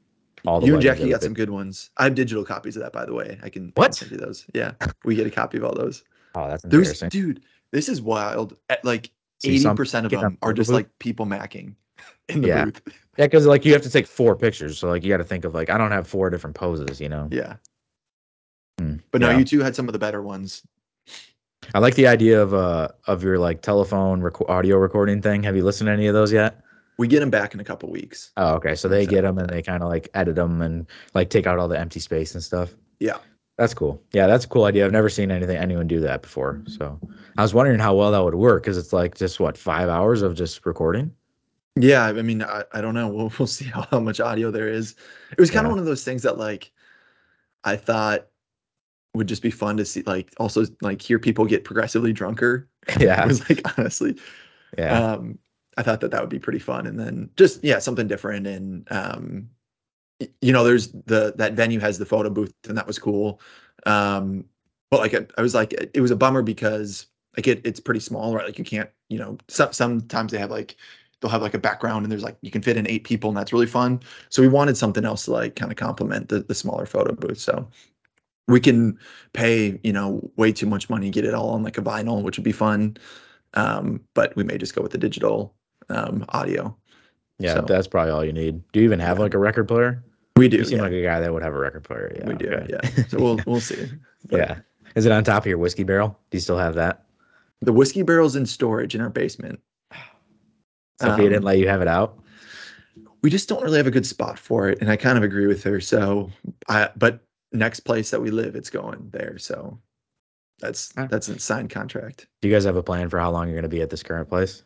all 0.46 0.58
the. 0.60 0.66
you 0.68 0.72
and 0.74 0.82
Jackie 0.82 1.10
got 1.10 1.22
some 1.22 1.34
good 1.34 1.50
ones. 1.50 1.90
I 1.98 2.04
have 2.04 2.14
digital 2.14 2.42
copies 2.44 2.76
of 2.76 2.82
that, 2.82 2.92
by 2.94 3.04
the 3.04 3.12
way. 3.12 3.38
I 3.42 3.50
can, 3.50 3.72
What? 3.74 3.94
send 3.94 4.10
you 4.10 4.16
those. 4.16 4.46
Yeah, 4.54 4.72
we 5.04 5.14
get 5.16 5.26
a 5.26 5.30
copy 5.30 5.58
of 5.58 5.64
all 5.64 5.74
those. 5.74 6.02
Oh, 6.34 6.48
that's 6.48 6.62
There's, 6.62 7.00
dude, 7.00 7.42
this 7.72 7.90
is 7.90 8.00
wild. 8.00 8.56
At 8.70 8.82
like 8.86 9.10
Some 9.42 9.76
80% 9.76 10.04
of 10.04 10.10
them 10.10 10.38
are 10.42 10.52
just 10.52 10.70
like 10.70 10.88
people 10.98 11.26
macking 11.26 11.74
in 12.28 12.42
the 12.42 12.48
Yeah. 12.48 12.64
booth. 12.66 12.82
Yeah, 13.18 13.26
because 13.26 13.44
like 13.44 13.66
you 13.66 13.72
have 13.74 13.82
to 13.82 13.90
take 13.90 14.06
four 14.06 14.34
pictures, 14.34 14.78
so 14.78 14.88
like 14.88 15.02
you 15.04 15.10
got 15.10 15.18
to 15.18 15.24
think 15.24 15.44
of 15.44 15.52
like 15.52 15.68
I 15.68 15.76
don't 15.76 15.90
have 15.90 16.06
four 16.06 16.30
different 16.30 16.56
poses, 16.56 16.98
you 17.00 17.08
know. 17.08 17.28
Yeah. 17.30 17.56
Hmm, 18.78 18.94
But 19.10 19.20
no, 19.20 19.30
you 19.36 19.44
two 19.44 19.60
had 19.60 19.76
some 19.76 19.88
of 19.88 19.92
the 19.92 19.98
better 19.98 20.22
ones. 20.22 20.62
I 21.74 21.80
like 21.80 21.96
the 21.96 22.06
idea 22.06 22.40
of 22.40 22.54
uh 22.54 22.88
of 23.06 23.22
your 23.22 23.38
like 23.38 23.60
telephone 23.60 24.22
rec- 24.22 24.48
audio 24.48 24.76
recording 24.78 25.20
thing. 25.20 25.42
Have 25.42 25.54
you 25.54 25.64
listened 25.64 25.88
to 25.88 25.92
any 25.92 26.06
of 26.06 26.14
those 26.14 26.32
yet? 26.32 26.62
We 26.96 27.08
get 27.08 27.20
them 27.20 27.28
back 27.30 27.52
in 27.52 27.60
a 27.60 27.64
couple 27.64 27.90
weeks. 27.90 28.30
Oh, 28.38 28.54
okay. 28.54 28.74
So 28.74 28.88
they 28.88 29.04
get 29.04 29.22
them 29.22 29.36
and 29.36 29.48
they 29.50 29.60
kind 29.60 29.82
of 29.82 29.90
like 29.90 30.08
edit 30.14 30.36
them 30.36 30.62
and 30.62 30.86
like 31.12 31.28
take 31.28 31.46
out 31.46 31.58
all 31.58 31.68
the 31.68 31.78
empty 31.78 32.00
space 32.00 32.34
and 32.34 32.42
stuff. 32.42 32.74
Yeah. 33.00 33.18
That's 33.60 33.74
cool. 33.74 34.02
Yeah, 34.12 34.26
that's 34.26 34.44
a 34.44 34.48
cool 34.48 34.64
idea. 34.64 34.84
I've 34.86 34.92
never 34.92 35.08
seen 35.10 35.30
anything 35.30 35.56
anyone 35.56 35.86
do 35.86 36.00
that 36.00 36.22
before. 36.22 36.62
So 36.66 37.00
I 37.36 37.42
was 37.42 37.54
wondering 37.54 37.78
how 37.78 37.94
well 37.94 38.10
that 38.10 38.24
would 38.24 38.34
work 38.34 38.62
because 38.64 38.78
it's 38.78 38.92
like 38.92 39.16
just 39.16 39.38
what 39.38 39.56
five 39.58 39.88
hours 39.88 40.22
of 40.22 40.34
just 40.34 40.66
recording. 40.66 41.14
Yeah, 41.76 42.04
I 42.06 42.22
mean, 42.22 42.42
I, 42.42 42.64
I 42.72 42.80
don't 42.80 42.94
know. 42.94 43.08
We'll 43.08 43.32
we'll 43.38 43.46
see 43.46 43.66
how, 43.66 43.82
how 43.90 44.00
much 44.00 44.20
audio 44.20 44.50
there 44.50 44.68
is. 44.68 44.96
It 45.32 45.40
was 45.40 45.50
kind 45.50 45.66
of 45.66 45.70
Yeah. 45.70 45.74
one 45.74 45.78
of 45.78 45.84
those 45.86 46.04
things 46.04 46.22
that 46.22 46.38
like 46.38 46.72
I 47.64 47.76
thought 47.76 48.28
would 49.14 49.28
just 49.28 49.42
be 49.42 49.50
fun 49.52 49.76
to 49.78 49.84
see, 49.86 50.02
like 50.04 50.32
also 50.38 50.66
like 50.82 51.02
hear 51.02 51.18
people 51.18 51.46
get 51.46 51.64
progressively 51.64 52.12
drunker. 52.12 52.68
Yeah, 53.00 53.24
It 53.24 53.28
was 53.28 53.48
like 53.50 53.78
honestly, 53.78 54.18
yeah, 54.78 55.04
um, 55.14 55.38
I 55.78 55.82
thought 55.84 56.00
that 56.02 56.12
that 56.12 56.20
would 56.22 56.30
be 56.30 56.40
pretty 56.40 56.60
fun, 56.60 56.86
and 56.86 56.98
then 57.00 57.30
just 57.36 57.64
yeah, 57.64 57.80
something 57.80 58.08
different. 58.08 58.46
And 58.46 58.88
um, 58.92 59.50
you 60.40 60.52
know, 60.52 60.64
there's 60.64 60.88
the 60.92 61.34
that 61.36 61.54
venue 61.54 61.80
has 61.80 61.98
the 61.98 62.06
photo 62.06 62.30
booth, 62.30 62.52
and 62.68 62.76
that 62.78 62.86
was 62.86 62.98
cool. 62.98 63.40
Um, 63.86 64.44
but 64.90 65.00
like 65.00 65.14
I, 65.14 65.26
I 65.38 65.42
was 65.42 65.54
like, 65.54 65.72
it 65.94 66.00
was 66.00 66.10
a 66.10 66.16
bummer 66.16 66.42
because 66.42 67.06
like 67.36 67.46
it, 67.46 67.60
it's 67.64 67.80
pretty 67.80 68.00
small, 68.00 68.34
right? 68.34 68.44
Like 68.46 68.58
you 68.58 68.64
can't, 68.64 68.90
you 69.08 69.18
know, 69.18 69.38
some 69.48 69.72
sometimes 69.72 70.32
they 70.32 70.38
have 70.38 70.50
like 70.50 70.76
they'll 71.20 71.30
have 71.30 71.42
like 71.42 71.54
a 71.54 71.58
background 71.58 72.04
and 72.04 72.10
there's 72.12 72.22
like 72.24 72.36
you 72.42 72.50
can 72.50 72.62
fit 72.62 72.76
in 72.76 72.86
eight 72.88 73.04
people 73.04 73.30
and 73.30 73.36
that's 73.36 73.52
really 73.52 73.66
fun. 73.66 74.00
So 74.30 74.42
we 74.42 74.48
wanted 74.48 74.76
something 74.76 75.04
else 75.04 75.24
to 75.26 75.32
like 75.32 75.56
kind 75.56 75.70
of 75.72 75.76
complement 75.78 76.28
the 76.28 76.40
the 76.40 76.54
smaller 76.54 76.86
photo 76.86 77.14
booth. 77.14 77.38
So 77.38 77.68
we 78.48 78.60
can 78.60 78.98
pay, 79.32 79.78
you 79.84 79.92
know, 79.92 80.30
way 80.36 80.52
too 80.52 80.66
much 80.66 80.90
money, 80.90 81.10
get 81.10 81.24
it 81.24 81.34
all 81.34 81.50
on 81.50 81.62
like 81.62 81.78
a 81.78 81.82
vinyl, 81.82 82.22
which 82.22 82.36
would 82.38 82.44
be 82.44 82.52
fun. 82.52 82.96
Um, 83.54 84.02
but 84.14 84.34
we 84.36 84.44
may 84.44 84.58
just 84.58 84.74
go 84.74 84.82
with 84.82 84.92
the 84.92 84.98
digital 84.98 85.54
um 85.90 86.24
audio. 86.30 86.76
yeah. 87.38 87.54
So- 87.54 87.66
That's 87.66 87.86
probably 87.88 88.12
all 88.12 88.24
you 88.24 88.32
need. 88.32 88.62
Do 88.72 88.80
you 88.80 88.84
even 88.84 89.00
have 89.00 89.18
Yeah. 89.18 89.22
like 89.24 89.34
a 89.34 89.38
record 89.38 89.68
player? 89.68 90.04
We 90.36 90.48
do, 90.48 90.58
You 90.58 90.64
seem 90.64 90.78
yeah. 90.78 90.84
like 90.84 90.92
a 90.92 91.02
guy 91.02 91.20
that 91.20 91.32
would 91.32 91.42
have 91.42 91.54
a 91.54 91.58
record 91.58 91.84
player. 91.84 92.12
Yeah, 92.16 92.26
we 92.26 92.34
do, 92.34 92.48
okay. 92.50 92.66
yeah. 92.70 93.04
So 93.08 93.18
we'll 93.18 93.40
we'll 93.46 93.60
see. 93.60 93.88
But 94.28 94.38
yeah. 94.38 94.58
Is 94.96 95.06
it 95.06 95.12
on 95.12 95.22
top 95.22 95.42
of 95.42 95.46
your 95.46 95.58
whiskey 95.58 95.84
barrel? 95.84 96.18
Do 96.30 96.36
you 96.36 96.40
still 96.40 96.58
have 96.58 96.74
that? 96.74 97.04
The 97.62 97.72
whiskey 97.72 98.02
barrel's 98.02 98.36
in 98.36 98.46
storage 98.46 98.94
in 98.94 99.00
our 99.00 99.10
basement. 99.10 99.60
Sophia 101.00 101.24
didn't 101.30 101.38
Um, 101.38 101.44
let 101.44 101.58
you 101.58 101.68
have 101.68 101.80
it 101.82 101.88
out. 101.88 102.18
we 103.22 103.30
just 103.30 103.48
don't 103.48 103.62
really 103.62 103.76
have 103.76 103.86
a 103.86 103.90
good 103.90 104.06
spot 104.06 104.38
for 104.38 104.68
it 104.68 104.78
and 104.80 104.90
i 104.90 104.96
kind 104.96 105.16
of 105.18 105.24
agree 105.24 105.46
with 105.46 105.62
her 105.62 105.78
so 105.80 106.30
i 106.68 106.88
but 106.96 107.20
next 107.52 107.80
place 107.80 108.10
that 108.10 108.20
we 108.20 108.30
live 108.30 108.54
it's 108.56 108.70
going 108.70 109.08
there 109.12 109.36
so 109.38 109.78
that's 110.58 110.92
Ah. 110.96 111.06
that's 111.10 111.28
a 111.28 111.38
signed 111.38 111.68
contract 111.70 112.26
Do 112.42 112.48
you 112.48 112.54
guys 112.54 112.64
have 112.64 112.76
a 112.76 112.82
plan 112.82 113.08
for 113.10 113.18
how 113.18 113.30
long 113.30 113.46
you're 113.46 113.54
going 113.56 113.62
to 113.70 113.76
be 113.76 113.82
at 113.82 113.90
this 113.90 114.02
current 114.02 114.28
place? 114.28 114.62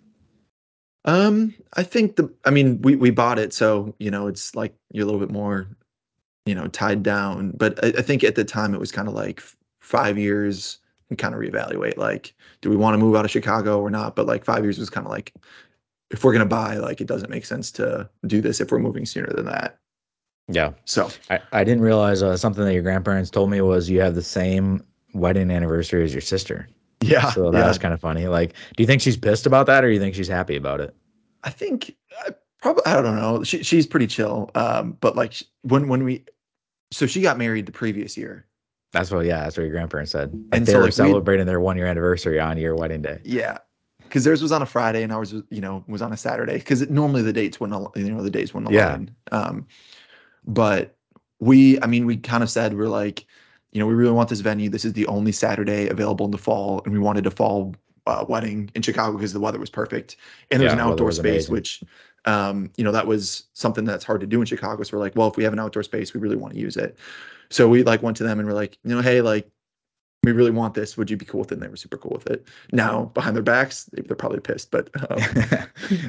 Um 1.04 1.54
i 1.74 1.82
think 1.82 2.16
the 2.16 2.32
i 2.44 2.50
mean 2.50 2.80
we 2.82 2.96
we 2.96 3.10
bought 3.10 3.38
it 3.38 3.52
so 3.52 3.94
you 3.98 4.10
know 4.10 4.26
it's 4.26 4.54
like 4.54 4.74
you're 4.92 5.02
a 5.02 5.06
little 5.06 5.20
bit 5.20 5.30
more 5.30 5.68
you 6.46 6.54
know 6.54 6.66
tied 6.68 7.02
down 7.02 7.50
but 7.56 7.82
i, 7.84 7.88
I 7.88 8.02
think 8.02 8.24
at 8.24 8.34
the 8.34 8.44
time 8.44 8.74
it 8.74 8.80
was 8.80 8.92
kind 8.92 9.08
of 9.08 9.14
like 9.14 9.40
f- 9.40 9.56
five 9.80 10.18
years 10.18 10.78
and 11.10 11.18
kind 11.18 11.34
of 11.34 11.40
reevaluate 11.40 11.96
like 11.98 12.34
do 12.62 12.70
we 12.70 12.76
want 12.76 12.94
to 12.94 12.98
move 12.98 13.16
out 13.16 13.24
of 13.24 13.30
chicago 13.30 13.80
or 13.80 13.90
not 13.90 14.16
but 14.16 14.26
like 14.26 14.44
five 14.44 14.64
years 14.64 14.78
was 14.78 14.90
kind 14.90 15.06
of 15.06 15.10
like 15.12 15.32
if 16.10 16.24
we're 16.24 16.32
going 16.32 16.40
to 16.40 16.46
buy 16.46 16.76
like 16.76 17.00
it 17.00 17.06
doesn't 17.06 17.30
make 17.30 17.44
sense 17.44 17.70
to 17.72 18.08
do 18.26 18.40
this 18.40 18.60
if 18.60 18.70
we're 18.70 18.78
moving 18.78 19.04
sooner 19.06 19.32
than 19.32 19.46
that 19.46 19.78
Yeah. 20.48 20.72
so 20.84 21.10
I, 21.30 21.40
I 21.52 21.64
didn't 21.64 21.82
realize 21.82 22.22
uh, 22.22 22.36
something 22.36 22.64
that 22.64 22.74
your 22.74 22.82
grandparents 22.82 23.30
told 23.30 23.50
me 23.50 23.60
was 23.60 23.90
you 23.90 24.00
have 24.00 24.14
the 24.14 24.22
same 24.22 24.82
wedding 25.12 25.50
anniversary 25.50 26.04
as 26.04 26.12
your 26.12 26.20
sister. 26.20 26.68
Yeah 27.08 27.30
So 27.30 27.50
that 27.50 27.58
yeah. 27.60 27.68
was 27.68 27.78
kind 27.78 27.94
of 27.94 28.00
funny. 28.00 28.26
Like, 28.26 28.54
do 28.76 28.82
you 28.82 28.86
think 28.86 29.00
she's 29.02 29.16
pissed 29.16 29.46
about 29.46 29.66
that 29.66 29.84
or 29.84 29.88
do 29.88 29.94
you 29.94 30.00
think 30.00 30.14
she's 30.14 30.28
happy 30.28 30.56
about 30.56 30.80
it? 30.80 30.94
I 31.42 31.50
think 31.50 31.94
I 32.26 32.30
probably 32.62 32.82
I 32.86 33.00
don't 33.02 33.16
know. 33.16 33.42
She 33.44 33.62
she's 33.62 33.86
pretty 33.86 34.06
chill. 34.06 34.50
Um, 34.54 34.96
but 35.00 35.16
like 35.16 35.34
when 35.62 35.88
when 35.88 36.04
we, 36.04 36.24
so 36.90 37.06
she 37.06 37.20
got 37.20 37.38
married 37.38 37.66
the 37.66 37.72
previous 37.72 38.16
year. 38.16 38.46
That's 38.92 39.10
what, 39.10 39.26
yeah, 39.26 39.42
that's 39.42 39.56
what 39.56 39.64
your 39.64 39.72
grandparents 39.72 40.12
said. 40.12 40.32
Like 40.32 40.42
And 40.52 40.66
they 40.66 40.72
so, 40.72 40.78
were 40.78 40.84
like, 40.84 40.88
we- 40.90 40.92
celebrating 40.92 41.46
their 41.46 41.60
one 41.60 41.76
year 41.76 41.86
anniversary 41.86 42.38
on 42.38 42.56
your 42.58 42.76
wedding 42.76 43.02
day. 43.02 43.20
Yeah, 43.24 43.58
because 44.04 44.22
theirs 44.22 44.40
was 44.40 44.52
on 44.52 44.62
a 44.62 44.66
Friday 44.66 45.02
and 45.02 45.10
ours 45.12 45.32
was 45.32 45.42
you 45.50 45.60
know 45.60 45.84
was 45.88 46.00
on 46.00 46.12
a 46.12 46.16
Saturday. 46.16 46.58
Because 46.58 46.88
normally 46.88 47.22
the 47.22 47.32
dates 47.32 47.58
wouldn't 47.60 47.88
you 47.96 48.10
know 48.12 48.22
the 48.22 48.30
days 48.30 48.54
wouldn't 48.54 48.72
Yeah. 48.72 48.98
Um, 49.32 49.66
but 50.46 50.96
we 51.40 51.80
I 51.82 51.86
mean 51.86 52.06
we 52.06 52.16
kind 52.16 52.42
of 52.42 52.50
said 52.50 52.74
we're 52.76 52.88
like, 52.88 53.26
you 53.74 53.80
know 53.80 53.86
we 53.86 53.94
really 53.94 54.12
want 54.12 54.30
this 54.30 54.40
venue. 54.40 54.70
This 54.70 54.86
is 54.86 54.94
the 54.94 55.06
only 55.08 55.32
Saturday 55.32 55.88
available 55.88 56.26
in 56.26 56.32
the 56.32 56.38
fall, 56.38 56.82
and 56.84 56.94
we 56.94 57.00
wanted 57.00 57.26
a 57.26 57.32
fall 57.32 57.74
uh, 58.06 58.24
wedding 58.28 58.70
in 58.74 58.82
Chicago 58.82 59.16
because 59.16 59.32
the 59.34 59.40
weather 59.40 59.58
was 59.58 59.70
perfect 59.70 60.16
and 60.50 60.60
there's 60.62 60.72
Yeah, 60.72 60.74
an 60.74 60.80
outdoor 60.80 61.10
space, 61.12 61.48
amazing. 61.48 61.50
which 61.50 61.84
um, 62.26 62.70
you 62.76 62.84
know 62.84 62.92
that 62.92 63.06
was 63.06 63.44
something 63.54 63.84
that's 63.84 64.04
hard 64.04 64.20
to 64.22 64.26
do 64.26 64.40
in 64.40 64.46
Chicago. 64.46 64.82
So 64.82 64.96
we're 64.96 65.02
like, 65.02 65.16
well, 65.16 65.28
if 65.28 65.36
we 65.36 65.44
have 65.44 65.52
an 65.52 65.58
outdoor 65.60 65.82
space, 65.82 66.14
we 66.14 66.20
really 66.20 66.36
want 66.36 66.54
to 66.54 66.60
use 66.60 66.76
it. 66.76 66.96
So 67.50 67.68
we 67.68 67.82
like 67.82 68.02
went 68.02 68.16
to 68.18 68.24
them 68.24 68.38
and 68.40 68.48
we're 68.48 68.54
like, 68.54 68.78
you 68.84 68.94
know, 68.94 69.02
hey, 69.02 69.20
like 69.20 69.50
we 70.24 70.32
really 70.32 70.50
want 70.50 70.74
this. 70.74 70.96
Would 70.96 71.10
you 71.10 71.16
be 71.16 71.24
cool 71.24 71.40
with 71.40 71.52
it? 71.52 71.54
And 71.54 71.62
they 71.62 71.68
were 71.68 71.76
super 71.76 71.96
cool 71.98 72.12
with 72.12 72.26
it. 72.28 72.46
Now 72.72 73.04
behind 73.14 73.36
their 73.36 73.42
backs, 73.42 73.84
they- 73.92 74.02
they're 74.02 74.16
probably 74.16 74.40
pissed, 74.40 74.70
but 74.70 74.90
um, 75.10 75.18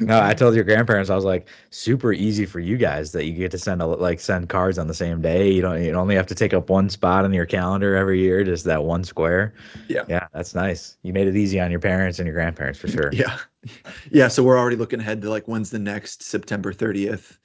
no, 0.00 0.20
I 0.20 0.34
told 0.34 0.54
your 0.54 0.64
grandparents, 0.64 1.10
I 1.10 1.14
was 1.14 1.24
like, 1.24 1.48
super 1.70 2.12
easy 2.12 2.46
for 2.46 2.60
you 2.60 2.76
guys 2.76 3.12
that 3.12 3.24
you 3.26 3.32
get 3.32 3.50
to 3.52 3.58
send 3.58 3.80
a, 3.82 3.86
like 3.86 4.20
send 4.20 4.48
cards 4.48 4.78
on 4.78 4.86
the 4.86 4.94
same 4.94 5.20
day. 5.22 5.50
You 5.50 5.62
don't, 5.62 5.82
you 5.82 5.92
only 5.92 6.14
have 6.14 6.26
to 6.26 6.34
take 6.34 6.52
up 6.54 6.68
one 6.70 6.88
spot 6.90 7.24
on 7.24 7.32
your 7.32 7.46
calendar 7.46 7.94
every 7.96 8.20
year, 8.20 8.42
just 8.44 8.64
that 8.64 8.84
one 8.84 9.04
square. 9.04 9.54
Yeah. 9.88 10.04
Yeah. 10.08 10.26
That's 10.32 10.54
nice. 10.54 10.96
You 11.02 11.12
made 11.12 11.28
it 11.28 11.36
easy 11.36 11.60
on 11.60 11.70
your 11.70 11.80
parents 11.80 12.18
and 12.18 12.26
your 12.26 12.34
grandparents 12.34 12.78
for 12.78 12.88
sure. 12.88 13.10
yeah, 13.12 13.38
yeah. 14.10 14.28
So 14.28 14.42
we're 14.42 14.58
already 14.58 14.76
looking 14.76 15.00
ahead 15.00 15.22
to 15.22 15.30
like 15.30 15.46
when's 15.46 15.70
the 15.70 15.78
next 15.78 16.22
September 16.22 16.72
30th 16.72 17.38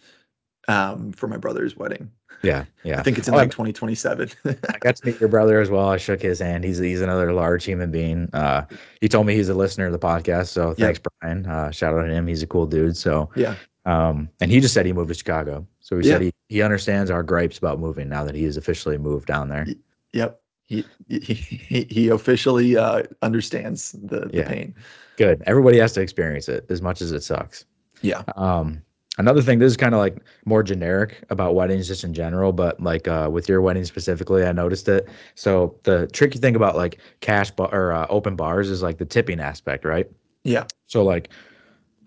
um, 0.67 1.11
for 1.11 1.27
my 1.27 1.37
brother's 1.37 1.75
wedding. 1.75 2.11
Yeah. 2.43 2.65
Yeah. 2.83 2.99
I 2.99 3.03
think 3.03 3.17
it's 3.17 3.27
in 3.27 3.33
Oh, 3.33 3.37
like 3.37 3.51
2027. 3.51 4.29
I 4.45 4.77
got 4.79 4.95
to 4.95 5.05
meet 5.05 5.19
your 5.19 5.29
brother 5.29 5.59
as 5.61 5.69
well. 5.69 5.89
I 5.89 5.97
shook 5.97 6.21
his 6.21 6.39
hand. 6.39 6.63
He's 6.63 6.77
he's 6.79 7.01
another 7.01 7.33
large 7.33 7.63
human 7.63 7.91
being. 7.91 8.29
Uh, 8.33 8.65
he 8.99 9.07
told 9.07 9.27
me 9.27 9.35
he's 9.35 9.49
a 9.49 9.53
listener 9.53 9.85
of 9.85 9.91
the 9.91 9.99
podcast. 9.99 10.47
So 10.47 10.69
Yeah. 10.77 10.85
thanks, 10.85 10.99
Brian. 11.19 11.45
Uh, 11.45 11.69
shout 11.71 11.93
out 11.93 12.03
to 12.03 12.11
him. 12.11 12.25
He's 12.27 12.41
a 12.41 12.47
cool 12.47 12.65
dude. 12.65 12.97
So 12.97 13.29
yeah, 13.35 13.55
um, 13.85 14.27
and 14.39 14.49
he 14.51 14.59
just 14.59 14.73
said 14.73 14.85
he 14.85 14.93
moved 14.93 15.09
to 15.09 15.13
Chicago. 15.13 15.67
So 15.81 15.97
he 15.97 16.03
said 16.03 16.21
he, 16.21 16.31
he 16.49 16.61
understands 16.61 17.11
our 17.11 17.21
gripes 17.23 17.57
about 17.57 17.79
moving 17.79 18.07
now 18.09 18.23
that 18.23 18.33
he 18.35 18.43
has 18.45 18.55
officially 18.57 18.97
moved 18.97 19.27
down 19.27 19.49
there. 19.49 19.67
yep. 20.13 20.39
He 20.65 20.85
he, 21.09 21.19
he, 21.19 21.83
he 21.89 22.07
officially 22.09 22.77
uh, 22.77 23.03
understands 23.21 23.91
the, 23.91 24.21
the 24.21 24.37
Yeah. 24.37 24.47
pain. 24.47 24.73
Good. 25.17 25.43
Everybody 25.45 25.77
has 25.79 25.91
to 25.93 26.01
experience 26.01 26.47
it 26.47 26.65
as 26.69 26.81
much 26.81 27.01
as 27.01 27.11
it 27.11 27.23
sucks. 27.23 27.65
Yeah. 28.01 28.23
Um, 28.37 28.81
another 29.21 29.41
thing, 29.41 29.59
this 29.59 29.71
is 29.71 29.77
kind 29.77 29.93
of 29.93 29.99
like 29.99 30.17
more 30.45 30.63
generic 30.63 31.23
about 31.29 31.55
weddings 31.55 31.87
just 31.87 32.03
in 32.03 32.13
general, 32.13 32.51
but 32.51 32.81
like 32.81 33.07
uh, 33.07 33.29
with 33.31 33.47
your 33.47 33.61
wedding 33.61 33.85
specifically, 33.85 34.43
I 34.43 34.51
noticed 34.51 34.89
it. 34.89 35.07
So 35.35 35.75
the 35.83 36.07
tricky 36.07 36.39
thing 36.39 36.55
about 36.55 36.75
like 36.75 36.99
cash 37.21 37.51
bar 37.51 37.73
or 37.73 37.93
uh, 37.93 38.07
open 38.09 38.35
bars 38.35 38.69
is 38.69 38.81
like 38.81 38.97
the 38.97 39.05
tipping 39.05 39.39
aspect, 39.39 39.85
right? 39.85 40.09
Yeah. 40.43 40.65
So 40.87 41.03
like 41.03 41.29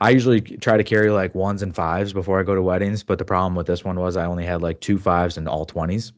I 0.01 0.11
usually 0.11 0.41
try 0.41 0.77
to 0.77 0.85
carry 0.85 1.11
like 1.11 1.35
ones 1.35 1.63
and 1.63 1.75
fives 1.75 2.13
before 2.13 2.41
I 2.41 2.43
go 2.43 2.55
to 2.55 2.63
weddings, 2.63 3.03
but 3.03 3.19
the 3.19 3.25
problem 3.25 3.55
with 3.55 3.67
this 3.67 3.85
one 3.85 3.99
was 3.99 4.17
I 4.17 4.27
only 4.27 4.45
had 4.45 4.61
like 4.61 4.81
two 4.81 4.99
fives 4.99 5.39
and 5.39 5.49
all 5.49 5.65
20s. 5.65 6.13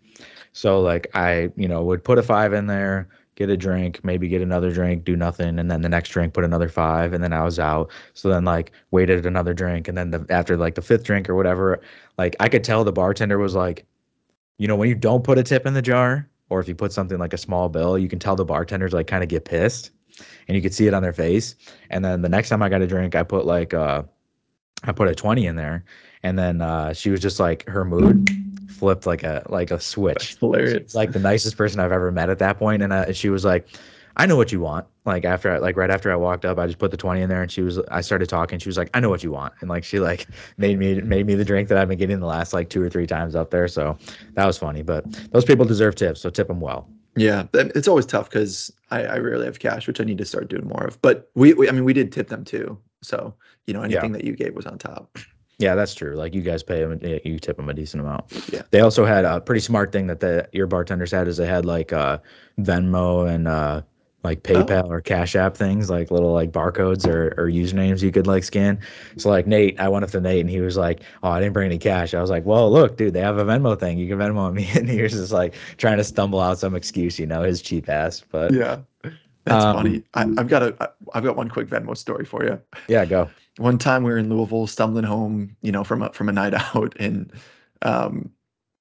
So 0.52 0.80
like 0.80 1.08
I, 1.14 1.50
you 1.56 1.68
know, 1.68 1.84
would 1.84 2.02
put 2.02 2.18
a 2.18 2.22
five 2.22 2.54
in 2.54 2.66
there, 2.66 3.08
get 3.36 3.50
a 3.50 3.56
drink, 3.56 4.02
maybe 4.02 4.26
get 4.26 4.42
another 4.42 4.72
drink, 4.72 5.04
do 5.04 5.14
nothing, 5.14 5.58
and 5.58 5.70
then 5.70 5.82
the 5.82 5.88
next 5.88 6.08
drink 6.08 6.34
put 6.34 6.42
another 6.42 6.68
five, 6.68 7.12
and 7.12 7.22
then 7.22 7.32
I 7.32 7.44
was 7.44 7.58
out. 7.58 7.90
So 8.14 8.28
then 8.28 8.44
like 8.44 8.72
waited 8.90 9.24
another 9.24 9.54
drink, 9.54 9.86
and 9.86 9.96
then 9.96 10.10
the, 10.10 10.26
after 10.30 10.56
like 10.56 10.74
the 10.74 10.82
fifth 10.82 11.04
drink 11.04 11.28
or 11.28 11.36
whatever, 11.36 11.80
like 12.18 12.34
I 12.40 12.48
could 12.48 12.64
tell 12.64 12.82
the 12.82 12.92
bartender 12.92 13.38
was 13.38 13.54
like, 13.54 13.86
you 14.58 14.66
know, 14.66 14.74
when 14.74 14.88
you 14.88 14.94
don't 14.94 15.22
put 15.22 15.38
a 15.38 15.42
tip 15.42 15.66
in 15.66 15.74
the 15.74 15.82
jar, 15.82 16.28
or 16.48 16.60
if 16.60 16.68
you 16.68 16.74
put 16.74 16.92
something 16.92 17.18
like 17.18 17.34
a 17.34 17.38
small 17.38 17.68
bill, 17.68 17.98
you 17.98 18.08
can 18.08 18.18
tell 18.18 18.36
the 18.36 18.44
bartenders 18.44 18.92
like 18.92 19.06
kind 19.06 19.22
of 19.22 19.28
get 19.28 19.44
pissed, 19.44 19.90
and 20.48 20.56
you 20.56 20.62
could 20.62 20.74
see 20.74 20.86
it 20.86 20.94
on 20.94 21.02
their 21.02 21.12
face. 21.12 21.54
And 21.90 22.04
then 22.04 22.22
the 22.22 22.28
next 22.28 22.48
time 22.48 22.62
I 22.62 22.68
got 22.70 22.82
a 22.82 22.86
drink, 22.86 23.14
I 23.14 23.22
put 23.22 23.44
like 23.44 23.74
uh, 23.74 24.02
I 24.86 24.92
put 24.92 25.08
a 25.08 25.14
twenty 25.14 25.46
in 25.46 25.56
there, 25.56 25.84
and 26.22 26.38
then 26.38 26.60
uh, 26.60 26.92
she 26.92 27.10
was 27.10 27.20
just 27.20 27.40
like 27.40 27.68
her 27.68 27.84
mood 27.84 28.30
flipped 28.70 29.06
like 29.06 29.22
a 29.22 29.44
like 29.48 29.70
a 29.70 29.80
switch 29.80 30.36
like 30.94 31.12
the 31.12 31.18
nicest 31.18 31.56
person 31.56 31.80
I've 31.80 31.92
ever 31.92 32.10
met 32.12 32.30
at 32.30 32.38
that 32.38 32.58
point. 32.58 32.82
And 32.82 32.92
uh, 32.92 33.12
she 33.12 33.30
was 33.30 33.44
like, 33.44 33.68
I 34.16 34.26
know 34.26 34.36
what 34.36 34.50
you 34.50 34.60
want. 34.60 34.86
Like 35.04 35.24
after, 35.24 35.52
I, 35.52 35.58
like 35.58 35.76
right 35.76 35.90
after 35.90 36.10
I 36.10 36.16
walked 36.16 36.44
up, 36.44 36.58
I 36.58 36.66
just 36.66 36.78
put 36.78 36.90
the 36.90 36.96
20 36.96 37.20
in 37.20 37.28
there 37.28 37.42
and 37.42 37.52
she 37.52 37.60
was, 37.60 37.78
I 37.90 38.00
started 38.00 38.28
talking. 38.28 38.58
She 38.58 38.68
was 38.68 38.78
like, 38.78 38.90
I 38.94 39.00
know 39.00 39.10
what 39.10 39.22
you 39.22 39.30
want. 39.30 39.52
And 39.60 39.68
like, 39.68 39.84
she 39.84 40.00
like 40.00 40.26
made 40.56 40.78
me, 40.78 41.00
made 41.02 41.26
me 41.26 41.34
the 41.34 41.44
drink 41.44 41.68
that 41.68 41.78
I've 41.78 41.88
been 41.88 41.98
getting 41.98 42.20
the 42.20 42.26
last 42.26 42.52
like 42.52 42.70
two 42.70 42.82
or 42.82 42.88
three 42.88 43.06
times 43.06 43.34
up 43.34 43.50
there. 43.50 43.68
So 43.68 43.96
that 44.34 44.46
was 44.46 44.56
funny, 44.56 44.82
but 44.82 45.04
those 45.32 45.44
people 45.44 45.64
deserve 45.66 45.96
tips. 45.96 46.20
So 46.22 46.30
tip 46.30 46.48
them 46.48 46.60
well. 46.60 46.88
Yeah, 47.14 47.46
it's 47.54 47.88
always 47.88 48.04
tough 48.04 48.28
because 48.28 48.70
I, 48.90 49.04
I 49.04 49.18
rarely 49.18 49.46
have 49.46 49.58
cash, 49.58 49.86
which 49.86 50.00
I 50.00 50.04
need 50.04 50.18
to 50.18 50.26
start 50.26 50.48
doing 50.48 50.66
more 50.66 50.84
of. 50.84 51.00
But 51.00 51.30
we, 51.34 51.54
we 51.54 51.68
I 51.68 51.72
mean, 51.72 51.84
we 51.84 51.94
did 51.94 52.12
tip 52.12 52.28
them 52.28 52.44
too. 52.44 52.78
So 53.02 53.34
you 53.66 53.74
know, 53.74 53.82
anything 53.82 54.12
that 54.12 54.24
you 54.24 54.34
gave 54.34 54.54
was 54.54 54.66
on 54.66 54.78
top. 54.78 55.18
Yeah, 55.58 55.74
that's 55.74 55.94
true. 55.94 56.16
Like 56.16 56.34
you 56.34 56.42
guys 56.42 56.62
pay 56.62 56.84
them, 56.84 57.00
you 57.24 57.38
tip 57.38 57.56
them 57.56 57.70
a 57.70 57.72
decent 57.72 58.02
amount. 58.02 58.26
Yeah. 58.52 58.60
They 58.72 58.80
also 58.80 59.06
had 59.06 59.24
a 59.24 59.40
pretty 59.40 59.60
smart 59.62 59.90
thing 59.90 60.06
that 60.08 60.20
the 60.20 60.46
your 60.52 60.66
bartenders 60.66 61.10
had 61.10 61.28
is 61.28 61.38
they 61.38 61.46
had 61.46 61.64
like 61.64 61.94
uh 61.94 62.18
Venmo 62.60 63.26
and 63.26 63.48
uh 63.48 63.80
like 64.22 64.46
Oh, 64.50 64.52
PayPal 64.64 64.88
or 64.90 65.00
Cash 65.00 65.34
App 65.34 65.56
things, 65.56 65.88
like 65.88 66.10
little 66.10 66.32
like 66.32 66.52
barcodes 66.52 67.06
or, 67.06 67.28
or 67.38 67.48
usernames 67.48 68.02
you 68.02 68.12
could 68.12 68.26
like 68.26 68.44
scan. 68.44 68.78
So 69.16 69.30
like 69.30 69.46
Nate, 69.46 69.80
I 69.80 69.88
went 69.88 70.04
up 70.04 70.10
to 70.10 70.20
Nate 70.20 70.40
and 70.40 70.50
he 70.50 70.60
was 70.60 70.76
like, 70.76 71.00
"Oh, 71.22 71.30
I 71.30 71.40
didn't 71.40 71.54
bring 71.54 71.66
any 71.66 71.78
cash." 71.78 72.12
I 72.12 72.20
was 72.20 72.28
like, 72.28 72.44
"Well, 72.44 72.70
look, 72.70 72.96
dude, 72.98 73.14
they 73.14 73.20
have 73.20 73.38
a 73.38 73.44
Venmo 73.44 73.78
thing. 73.78 73.98
You 73.98 74.08
can 74.08 74.18
Venmo 74.18 74.38
on 74.38 74.52
me." 74.52 74.68
And 74.74 74.90
he 74.90 75.00
was 75.00 75.12
just 75.12 75.32
like 75.32 75.54
trying 75.78 75.96
to 75.96 76.04
stumble 76.04 76.40
out 76.40 76.58
some 76.58 76.74
excuse, 76.74 77.18
you 77.18 77.26
know, 77.26 77.42
his 77.42 77.62
cheap 77.62 77.88
ass. 77.88 78.22
But 78.30 78.52
yeah. 78.52 78.80
That's 79.46 79.64
um, 79.64 79.76
funny. 79.76 80.02
I, 80.14 80.22
I've 80.38 80.48
got 80.48 80.62
a 80.62 80.92
I've 81.14 81.22
got 81.22 81.36
one 81.36 81.48
quick 81.48 81.68
Venmo 81.68 81.96
story 81.96 82.24
for 82.24 82.44
you. 82.44 82.60
yeah, 82.88 83.04
go. 83.04 83.30
One 83.58 83.78
time 83.78 84.02
we 84.02 84.10
were 84.10 84.18
in 84.18 84.28
Louisville, 84.28 84.66
stumbling 84.66 85.04
home, 85.04 85.56
you 85.62 85.70
know, 85.72 85.84
from 85.84 86.02
a 86.02 86.12
from 86.12 86.28
a 86.28 86.32
night 86.32 86.52
out, 86.74 86.94
and 86.98 87.32
um, 87.82 88.30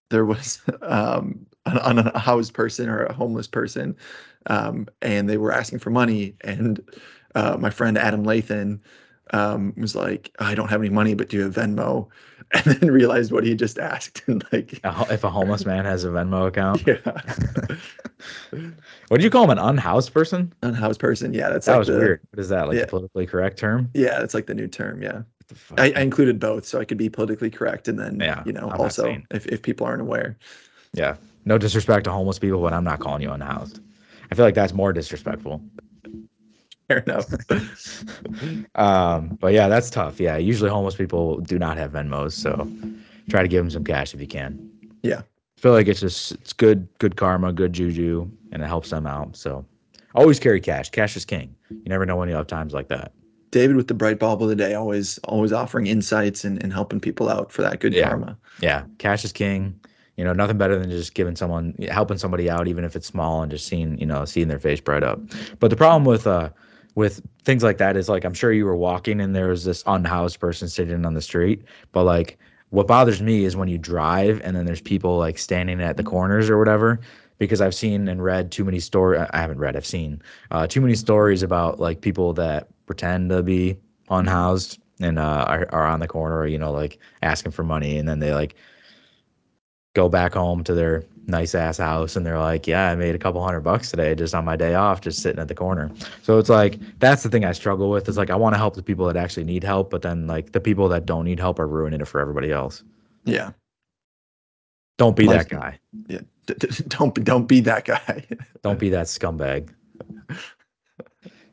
there 0.10 0.26
was 0.26 0.60
um, 0.82 1.46
an 1.68 1.78
unhoused 1.78 2.56
person 2.56 2.90
or 2.90 3.06
a 3.06 3.14
homeless 3.14 3.48
person, 3.48 3.96
um, 4.48 4.88
and 5.04 5.30
they 5.30 5.38
were 5.38 5.52
asking 5.52 5.80
for 5.80 5.92
money. 5.92 6.36
And 6.42 6.82
uh, 7.36 7.58
my 7.60 7.70
friend 7.70 7.96
Adam 7.96 8.26
Lathan 8.26 8.80
um, 9.34 9.74
was 9.78 9.96
like, 9.96 10.32
"I 10.40 10.56
don't 10.56 10.70
have 10.70 10.82
any 10.82 10.90
money, 10.90 11.14
but 11.14 11.30
do 11.30 11.38
you 11.38 11.44
have 11.44 11.54
Venmo?" 11.56 12.08
And 12.54 12.64
then 12.64 12.92
realized 12.92 13.32
what 13.32 13.44
he 13.44 13.56
just 13.56 13.80
asked, 13.80 14.22
and 14.28 14.44
like, 14.52 14.80
If 14.84 15.24
a 15.24 15.30
homeless 15.30 15.66
man 15.66 15.84
has 15.86 16.04
a 16.04 16.10
Venmo 16.10 16.48
account, 16.48 16.84
yeah, 16.88 16.98
what 19.08 19.18
did 19.18 19.24
you 19.24 19.30
call 19.30 19.46
him? 19.46 19.50
An 19.52 19.60
unhoused 19.60 20.14
person? 20.14 20.54
unhoused 20.62 21.00
person. 21.00 21.34
Yeah, 21.34 21.50
that's 21.50 21.66
That 21.66 21.74
like 21.74 21.80
was 21.80 21.88
the 21.88 21.98
weird. 21.98 22.22
What 22.32 22.40
is 22.40 22.50
that? 22.50 22.68
Like 22.68 22.78
yeah 22.78 22.86
politically 22.86 23.26
correct 23.26 23.58
term? 23.58 23.90
yeah, 23.94 24.20
that's 24.20 24.34
like 24.34 24.46
the 24.46 24.54
new 24.54 24.68
term. 24.68 25.02
Yeah. 25.02 25.24
I. 25.78 25.92
I 25.96 26.02
included 26.02 26.40
both 26.40 26.66
so 26.66 26.80
I 26.80 26.86
could 26.86 26.98
be 26.98 27.10
politically 27.10 27.50
correct 27.50 27.88
and 27.88 28.00
then, 28.00 28.20
Yeah, 28.20 28.44
you 28.46 28.54
know, 28.54 28.70
I'm 28.70 28.80
also 28.80 29.18
if, 29.32 29.46
if 29.48 29.62
people 29.62 29.86
aren't 29.86 30.02
aware. 30.02 30.38
Yeah. 30.94 31.18
No 31.46 31.58
disrespect 31.58 32.06
to 32.06 32.12
homeless 32.12 32.40
people, 32.40 32.62
but 32.62 32.74
I'm 32.74 32.84
not 32.84 33.00
calling 33.00 33.22
you 33.22 33.32
unhoused. 33.32 33.80
I 34.32 34.36
feel 34.36 34.46
like 34.46 34.56
that's 34.56 34.74
more 34.74 34.92
disrespectful. 34.94 35.62
Fair 36.88 37.00
enough. 37.00 37.26
Um, 38.76 39.38
but 39.40 39.54
yeah, 39.54 39.68
that's 39.68 39.90
tough. 39.90 40.20
Yeah, 40.20 40.38
usually 40.38 40.70
homeless 40.70 40.96
people 40.96 41.38
do 41.42 41.58
not 41.58 41.78
have 41.78 41.92
Venmos, 41.92 42.34
so 42.34 42.70
try 43.30 43.42
to 43.42 43.48
give 43.48 43.64
them 43.64 43.70
some 43.70 43.84
cash 43.84 44.14
if 44.14 44.22
you 44.22 44.28
can. 44.28 44.70
Yeah. 45.02 45.20
I 45.58 45.62
feel 45.62 45.72
like 45.72 45.88
it's 45.88 46.00
just 46.02 46.34
it's 46.34 46.54
good, 46.54 46.88
good 47.00 47.16
karma, 47.16 47.54
good 47.54 47.74
juju, 47.74 48.30
and 48.52 48.62
it 48.62 48.68
helps 48.68 48.90
them 48.90 49.08
out. 49.08 49.36
So 49.36 49.66
always 50.14 50.40
carry 50.40 50.60
cash. 50.60 50.90
Cash 50.90 51.16
is 51.16 51.26
king. 51.26 51.56
You 51.70 51.84
never 51.88 52.06
know 52.06 52.16
when 52.18 52.30
you 52.30 52.36
have 52.36 52.48
times 52.48 52.74
like 52.74 52.90
that. 52.90 53.14
David 53.52 53.78
with 53.78 53.88
the 53.88 53.94
bright 53.94 54.20
bulb 54.20 54.44
of 54.44 54.50
the 54.50 54.56
day, 54.56 54.74
always 54.74 55.18
always 55.20 55.54
offering 55.54 55.88
insights 55.88 56.44
and, 56.44 56.62
and 56.62 56.74
helping 56.74 57.00
people 57.00 57.30
out 57.30 57.52
for 57.52 57.62
that 57.62 57.80
good 57.80 57.94
Yeah, 57.94 58.10
karma. 58.10 58.38
yeah. 58.60 58.84
Cash 58.98 59.24
is 59.24 59.32
king. 59.32 59.80
You 60.18 60.24
know, 60.24 60.34
nothing 60.34 60.58
better 60.58 60.78
than 60.80 60.90
just 60.90 61.14
giving 61.14 61.36
someone, 61.36 61.76
helping 61.90 62.18
somebody 62.18 62.50
out, 62.50 62.68
even 62.70 62.86
if 62.86 62.96
it's 62.96 63.08
small, 63.08 63.42
and 63.42 63.52
just 63.52 63.68
seeing, 63.68 63.98
you 63.98 64.06
know, 64.06 64.24
seeing 64.24 64.48
their 64.48 64.60
face 64.60 64.80
bright 64.80 65.04
up. 65.04 65.20
But 65.60 65.70
the 65.72 65.76
problem 65.76 66.06
with, 66.06 66.26
uh, 66.26 66.50
with 66.96 67.22
things 67.44 67.64
like 67.64 67.78
that 67.78 67.98
is 67.98 68.10
like 68.10 68.24
I'm 68.24 68.34
sure 68.34 68.52
you 68.52 68.66
were 68.66 68.76
walking 68.76 69.22
and 69.22 69.36
there 69.36 69.50
was 69.50 69.66
this 69.66 69.84
unhoused 69.86 70.40
person 70.40 70.68
sitting 70.68 71.06
on 71.06 71.14
the 71.14 71.22
street, 71.22 71.64
but 71.92 72.04
like 72.04 72.38
what 72.70 72.88
bothers 72.88 73.22
me 73.22 73.46
is 73.46 73.56
when 73.56 73.68
you 73.68 73.78
drive 73.78 74.42
and 74.44 74.56
then 74.56 74.66
there's 74.66 74.82
people 74.82 75.18
like 75.18 75.38
standing 75.38 75.82
at 75.82 75.98
the 75.98 76.04
corners 76.04 76.50
or 76.50 76.58
whatever. 76.58 77.00
Because 77.38 77.60
I've 77.60 77.76
seen 77.76 78.08
and 78.08 78.24
read 78.24 78.50
too 78.50 78.64
many 78.64 78.80
stories. 78.80 79.28
I 79.34 79.40
haven't 79.40 79.58
read. 79.58 79.76
I've 79.76 79.86
seen 79.86 80.22
uh, 80.52 80.68
too 80.68 80.80
many 80.80 80.96
stories 80.96 81.44
about 81.44 81.82
like 81.82 82.00
people 82.00 82.32
that 82.34 82.70
pretend 82.86 83.30
to 83.32 83.44
be 83.44 83.78
unhoused 84.10 84.80
and 85.02 85.20
uh, 85.20 85.44
are, 85.46 85.68
are 85.74 85.86
on 85.86 86.00
the 86.00 86.08
corner, 86.08 86.46
you 86.48 86.58
know, 86.58 86.72
like 86.72 86.98
asking 87.24 87.52
for 87.52 87.64
money, 87.64 87.98
and 87.98 88.08
then 88.08 88.20
they 88.20 88.34
like 88.34 88.56
go 89.96 90.10
back 90.10 90.34
home 90.34 90.64
to 90.66 90.74
their 90.76 91.04
nice 91.28 91.56
ass 91.56 91.78
house 91.78 92.16
and 92.16 92.26
they're 92.26 92.40
like, 92.40 92.68
yeah, 92.68 92.92
I 92.92 92.96
made 92.96 93.16
a 93.16 93.18
couple 93.18 93.44
hundred 93.44 93.62
bucks 93.62 93.90
today 93.90 94.14
just 94.14 94.36
on 94.36 94.46
my 94.46 94.56
day 94.56 94.76
off, 94.76 95.02
just 95.02 95.22
sitting 95.22 95.40
at 95.40 95.48
the 95.48 95.56
corner. 95.56 95.90
So 96.22 96.38
it's 96.38 96.50
like, 96.50 96.78
that's 97.00 97.24
the 97.24 97.30
thing 97.30 97.46
I 97.46 97.54
struggle 97.54 97.90
with 97.90 98.08
is 98.08 98.18
like, 98.18 98.30
I 98.30 98.36
want 98.36 98.54
to 98.54 98.58
help 98.60 98.76
the 98.76 98.84
people 98.84 99.08
that 99.08 99.16
actually 99.16 99.46
need 99.46 99.64
help, 99.64 99.90
but 99.90 100.04
then 100.04 100.28
like 100.28 100.52
the 100.52 100.60
people 100.60 100.88
that 100.90 101.06
don't 101.06 101.26
need 101.26 101.40
help 101.40 101.58
are 101.58 101.68
ruining 101.68 102.02
it 102.02 102.08
for 102.08 102.20
everybody 102.22 102.52
else. 102.52 102.84
Yeah. 103.24 103.52
Don't 104.98 105.16
be 105.16 105.26
Life, 105.26 105.50
that 105.50 105.50
guy. 105.50 105.80
yeah. 106.08 106.20
Don't 106.90 107.16
be 107.16 107.24
don't 107.24 107.48
be 107.48 107.60
that 107.62 107.86
guy. 107.86 108.24
Don't 108.62 108.78
be 108.78 108.90
that 108.90 109.08
scumbag. 109.08 109.70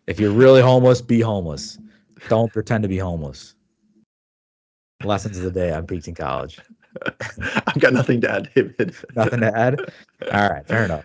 If 0.06 0.20
you're 0.20 0.32
really 0.32 0.60
homeless, 0.60 1.00
be 1.00 1.20
homeless. 1.22 1.78
Don't 2.28 2.52
pretend 2.52 2.82
to 2.82 2.88
be 2.88 2.98
homeless. 2.98 3.54
Lessons 5.02 5.38
of 5.38 5.44
the 5.44 5.50
day 5.50 5.72
on 5.72 5.86
Peaked 5.86 6.08
in 6.08 6.14
College. 6.14 6.60
I've 7.66 7.78
got 7.78 7.92
nothing 7.92 8.20
to 8.22 8.30
add, 8.30 8.50
David. 8.54 8.94
Nothing 9.14 9.40
to 9.40 9.56
add? 9.56 9.80
All 10.32 10.48
right, 10.48 10.66
fair 10.66 10.84
enough. 10.84 11.04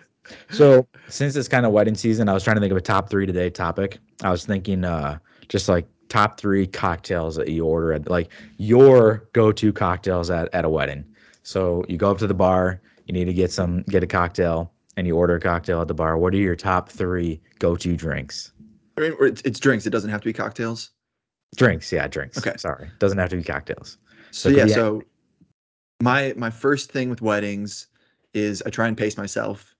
So 0.50 0.86
since 1.08 1.36
it's 1.36 1.48
kind 1.48 1.64
of 1.64 1.72
wedding 1.72 1.94
season, 1.94 2.28
I 2.28 2.34
was 2.34 2.44
trying 2.44 2.56
to 2.56 2.60
think 2.60 2.70
of 2.70 2.76
a 2.76 2.82
top 2.82 3.08
three 3.08 3.26
today 3.26 3.50
topic. 3.50 3.98
I 4.22 4.30
was 4.30 4.44
thinking 4.44 4.84
uh 4.84 5.18
just 5.48 5.68
like 5.68 5.86
top 6.08 6.38
three 6.38 6.66
cocktails 6.66 7.36
that 7.36 7.48
you 7.48 7.64
order 7.64 7.92
at 7.92 8.10
like 8.10 8.30
your 8.58 9.28
go-to 9.32 9.72
cocktails 9.72 10.30
at, 10.30 10.52
at 10.54 10.64
a 10.64 10.68
wedding. 10.68 11.04
So 11.42 11.84
you 11.88 11.96
go 11.96 12.10
up 12.10 12.18
to 12.18 12.26
the 12.26 12.34
bar, 12.34 12.80
you 13.06 13.14
need 13.14 13.24
to 13.24 13.32
get 13.32 13.50
some 13.50 13.82
get 13.88 14.02
a 14.02 14.06
cocktail, 14.06 14.72
and 14.96 15.06
you 15.06 15.16
order 15.16 15.36
a 15.36 15.40
cocktail 15.40 15.80
at 15.80 15.88
the 15.88 15.94
bar. 15.94 16.18
What 16.18 16.34
are 16.34 16.38
your 16.38 16.56
top 16.56 16.88
three 16.88 17.40
go-to 17.58 17.96
drinks? 17.96 18.52
I 18.96 19.02
mean, 19.02 19.14
it's, 19.20 19.40
it's 19.42 19.60
drinks. 19.60 19.86
It 19.86 19.90
doesn't 19.90 20.10
have 20.10 20.20
to 20.20 20.26
be 20.26 20.32
cocktails. 20.32 20.90
Drinks, 21.56 21.90
yeah, 21.90 22.06
drinks. 22.08 22.36
Okay. 22.36 22.56
Sorry. 22.56 22.90
Doesn't 22.98 23.16
have 23.16 23.30
to 23.30 23.36
be 23.36 23.42
cocktails. 23.42 23.96
So 24.30 24.50
could 24.50 24.68
yeah, 24.68 24.74
so 24.74 25.02
my 26.00 26.34
my 26.36 26.50
first 26.50 26.92
thing 26.92 27.10
with 27.10 27.22
weddings 27.22 27.88
is 28.34 28.62
I 28.66 28.70
try 28.70 28.88
and 28.88 28.96
pace 28.96 29.16
myself. 29.16 29.74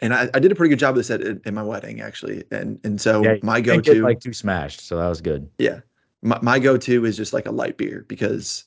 And 0.00 0.12
I, 0.12 0.28
I 0.34 0.40
did 0.40 0.50
a 0.50 0.54
pretty 0.56 0.70
good 0.70 0.80
job 0.80 0.90
of 0.90 0.96
this 0.96 1.10
at, 1.10 1.20
in 1.20 1.54
my 1.54 1.62
wedding 1.62 2.00
actually. 2.00 2.44
And 2.50 2.80
and 2.84 3.00
so 3.00 3.22
Yeah, 3.22 3.36
my 3.42 3.60
didn't 3.60 3.84
go-to 3.84 4.02
like 4.02 4.20
too 4.20 4.32
smashed, 4.32 4.80
so 4.80 4.96
that 4.96 5.08
was 5.08 5.20
good. 5.20 5.48
Yeah. 5.58 5.80
My, 6.22 6.38
my 6.40 6.58
go-to 6.58 7.04
is 7.04 7.16
just 7.16 7.32
like 7.32 7.46
a 7.46 7.50
light 7.52 7.76
beer 7.76 8.04
because 8.08 8.64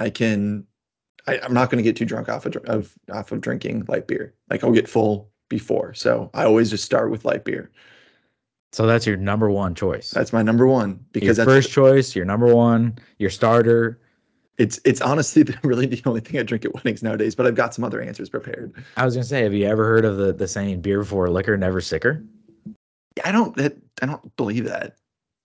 I 0.00 0.10
can 0.10 0.66
I, 1.26 1.38
I'm 1.38 1.54
not 1.54 1.70
going 1.70 1.78
to 1.78 1.82
get 1.82 1.96
too 1.96 2.04
drunk 2.04 2.28
off 2.28 2.44
of, 2.46 2.56
of 2.64 2.94
off 3.12 3.32
of 3.32 3.40
drinking 3.40 3.84
light 3.88 4.06
beer. 4.06 4.34
Like 4.50 4.62
I'll 4.62 4.72
get 4.72 4.88
full 4.88 5.30
before. 5.48 5.94
So 5.94 6.30
I 6.34 6.44
always 6.44 6.70
just 6.70 6.84
start 6.84 7.10
with 7.10 7.24
light 7.24 7.44
beer. 7.44 7.70
So 8.72 8.86
that's 8.86 9.06
your 9.06 9.16
number 9.16 9.50
one 9.50 9.74
choice. 9.74 10.10
That's 10.10 10.32
my 10.32 10.42
number 10.42 10.66
one 10.66 10.90
your 10.90 10.96
because 11.12 11.36
that's 11.36 11.46
first 11.46 11.70
choice, 11.70 12.16
your 12.16 12.24
number 12.24 12.52
one, 12.52 12.98
your 13.18 13.30
starter. 13.30 14.00
It's 14.58 14.80
it's 14.84 15.00
honestly 15.00 15.42
the, 15.48 15.56
really 15.62 15.86
the 15.86 16.02
only 16.06 16.20
thing 16.20 16.38
I 16.38 16.42
drink 16.42 16.64
at 16.64 16.74
weddings 16.74 17.02
nowadays, 17.02 17.34
but 17.34 17.46
I've 17.46 17.54
got 17.54 17.74
some 17.74 17.84
other 17.84 18.00
answers 18.00 18.28
prepared. 18.28 18.72
I 18.96 19.04
was 19.04 19.14
gonna 19.14 19.24
say, 19.24 19.42
have 19.42 19.54
you 19.54 19.66
ever 19.66 19.84
heard 19.84 20.04
of 20.04 20.16
the 20.16 20.32
the 20.32 20.48
saying 20.48 20.80
"beer 20.80 21.00
before 21.00 21.28
liquor, 21.30 21.56
never 21.56 21.80
sicker"? 21.80 22.22
I 23.24 23.32
don't 23.32 23.56
that 23.56 23.76
I 24.02 24.06
don't 24.06 24.34
believe 24.36 24.64
that. 24.64 24.96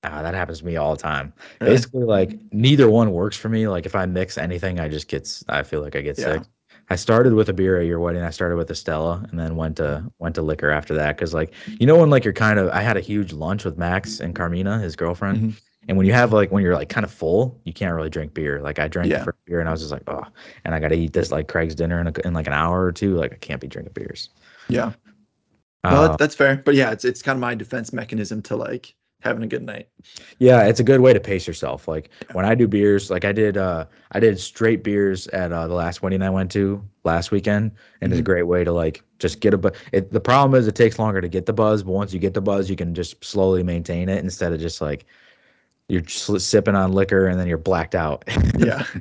Ah, 0.03 0.21
that 0.21 0.33
happens 0.33 0.59
to 0.59 0.65
me 0.65 0.77
all 0.77 0.95
the 0.95 1.01
time. 1.01 1.33
Really? 1.59 1.75
Basically, 1.75 2.03
like 2.03 2.39
neither 2.53 2.89
one 2.89 3.11
works 3.11 3.35
for 3.35 3.49
me. 3.49 3.67
Like 3.67 3.85
if 3.85 3.95
I 3.95 4.05
mix 4.05 4.37
anything, 4.37 4.79
I 4.79 4.87
just 4.87 5.07
get 5.07 5.43
I 5.49 5.63
feel 5.63 5.81
like 5.81 5.95
I 5.95 6.01
get 6.01 6.17
Yeah. 6.17 6.25
sick. 6.25 6.43
I 6.91 6.95
started 6.95 7.33
with 7.33 7.49
a 7.49 7.53
beer 7.53 7.79
at 7.79 7.85
your 7.85 7.99
wedding. 7.99 8.23
I 8.23 8.31
started 8.31 8.55
with 8.55 8.71
a 8.71 8.75
Stella, 8.75 9.23
and 9.29 9.39
then 9.39 9.55
went 9.55 9.77
to 9.77 10.03
went 10.17 10.33
to 10.35 10.41
liquor 10.41 10.71
after 10.71 10.93
that. 10.95 11.17
Because 11.17 11.33
like 11.33 11.53
you 11.67 11.85
know 11.85 11.97
when 11.97 12.09
like 12.09 12.23
you're 12.23 12.33
kind 12.33 12.57
of 12.59 12.69
I 12.69 12.81
had 12.81 12.97
a 12.97 13.01
huge 13.01 13.33
lunch 13.33 13.65
with 13.65 13.77
Max 13.77 14.19
and 14.19 14.33
Carmina, 14.35 14.79
his 14.79 14.95
girlfriend, 14.95 15.51
Mhm. 15.51 15.61
And 15.87 15.97
when 15.97 16.05
you 16.05 16.13
have 16.13 16.33
like 16.33 16.51
when 16.51 16.63
you're 16.63 16.75
like 16.75 16.89
kind 16.89 17.03
of 17.05 17.11
full, 17.11 17.59
you 17.63 17.73
can't 17.73 17.95
really 17.95 18.09
drink 18.09 18.33
beer. 18.33 18.61
Like 18.61 18.79
I 18.79 18.87
drank 18.87 19.09
the 19.09 19.17
Yeah. 19.17 19.23
first 19.23 19.37
beer, 19.45 19.59
and 19.59 19.69
I 19.69 19.71
was 19.71 19.81
just 19.81 19.91
like, 19.91 20.03
oh, 20.07 20.23
and 20.65 20.75
I 20.75 20.79
got 20.79 20.89
to 20.89 20.95
eat 20.95 21.13
this 21.13 21.31
like 21.31 21.47
Craig's 21.47 21.75
dinner 21.75 21.99
in, 22.01 22.07
a, 22.07 22.13
in 22.25 22.33
like 22.33 22.47
an 22.47 22.53
hour 22.53 22.83
or 22.83 22.91
two. 22.91 23.15
Like 23.15 23.33
I 23.33 23.37
can't 23.37 23.61
be 23.61 23.67
drinking 23.67 23.93
beers. 23.93 24.29
Yeah. 24.67 24.91
Uh, 25.83 26.07
that's, 26.07 26.17
that's 26.17 26.35
fair. 26.35 26.57
But 26.57 26.75
yeah, 26.75 26.91
it's 26.91 27.05
it's 27.05 27.21
kind 27.21 27.37
of 27.37 27.41
my 27.41 27.55
defense 27.55 27.93
mechanism 27.93 28.41
to 28.43 28.55
like 28.57 28.93
having 29.21 29.43
a 29.43 29.47
good 29.47 29.63
night. 29.63 29.87
Yeah, 30.37 30.63
it's 30.63 30.79
a 30.79 30.83
good 30.83 30.99
way 31.01 31.13
to 31.13 31.19
pace 31.19 31.47
yourself. 31.47 31.87
Like 31.87 32.09
when 32.33 32.45
I 32.45 32.55
do 32.55 32.67
beers, 32.67 33.09
like 33.09 33.23
I 33.23 33.31
did 33.31 33.55
uh 33.57 33.85
I 34.11 34.19
did 34.19 34.37
straight 34.39 34.83
beers 34.83 35.27
at 35.29 35.51
uh, 35.53 35.67
the 35.67 35.73
last 35.73 36.01
wedding 36.01 36.21
I 36.21 36.29
went 36.29 36.51
to 36.51 36.83
last 37.05 37.31
weekend 37.31 37.71
and 38.01 38.11
it's 38.11 38.19
a 38.19 38.21
Mhm. 38.21 38.25
great 38.25 38.43
way 38.43 38.63
to 38.65 38.71
like 38.73 39.01
just 39.17 39.39
get 39.39 39.53
a 39.53 39.57
bu- 39.57 39.71
it 39.93 40.11
the 40.11 40.19
problem 40.19 40.59
is 40.59 40.67
it 40.67 40.75
takes 40.75 40.99
longer 40.99 41.21
to 41.21 41.29
get 41.29 41.45
the 41.45 41.53
buzz, 41.53 41.81
but 41.83 41.93
once 41.93 42.13
you 42.13 42.19
get 42.19 42.33
the 42.33 42.41
buzz, 42.41 42.69
you 42.69 42.75
can 42.75 42.93
just 42.93 43.23
slowly 43.23 43.63
maintain 43.63 44.09
it 44.09 44.21
instead 44.23 44.51
of 44.53 44.59
just 44.59 44.81
like 44.81 45.05
you're 45.89 46.01
just 46.01 46.49
sipping 46.49 46.75
on 46.75 46.93
liquor 46.93 47.27
and 47.27 47.39
then 47.39 47.47
you're 47.47 47.57
blacked 47.57 47.95
out. 47.95 48.23
Yeah. 48.57 48.83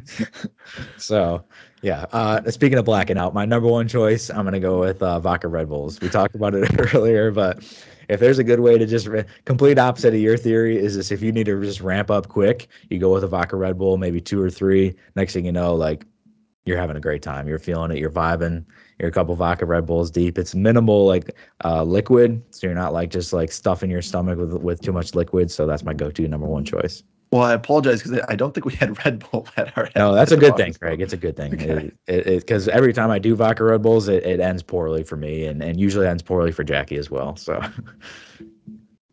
So, 0.98 1.44
yeah. 1.80 2.04
Uh, 2.12 2.50
speaking 2.50 2.78
of 2.78 2.84
blacking 2.84 3.16
out, 3.16 3.32
my 3.32 3.46
number 3.46 3.68
one 3.68 3.88
choice, 3.88 4.28
I'm 4.28 4.44
gonna 4.44 4.60
go 4.60 4.80
with 4.80 5.02
uh, 5.02 5.18
vodka 5.18 5.48
Red 5.48 5.68
Bulls. 5.68 5.98
We 6.00 6.08
talked 6.10 6.34
about 6.34 6.54
it 6.54 6.68
earlier, 6.94 7.30
but 7.30 7.64
if 8.08 8.20
there's 8.20 8.38
a 8.38 8.44
good 8.44 8.60
way 8.60 8.76
to 8.76 8.84
just 8.84 9.06
ra- 9.06 9.22
complete 9.46 9.78
opposite 9.78 10.12
of 10.12 10.20
your 10.20 10.36
theory 10.36 10.76
is 10.76 10.96
this: 10.96 11.10
if 11.10 11.22
you 11.22 11.32
need 11.32 11.46
to 11.46 11.60
just 11.62 11.80
ramp 11.80 12.10
up 12.10 12.28
quick, 12.28 12.68
you 12.90 12.98
go 12.98 13.12
with 13.12 13.24
a 13.24 13.28
vodka 13.28 13.56
Red 13.56 13.78
Bull, 13.78 13.96
maybe 13.96 14.20
two 14.20 14.42
or 14.42 14.50
three. 14.50 14.94
Next 15.16 15.32
thing 15.32 15.46
you 15.46 15.52
know, 15.52 15.74
like 15.74 16.04
you're 16.66 16.78
having 16.78 16.96
a 16.96 17.00
great 17.00 17.22
time. 17.22 17.48
You're 17.48 17.58
feeling 17.58 17.90
it. 17.90 17.98
You're 17.98 18.10
vibing. 18.10 18.64
You're 18.98 19.08
a 19.08 19.12
couple 19.12 19.34
vodka 19.36 19.64
Red 19.64 19.86
Bulls 19.86 20.10
deep. 20.10 20.38
It's 20.38 20.54
minimal 20.54 21.06
like 21.06 21.36
uh, 21.64 21.84
liquid, 21.84 22.42
so 22.50 22.66
you're 22.66 22.74
not 22.74 22.92
like 22.92 23.10
just 23.10 23.32
like 23.32 23.52
stuffing 23.52 23.90
your 23.90 24.02
stomach 24.02 24.38
with 24.38 24.52
with 24.54 24.80
too 24.80 24.92
much 24.92 25.14
liquid. 25.14 25.50
So 25.50 25.66
that's 25.66 25.84
my 25.84 25.94
go-to 25.94 26.26
number 26.26 26.46
one 26.46 26.64
choice. 26.64 27.04
Well, 27.30 27.42
I 27.42 27.52
apologize 27.52 28.02
because 28.02 28.20
I 28.28 28.36
don't 28.36 28.54
think 28.54 28.64
we 28.64 28.74
had 28.74 29.04
Red 29.04 29.18
Bull 29.30 29.46
at 29.56 29.76
our 29.76 29.90
No, 29.94 30.14
that's 30.14 30.32
a 30.32 30.36
good 30.36 30.56
thing. 30.56 30.72
Craig. 30.72 31.00
It's 31.00 31.12
a 31.12 31.18
good 31.18 31.36
thing. 31.36 31.54
Okay. 31.54 31.92
Because 32.06 32.68
every 32.68 32.92
time 32.92 33.10
I 33.10 33.18
do 33.18 33.36
vodka 33.36 33.64
Red 33.64 33.82
Bulls, 33.82 34.08
it, 34.08 34.24
it 34.24 34.40
ends 34.40 34.62
poorly 34.62 35.04
for 35.04 35.16
me, 35.16 35.44
and, 35.44 35.62
and 35.62 35.78
usually 35.78 36.06
ends 36.06 36.22
poorly 36.22 36.52
for 36.52 36.64
Jackie 36.64 36.96
as 36.96 37.10
well. 37.10 37.36
So 37.36 37.60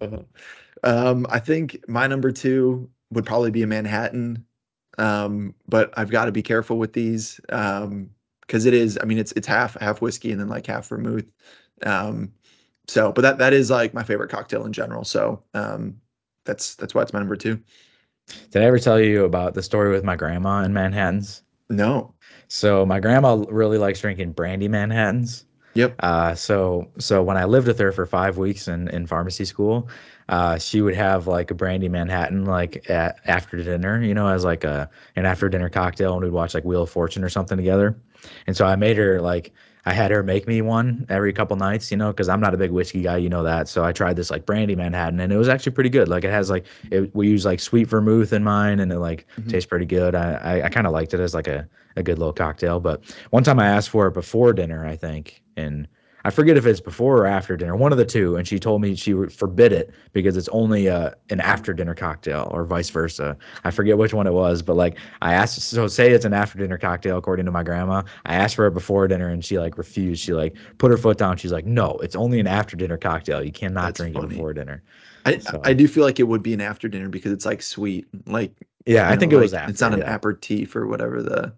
Uh-huh. 0.01 0.19
Um, 0.83 1.25
I 1.31 1.39
think 1.39 1.83
my 1.87 2.05
number 2.05 2.31
2 2.31 2.87
would 3.09 3.25
probably 3.25 3.49
be 3.49 3.63
a 3.63 3.67
Manhattan, 3.67 4.45
um, 4.99 5.55
but 5.67 5.91
I've 5.97 6.11
gotta 6.11 6.31
be 6.31 6.43
careful 6.43 6.77
with 6.77 6.93
these, 6.93 7.39
um, 7.49 8.11
'cause 8.47 8.65
it 8.65 8.73
is 8.73 8.97
I 9.01 9.05
mean, 9.05 9.17
it's 9.19 9.31
it's 9.33 9.47
half 9.47 9.75
half 9.79 10.01
whiskey 10.01 10.31
and 10.31 10.39
then, 10.39 10.49
like, 10.49 10.67
half 10.67 10.87
vermouth, 10.89 11.25
um, 11.83 12.31
so 12.87 13.11
but 13.13 13.21
that 13.23 13.37
that 13.39 13.53
is, 13.53 13.69
like, 13.71 13.93
my 13.93 14.03
favorite 14.03 14.29
cocktail 14.31 14.65
in 14.65 14.73
general, 14.73 15.03
so, 15.05 15.43
um, 15.55 15.95
that's 16.45 16.75
that's 16.75 16.93
why 16.95 17.01
it's 17.03 17.13
my 17.13 17.19
number 17.19 17.35
2. 17.37 17.59
Did 18.51 18.61
I 18.61 18.65
ever 18.65 18.79
tell 18.79 18.99
you 18.99 19.23
about 19.25 19.53
the 19.53 19.61
story 19.63 19.89
with 19.91 20.03
my 20.03 20.15
grandma 20.15 20.59
and 20.63 20.73
Manhattans? 20.73 21.43
No. 21.69 22.15
So, 22.49 22.85
my 22.85 22.99
grandma 22.99 23.43
really 23.49 23.77
likes 23.77 24.01
drinking 24.01 24.33
brandy 24.33 24.67
Manhattans. 24.67 25.45
Yep. 25.73 25.99
Uh, 25.99 26.35
so 26.35 26.91
so 26.99 27.23
when 27.23 27.37
I 27.37 27.45
lived 27.45 27.67
with 27.67 27.79
her 27.79 27.91
for 27.91 28.05
5 28.05 28.37
weeks 28.37 28.67
in 28.67 28.89
in 28.89 29.07
pharmacy 29.07 29.45
school, 29.45 29.89
uh, 30.29 30.57
she 30.59 30.81
would 30.81 30.95
have, 30.95 31.27
like, 31.27 31.51
a 31.51 31.55
brandy 31.55 31.89
Manhattan, 31.89 32.45
like, 32.45 32.87
a 32.89 33.15
after 33.25 33.57
dinner, 33.63 34.01
you 34.03 34.13
know, 34.13 34.27
as, 34.27 34.43
like, 34.45 34.63
a 34.65 34.89
an 35.15 35.25
after 35.25 35.49
dinner 35.49 35.69
cocktail, 35.69 36.13
and 36.15 36.23
we'd 36.23 36.33
watch, 36.33 36.53
like, 36.53 36.65
Wheel 36.65 36.83
of 36.83 36.89
Fortune 36.89 37.23
or 37.23 37.29
something 37.29 37.57
together, 37.57 37.97
and 38.47 38.55
so 38.57 38.65
I 38.65 38.75
made 38.75 38.97
her, 38.97 39.21
like 39.21 39.53
I 39.85 39.93
had 39.93 40.11
her 40.11 40.23
make 40.23 40.47
me 40.47 40.61
one 40.61 41.05
every 41.09 41.31
couple 41.33 41.55
nights, 41.57 41.91
you 41.91 41.97
know, 41.97 42.07
because 42.11 42.27
I'm 42.29 42.39
not 42.41 42.53
a 42.55 42.57
big 42.57 42.71
whiskey 42.71 43.03
guy, 43.03 43.17
you 43.17 43.29
know 43.29 43.43
that, 43.43 43.67
so 43.67 43.83
I 43.83 43.91
tried 43.91 44.15
this, 44.15 44.31
like, 44.31 44.45
brandy 44.45 44.75
Manhattan, 44.75 45.19
and 45.19 45.31
it 45.31 45.37
was 45.37 45.47
actually 45.49 45.73
pretty 45.73 45.91
good, 45.91 46.07
like, 46.09 46.23
it 46.23 46.31
has, 46.31 46.49
like 46.49 46.65
it 46.91 47.13
we 47.15 47.27
use, 47.29 47.45
like, 47.45 47.59
sweet 47.59 47.85
vermouth 47.87 48.33
in 48.33 48.43
mine, 48.43 48.79
and 48.79 48.91
it, 48.91 48.99
like, 48.99 49.27
Mhm. 49.37 49.47
tastes 49.47 49.67
pretty 49.67 49.85
good. 49.85 50.15
I 50.15 50.33
I 50.35 50.63
I 50.65 50.69
kinda 50.69 50.89
liked 50.91 51.13
it 51.13 51.19
as, 51.19 51.33
like, 51.35 51.47
a 51.47 51.67
a 51.97 52.03
good 52.03 52.17
little 52.19 52.33
cocktail, 52.33 52.79
but 52.79 53.03
one 53.31 53.43
time 53.43 53.59
I 53.59 53.67
asked 53.67 53.89
for 53.89 54.07
it 54.07 54.13
before 54.13 54.53
dinner, 54.53 54.85
I 54.85 54.95
think, 54.97 55.41
and 55.55 55.87
I 56.25 56.31
forget 56.31 56.57
if 56.57 56.65
it's 56.65 56.81
before 56.81 57.19
or 57.19 57.25
after 57.27 57.55
dinner, 57.55 57.75
one 57.75 57.91
of 57.91 57.99
the 57.99 58.03
2, 58.05 58.35
and 58.35 58.47
she 58.47 58.59
told 58.59 58.81
me 58.81 58.95
she 58.95 59.13
would 59.13 59.31
forbid 59.31 59.71
it 59.71 59.91
because 60.11 60.35
it's 60.35 60.49
only, 60.49 60.89
uh, 60.89 61.11
an 61.29 61.39
after 61.39 61.71
dinner 61.71 61.93
cocktail 61.95 62.49
or 62.51 62.65
vice 62.65 62.89
versa. 62.89 63.37
I 63.63 63.69
forget 63.71 63.97
which 63.97 64.13
one 64.13 64.25
it 64.25 64.33
was, 64.33 64.61
but, 64.63 64.75
like, 64.75 64.97
I 65.21 65.33
asked 65.35 65.61
so 65.61 65.87
say 65.87 66.11
it's 66.11 66.25
an 66.25 66.33
after 66.33 66.57
dinner 66.57 66.79
cocktail 66.79 67.17
according 67.17 67.45
to 67.45 67.51
my 67.51 67.63
grandma. 67.63 68.01
I 68.25 68.35
asked 68.35 68.55
for 68.55 68.65
it 68.65 68.73
before 68.73 69.07
dinner, 69.07 69.29
and 69.29 69.45
she, 69.45 69.59
like, 69.59 69.77
refused. 69.77 70.21
She, 70.23 70.33
like, 70.33 70.55
put 70.79 70.89
her 70.91 70.97
foot 70.97 71.17
down. 71.19 71.37
She's 71.37 71.51
like, 71.51 71.65
"No, 71.65 71.91
it's 72.01 72.15
only 72.15 72.39
an 72.39 72.47
after 72.47 72.75
dinner 72.75 72.97
cocktail. 72.97 73.43
You 73.43 73.51
cannot 73.51 73.85
That's 73.85 73.99
drink 73.99 74.17
it 74.17 74.27
before 74.27 74.51
dinner." 74.53 74.83
I 75.25 75.39
I 75.63 75.73
do 75.73 75.87
feel 75.87 76.03
like 76.03 76.19
it 76.19 76.23
would 76.27 76.43
be 76.43 76.53
an 76.53 76.61
after 76.61 76.87
dinner 76.87 77.09
because 77.09 77.31
it's, 77.31 77.45
like, 77.45 77.61
sweet, 77.61 78.07
like, 78.25 78.51
Yeah, 78.85 79.09
I 79.09 79.15
know, 79.15 79.19
think 79.19 79.33
it 79.33 79.37
was 79.37 79.53
like, 79.53 79.69
it's 79.69 79.81
after, 79.81 79.89
not 79.91 79.93
an 79.93 79.99
yeah. 79.99 80.15
aperitif 80.15 80.75
or 80.75 80.87
whatever 80.87 81.21
the 81.21 81.53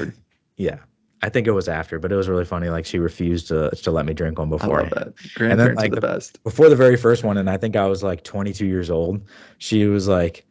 or 0.00 0.12
Yeah. 0.56 0.78
I 1.24 1.30
think 1.30 1.46
it 1.46 1.52
was 1.52 1.68
after, 1.68 1.98
but 1.98 2.12
it 2.12 2.16
was 2.16 2.28
really 2.28 2.44
funny, 2.44 2.68
like, 2.68 2.84
she 2.84 2.98
refused 2.98 3.48
to 3.48 3.70
to 3.70 3.90
let 3.90 4.04
me 4.04 4.12
drink 4.12 4.38
one 4.38 4.52
I 4.60 4.66
love 4.66 4.90
that. 4.90 5.14
and 5.48 5.58
then, 5.58 5.74
Grandparents 5.74 5.82
are 5.84 5.88
the 5.88 5.94
the 5.96 6.00
best. 6.00 6.42
before 6.44 6.68
the 6.68 6.76
very 6.76 6.96
first 6.98 7.24
one, 7.24 7.38
and 7.38 7.48
I 7.48 7.56
think 7.56 7.76
I 7.76 7.86
was, 7.86 8.02
like, 8.02 8.22
22 8.24 8.66
years 8.66 8.90
old, 8.90 9.22
she 9.58 9.86
was 9.86 10.06
like 10.08 10.44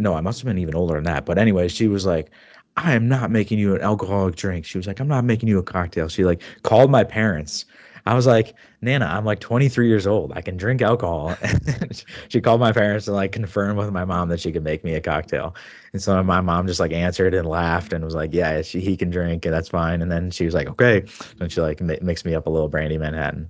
no, 0.00 0.14
I 0.14 0.20
must 0.20 0.38
have 0.40 0.46
been 0.46 0.58
even 0.58 0.76
older 0.76 0.94
than 0.94 1.04
that, 1.04 1.26
but 1.26 1.38
anyway, 1.38 1.66
she 1.68 1.88
was 1.88 2.06
like, 2.06 2.30
"I 2.76 2.94
am 2.94 3.08
not 3.08 3.30
making 3.32 3.58
you 3.58 3.74
an 3.74 3.80
alcoholic 3.82 4.36
drink." 4.36 4.64
She 4.64 4.78
was 4.78 4.86
like, 4.86 5.00
"I'm 5.00 5.08
not 5.08 5.24
making 5.24 5.48
you 5.48 5.58
a 5.58 5.62
cocktail." 5.62 6.08
She, 6.08 6.24
like, 6.24 6.40
called 6.62 6.90
my 6.90 7.02
parents. 7.04 7.64
I 8.08 8.14
was 8.14 8.26
like, 8.26 8.54
"Nana, 8.80 9.04
I'm, 9.06 9.24
like, 9.24 9.38
23 9.40 9.86
years 9.88 10.06
old. 10.06 10.32
I 10.34 10.40
can 10.40 10.56
drink 10.56 10.82
alcohol." 10.82 11.36
And 11.80 12.04
she 12.28 12.40
called 12.40 12.60
my 12.60 12.72
parents 12.72 13.06
and 13.06 13.16
like, 13.16 13.32
confirmed 13.32 13.78
with 13.78 13.90
my 13.92 14.04
mom 14.04 14.28
that 14.30 14.40
she 14.40 14.50
could 14.52 14.64
make 14.64 14.82
me 14.84 14.94
a 14.94 15.00
cocktail, 15.00 15.54
and 15.92 16.02
so 16.02 16.22
my 16.22 16.40
mom 16.40 16.66
just, 16.66 16.80
like, 16.80 16.92
answered 16.92 17.34
and 17.34 17.46
laughed 17.48 17.92
and 17.92 18.04
was 18.04 18.14
like, 18.14 18.32
"Yeah, 18.34 18.62
she 18.62 18.80
he 18.80 18.96
can 18.96 19.10
drink, 19.10 19.44
and 19.46 19.54
that's 19.54 19.68
fine," 19.68 20.02
and 20.02 20.10
then 20.10 20.30
she 20.30 20.44
was 20.46 20.54
like, 20.54 20.68
"Okay," 20.68 21.04
and 21.40 21.52
she, 21.52 21.60
like, 21.60 21.80
mi 21.80 21.98
mixed 22.02 22.24
me 22.24 22.34
up 22.34 22.46
a 22.46 22.50
little 22.50 22.68
brandy 22.68 22.98
Manhattan. 22.98 23.48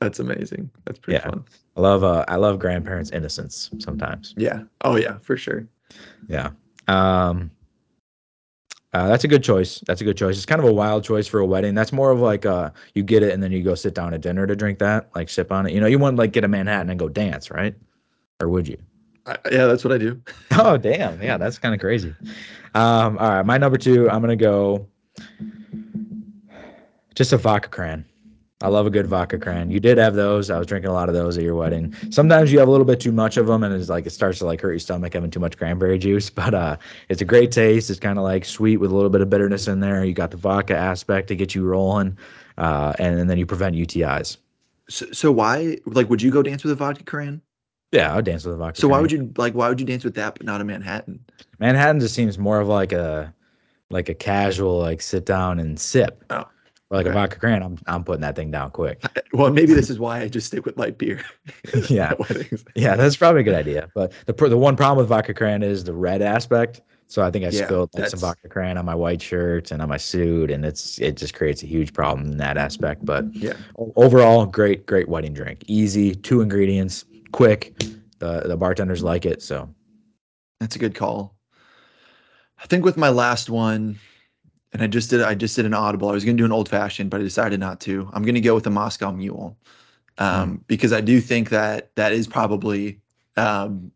That's 0.00 0.18
amazing. 0.20 0.70
That's 0.84 0.98
pretty 0.98 1.18
Yeah. 1.24 1.30
fun. 1.30 1.44
I 1.76 1.80
love, 1.80 2.04
uh 2.04 2.24
I 2.28 2.36
love 2.36 2.58
grandparents' 2.58 3.10
innocence 3.10 3.70
sometimes. 3.78 4.34
Yeah. 4.36 4.62
Oh, 4.82 4.96
yeah, 4.96 5.18
for 5.18 5.36
sure. 5.36 5.66
Yeah. 6.28 6.50
Um 6.88 7.50
uh, 8.96 9.06
that's 9.08 9.24
a 9.24 9.28
good 9.28 9.44
choice. 9.44 9.82
That's 9.86 10.00
a 10.00 10.04
good 10.04 10.16
choice. 10.16 10.36
It's 10.36 10.46
kind 10.46 10.58
of 10.58 10.66
a 10.66 10.72
wild 10.72 11.04
choice 11.04 11.26
for 11.26 11.38
a 11.40 11.44
wedding. 11.44 11.74
That's 11.74 11.92
more 11.92 12.10
of 12.10 12.20
like, 12.20 12.46
uh, 12.46 12.70
you 12.94 13.02
get 13.02 13.22
it 13.22 13.34
and 13.34 13.42
then 13.42 13.52
you 13.52 13.62
go 13.62 13.74
sit 13.74 13.92
down 13.92 14.14
at 14.14 14.22
dinner 14.22 14.46
to 14.46 14.56
drink 14.56 14.78
that, 14.78 15.10
like, 15.14 15.28
sip 15.28 15.52
on 15.52 15.66
it. 15.66 15.74
You 15.74 15.80
know, 15.80 15.86
you 15.86 15.98
wouldn't, 15.98 16.16
like, 16.18 16.32
get 16.32 16.44
a 16.44 16.48
Manhattan 16.48 16.88
and 16.88 16.98
go 16.98 17.06
dance, 17.10 17.50
right? 17.50 17.74
Or 18.40 18.48
would 18.48 18.66
you? 18.66 18.78
I 19.26 19.36
yeah, 19.52 19.66
that's 19.66 19.84
what 19.84 19.92
I 19.92 19.98
do. 19.98 20.22
Oh, 20.58 20.78
damn. 20.78 21.20
Yeah, 21.20 21.36
that's 21.36 21.58
kinda 21.58 21.76
crazy. 21.76 22.14
Um, 22.74 23.18
alright, 23.18 23.44
my 23.44 23.58
number 23.58 23.76
2, 23.76 24.08
I'm 24.08 24.22
gonna 24.22 24.34
go 24.34 24.88
just 27.14 27.34
a 27.34 27.36
vodka 27.36 27.68
Cran. 27.68 28.06
I 28.62 28.68
love 28.68 28.86
a 28.86 28.90
good 28.90 29.06
vodka 29.06 29.38
Cran. 29.38 29.70
You 29.70 29.80
did 29.80 29.98
have 29.98 30.14
those. 30.14 30.50
I 30.50 30.56
was 30.58 30.66
drinking 30.66 30.90
a 30.90 30.94
lot 30.94 31.10
of 31.10 31.14
those 31.14 31.36
at 31.36 31.44
your 31.44 31.54
wedding. 31.54 31.94
Sometimes 32.10 32.50
you 32.50 32.58
have 32.58 32.68
a 32.68 32.70
little 32.70 32.86
bit 32.86 33.00
too 33.00 33.12
much 33.12 33.36
of 33.36 33.46
them, 33.46 33.62
and 33.62 33.74
it's 33.74 33.90
like 33.90 34.06
it 34.06 34.10
starts 34.10 34.38
to, 34.38 34.46
like, 34.46 34.62
hurt 34.62 34.70
your 34.70 34.78
stomach 34.78 35.12
having 35.12 35.30
too 35.30 35.40
much 35.40 35.58
cranberry 35.58 35.98
juice, 35.98 36.30
but, 36.40 36.54
uh, 36.54 36.76
it's 37.10 37.20
a 37.20 37.24
great 37.26 37.52
taste. 37.52 37.90
It's 37.90 38.00
kinda, 38.00 38.22
like, 38.22 38.46
sweet 38.46 38.78
with 38.78 38.90
a 38.90 38.94
little 38.94 39.10
bit 39.10 39.20
of 39.20 39.28
bitterness 39.28 39.68
in 39.68 39.80
there. 39.80 40.04
You 40.06 40.14
got 40.14 40.30
the 40.30 40.38
vodka 40.38 40.74
aspect 40.74 41.28
to 41.28 41.36
get 41.36 41.54
you 41.54 41.66
rolling, 41.66 42.16
uh, 42.56 42.94
and 42.98 43.18
and 43.20 43.28
then 43.28 43.36
you 43.36 43.44
prevent 43.44 43.76
UTIs. 43.76 44.38
S 44.88 45.02
so 45.12 45.30
why 45.32 45.78
like, 45.84 46.08
would 46.08 46.22
you 46.22 46.30
go 46.30 46.42
dance 46.42 46.62
with 46.62 46.72
a 46.72 46.76
vodka 46.76 47.04
Cran? 47.04 47.42
Yeah, 47.92 48.12
I 48.12 48.16
would 48.16 48.24
dance 48.24 48.44
with 48.44 48.54
a 48.54 48.58
vodka 48.58 48.80
So 48.80 48.88
why 48.88 49.00
would 49.00 49.12
you 49.12 49.32
like, 49.36 49.54
why 49.54 49.68
would 49.68 49.80
you 49.80 49.86
dance 49.86 50.04
with 50.04 50.14
that 50.14 50.34
but 50.36 50.46
not 50.46 50.60
a 50.60 50.64
Manhattan? 50.64 51.20
Manhattan 51.58 52.00
just 52.00 52.14
seems 52.14 52.38
more 52.38 52.60
of 52.60 52.68
like 52.68 52.92
a 52.92 53.34
like 53.90 54.08
a 54.08 54.14
casual, 54.14 54.78
like, 54.78 55.00
sit 55.00 55.26
down 55.26 55.60
and 55.60 55.78
sip. 55.78 56.24
Oh, 56.30 56.44
Like 56.90 57.06
a 57.06 57.10
okay. 57.10 57.14
vodka 57.14 57.38
Cran, 57.38 57.62
I'm 57.62 57.78
I'm 57.86 58.04
putting 58.04 58.20
that 58.22 58.36
thing 58.36 58.50
down 58.50 58.70
quick. 58.70 59.02
Well, 59.32 59.50
maybe 59.52 59.74
this 59.74 59.90
is 59.90 59.98
why 59.98 60.20
I 60.20 60.28
just 60.28 60.46
stick 60.46 60.64
with 60.64 60.76
light 60.78 60.98
beer 60.98 61.20
Yeah. 61.90 62.14
Yeah, 62.74 62.94
that's 62.96 63.16
probably 63.16 63.40
a 63.40 63.44
good 63.44 63.54
idea, 63.54 63.90
but 63.94 64.12
the 64.26 64.32
the 64.32 64.56
one 64.56 64.76
problem 64.76 64.98
with 64.98 65.08
vodka 65.08 65.34
Cran 65.34 65.62
is 65.62 65.82
the 65.84 65.92
red 65.94 66.22
aspect, 66.22 66.82
so 67.06 67.22
I 67.22 67.30
think 67.30 67.44
I 67.44 67.50
Yeah, 67.50 67.64
spilled, 67.64 67.90
like, 67.94 68.06
some 68.08 68.20
vodka 68.20 68.48
Cran 68.48 68.76
on 68.78 68.84
my 68.84 68.94
white 68.94 69.20
shirt 69.22 69.70
and 69.70 69.80
on 69.82 69.88
my 69.88 69.96
suit, 69.96 70.50
and 70.50 70.64
it's 70.64 70.98
it 71.00 71.16
just 71.16 71.34
creates 71.34 71.62
a 71.62 71.66
huge 71.66 71.92
problem 71.92 72.26
in 72.30 72.36
that 72.38 72.56
aspect, 72.58 73.04
but 73.04 73.24
Yeah. 73.34 73.54
overall, 73.96 74.44
great, 74.46 74.86
great 74.86 75.08
wedding 75.08 75.32
drink. 75.32 75.64
Easy, 75.66 76.14
2 76.14 76.40
ingredients, 76.42 77.04
quick, 77.32 77.74
the 78.18 78.42
the 78.46 78.56
bartenders 78.56 79.02
like 79.02 79.24
it, 79.26 79.42
so 79.42 79.68
That's 80.60 80.76
a 80.76 80.78
good 80.78 80.94
call. 80.94 81.34
I 82.62 82.66
think 82.66 82.84
with 82.84 82.96
my 82.96 83.08
last 83.10 83.48
one 83.50 83.98
and 84.72 84.82
I 84.82 84.86
just 84.86 85.10
did 85.10 85.22
I 85.22 85.34
just 85.34 85.56
did 85.56 85.64
an 85.66 85.74
audible, 85.74 86.08
I 86.08 86.12
was 86.12 86.24
gonna 86.24 86.36
do 86.36 86.44
an 86.44 86.52
old 86.52 86.68
fashioned, 86.68 87.10
but 87.10 87.20
I 87.20 87.24
decided 87.24 87.60
not 87.60 87.80
to. 87.82 88.08
I'm 88.12 88.22
gonna 88.24 88.40
go 88.40 88.54
with 88.54 88.64
the 88.64 88.70
Moscow 88.70 89.10
Mule, 89.12 89.56
Mm. 90.18 90.24
um, 90.24 90.64
because 90.68 90.92
I 90.94 91.00
do 91.02 91.20
think 91.20 91.50
that 91.50 91.90
that 91.96 92.12
is 92.12 92.26
probably, 92.28 93.00
um 93.36 93.92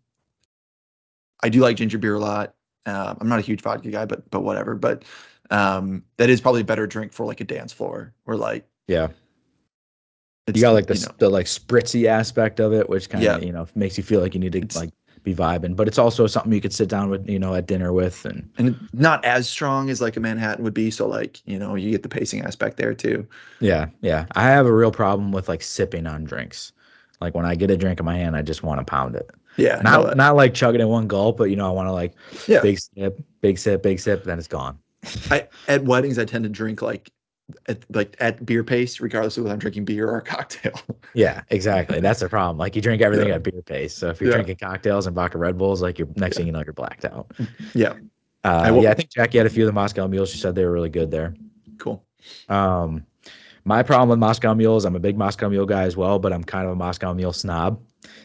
I 1.43 1.49
do 1.49 1.61
like 1.61 1.77
ginger 1.77 1.99
beer 1.99 2.15
a 2.17 2.19
lot. 2.21 2.55
Um, 2.87 3.17
I'm 3.21 3.29
not 3.29 3.39
a 3.39 3.43
huge 3.43 3.61
vodka 3.63 3.91
guy, 3.91 4.05
but 4.05 4.29
but 4.31 4.43
whatever, 4.43 4.75
but, 4.75 5.05
um, 5.51 6.05
that 6.17 6.31
is 6.31 6.41
probably 6.41 6.61
a 6.63 6.65
better 6.65 6.87
drink 6.87 7.13
for, 7.13 7.27
like, 7.27 7.41
a 7.41 7.45
dance 7.45 7.73
floor 7.73 8.15
or, 8.27 8.37
like 8.37 8.67
Yeah. 8.89 9.09
You 10.53 10.61
got, 10.63 10.73
like, 10.73 10.87
the 10.87 10.95
you 10.95 11.01
know 11.01 11.13
the, 11.19 11.29
like, 11.29 11.47
spritzy 11.47 12.07
aspect 12.07 12.61
of 12.61 12.73
it, 12.73 12.89
which 12.89 13.09
kinda, 13.09 13.25
Yep. 13.25 13.43
you 13.43 13.53
know, 13.53 13.67
makes 13.75 13.97
you 13.97 14.03
feel 14.05 14.21
like 14.21 14.35
you 14.35 14.41
need 14.41 14.53
to, 14.53 14.79
like, 14.79 14.91
be 15.23 15.35
vibing, 15.35 15.77
but 15.77 15.87
it's 15.87 15.99
also 15.99 16.27
something 16.27 16.53
you 16.53 16.61
could 16.61 16.73
sit 16.73 16.89
down 16.89 17.11
with, 17.11 17.29
you 17.29 17.39
know, 17.39 17.55
at 17.55 17.67
dinner 17.67 17.93
with 17.93 18.25
and 18.25 18.49
And 18.59 18.89
not 18.93 19.25
as 19.25 19.49
strong 19.49 19.91
as, 19.91 20.01
like, 20.01 20.17
a 20.17 20.21
Manhattan 20.21 20.65
would 20.65 20.75
be, 20.75 20.91
so, 20.91 21.07
like, 21.07 21.47
you 21.47 21.59
know, 21.59 21.75
you 21.75 21.91
get 21.91 22.03
the 22.03 22.09
pacing 22.09 22.43
aspect 22.43 22.77
there 22.77 22.95
too. 22.95 23.27
Yeah, 23.61 23.87
yeah. 24.01 24.27
I 24.33 24.45
have 24.45 24.67
a 24.67 24.73
real 24.73 24.91
problem 24.91 25.33
with, 25.33 25.49
like, 25.49 25.63
sipping 25.63 26.07
on 26.07 26.25
drinks. 26.25 26.73
Like, 27.21 27.35
when 27.35 27.45
I 27.45 27.55
get 27.55 27.71
a 27.71 27.77
drink 27.77 28.01
in 28.01 28.07
my 28.07 28.17
hand, 28.17 28.35
I 28.37 28.43
just 28.43 28.63
wanna 28.63 28.85
pound 28.85 29.15
it. 29.15 29.31
Yeah, 29.57 29.81
Not 29.83 30.07
uh 30.07 30.15
not, 30.15 30.37
like, 30.37 30.55
chugging 30.55 30.81
it 30.81 30.85
in 30.85 30.89
one 30.89 31.07
gulp, 31.07 31.37
but, 31.37 31.51
you 31.51 31.57
know, 31.57 31.67
I 31.69 31.73
wanna, 31.73 31.93
like, 31.93 32.15
Yeah. 32.47 32.63
big 32.63 32.79
sip, 32.79 33.21
big 33.41 33.59
sip, 33.59 33.83
big 33.83 34.01
sip, 34.01 34.25
then 34.25 34.39
it's 34.39 34.49
gone. 34.49 34.79
I 35.31 35.49
at 35.69 35.85
weddings, 35.85 36.19
I 36.19 36.25
tend 36.25 36.45
to 36.45 36.51
drink, 36.51 36.83
like, 36.83 37.11
at 37.67 37.85
like, 37.95 38.17
at 38.21 38.45
beer 38.45 38.65
pace 38.65 39.01
regardless 39.01 39.37
of 39.37 39.45
whether 39.45 39.53
I'm 39.55 39.59
drinking 39.59 39.85
beer 39.85 40.09
or 40.09 40.19
a 40.19 40.23
cocktail. 40.37 40.81
Yeah, 41.15 41.43
exactly, 41.51 42.01
that's 42.01 42.21
the 42.21 42.29
problem, 42.29 42.59
like, 42.59 42.77
you 42.77 42.83
drink 42.83 43.03
everything 43.03 43.29
Yeah. 43.29 43.35
at 43.37 43.43
beer 43.43 43.63
pace, 43.63 43.95
so 43.95 44.09
if 44.09 44.21
you're 44.21 44.31
Yeah. 44.31 44.37
drinking 44.37 44.57
cocktails 44.57 45.07
and 45.07 45.15
vodka 45.15 45.39
Red 45.39 45.59
Bulls, 45.59 45.83
like, 45.83 45.99
you're 45.99 46.09
next 46.17 46.37
Yeah. 46.37 46.39
thing 46.41 46.47
you 46.47 46.53
know, 46.53 46.63
you're 46.65 46.73
blacked 46.73 47.05
out. 47.05 47.29
Mm, 47.39 47.49
yeah. 47.75 47.95
I 48.45 48.71
Uh, 48.71 48.81
yeah, 48.81 48.91
I 48.91 48.95
think 48.95 49.11
Jackie 49.11 49.39
had 49.39 49.47
a 49.47 49.51
few 49.51 49.65
of 49.65 49.67
the 49.67 49.73
Moscow 49.73 50.07
Mules, 50.07 50.31
she 50.31 50.39
said 50.39 50.55
they 50.55 50.65
were 50.65 50.73
really 50.73 50.89
good 50.89 51.11
there. 51.11 51.35
Cool. 51.79 52.03
Um, 52.49 53.05
my 53.65 53.83
problem 53.83 54.09
with 54.09 54.19
Moscow 54.19 54.55
Mules, 54.55 54.85
I'm 54.87 54.97
a 54.97 55.01
big 55.01 55.19
Moscow 55.19 55.49
Mule 55.49 55.67
guy 55.67 55.83
as 55.83 55.97
well, 55.97 56.19
but 56.19 56.33
I'm 56.33 56.43
kind 56.43 56.65
of 56.67 56.73
a 56.73 56.77
Moscow 56.77 57.13
Mule 57.13 57.33
snob. 57.33 57.81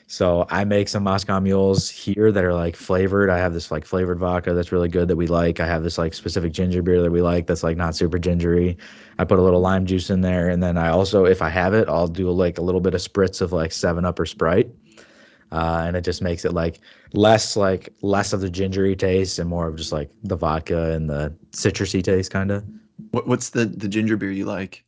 So, 0.07 0.45
I 0.49 0.63
make 0.63 0.87
some 0.87 1.03
Moscow 1.03 1.39
Mules 1.39 1.89
here 1.89 2.31
that 2.31 2.43
are, 2.45 2.53
like, 2.53 2.75
flavored. 2.75 3.29
I 3.29 3.37
have 3.39 3.53
this, 3.53 3.71
like, 3.71 3.83
flavored 3.83 4.19
vodka 4.19 4.53
that's 4.53 4.71
really 4.71 4.87
good 4.87 5.07
that 5.09 5.15
we 5.15 5.27
like. 5.27 5.59
I 5.59 5.65
have 5.65 5.83
this, 5.83 5.97
like, 5.97 6.13
specific 6.13 6.53
ginger 6.53 6.81
beer 6.81 7.01
that 7.01 7.11
we 7.11 7.21
like 7.21 7.47
that's, 7.47 7.63
like, 7.63 7.75
not 7.75 7.95
super 7.95 8.17
gingery. 8.17 8.77
I 9.17 9.23
put 9.25 9.39
a 9.39 9.41
little 9.41 9.61
lime 9.61 9.85
juice 9.85 10.09
in 10.09 10.21
there, 10.21 10.49
and 10.49 10.61
then 10.61 10.77
I 10.77 10.89
also 10.89 11.25
if 11.25 11.41
I 11.41 11.49
have 11.49 11.73
it, 11.73 11.87
I'll 11.87 12.07
do, 12.07 12.29
like, 12.31 12.57
a 12.57 12.61
little 12.61 12.81
bit 12.81 12.93
of 12.93 13.01
spritz 13.01 13.41
of, 13.41 13.53
like, 13.53 13.71
7 13.71 14.05
Up 14.05 14.19
or 14.19 14.25
Sprite, 14.25 14.69
uh, 15.51 15.83
and 15.87 15.95
it 15.95 16.01
just 16.01 16.21
makes 16.21 16.45
it, 16.45 16.53
like, 16.53 16.79
less, 17.13 17.55
like 17.55 17.89
less 18.01 18.33
of 18.33 18.41
the 18.41 18.49
gingery 18.49 18.95
taste 18.95 19.39
and 19.39 19.49
more 19.49 19.67
of 19.67 19.75
just, 19.77 19.91
like, 19.91 20.09
the 20.23 20.35
vodka 20.35 20.91
and 20.91 21.09
the 21.09 21.33
citrusy 21.51 22.03
taste 22.03 22.31
kinda. 22.31 22.63
What 23.11 23.27
what's 23.27 23.49
the 23.49 23.65
the 23.65 23.87
ginger 23.87 24.17
beer 24.17 24.31
you 24.31 24.45
like? 24.45 24.83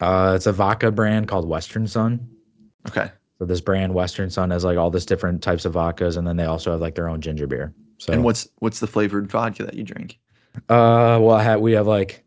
Uh, 0.00 0.32
it's 0.36 0.46
a 0.46 0.52
vodka 0.52 0.90
brand 0.90 1.28
called 1.28 1.48
Western 1.48 1.86
Son. 1.86 2.26
Okay. 2.88 3.10
So 3.38 3.44
this 3.44 3.60
brand 3.60 3.94
Western 3.94 4.30
Son 4.30 4.50
has 4.50 4.64
like 4.64 4.78
all 4.78 4.90
this 4.90 5.06
different 5.06 5.42
types 5.42 5.64
of 5.64 5.74
vodkas, 5.74 6.16
and 6.16 6.26
then 6.26 6.36
they 6.36 6.44
also 6.44 6.72
have 6.72 6.80
like 6.80 6.94
their 6.94 7.08
own 7.08 7.20
ginger 7.20 7.46
beer. 7.46 7.72
So 7.98 8.12
And 8.12 8.24
what's 8.24 8.48
what's 8.58 8.80
the 8.80 8.86
flavored 8.86 9.30
vodka 9.30 9.64
that 9.64 9.74
you 9.74 9.84
drink? 9.84 10.18
uh, 10.68 11.18
well, 11.20 11.32
I 11.32 11.42
had, 11.42 11.60
we 11.60 11.72
have 11.72 11.86
like 11.86 12.24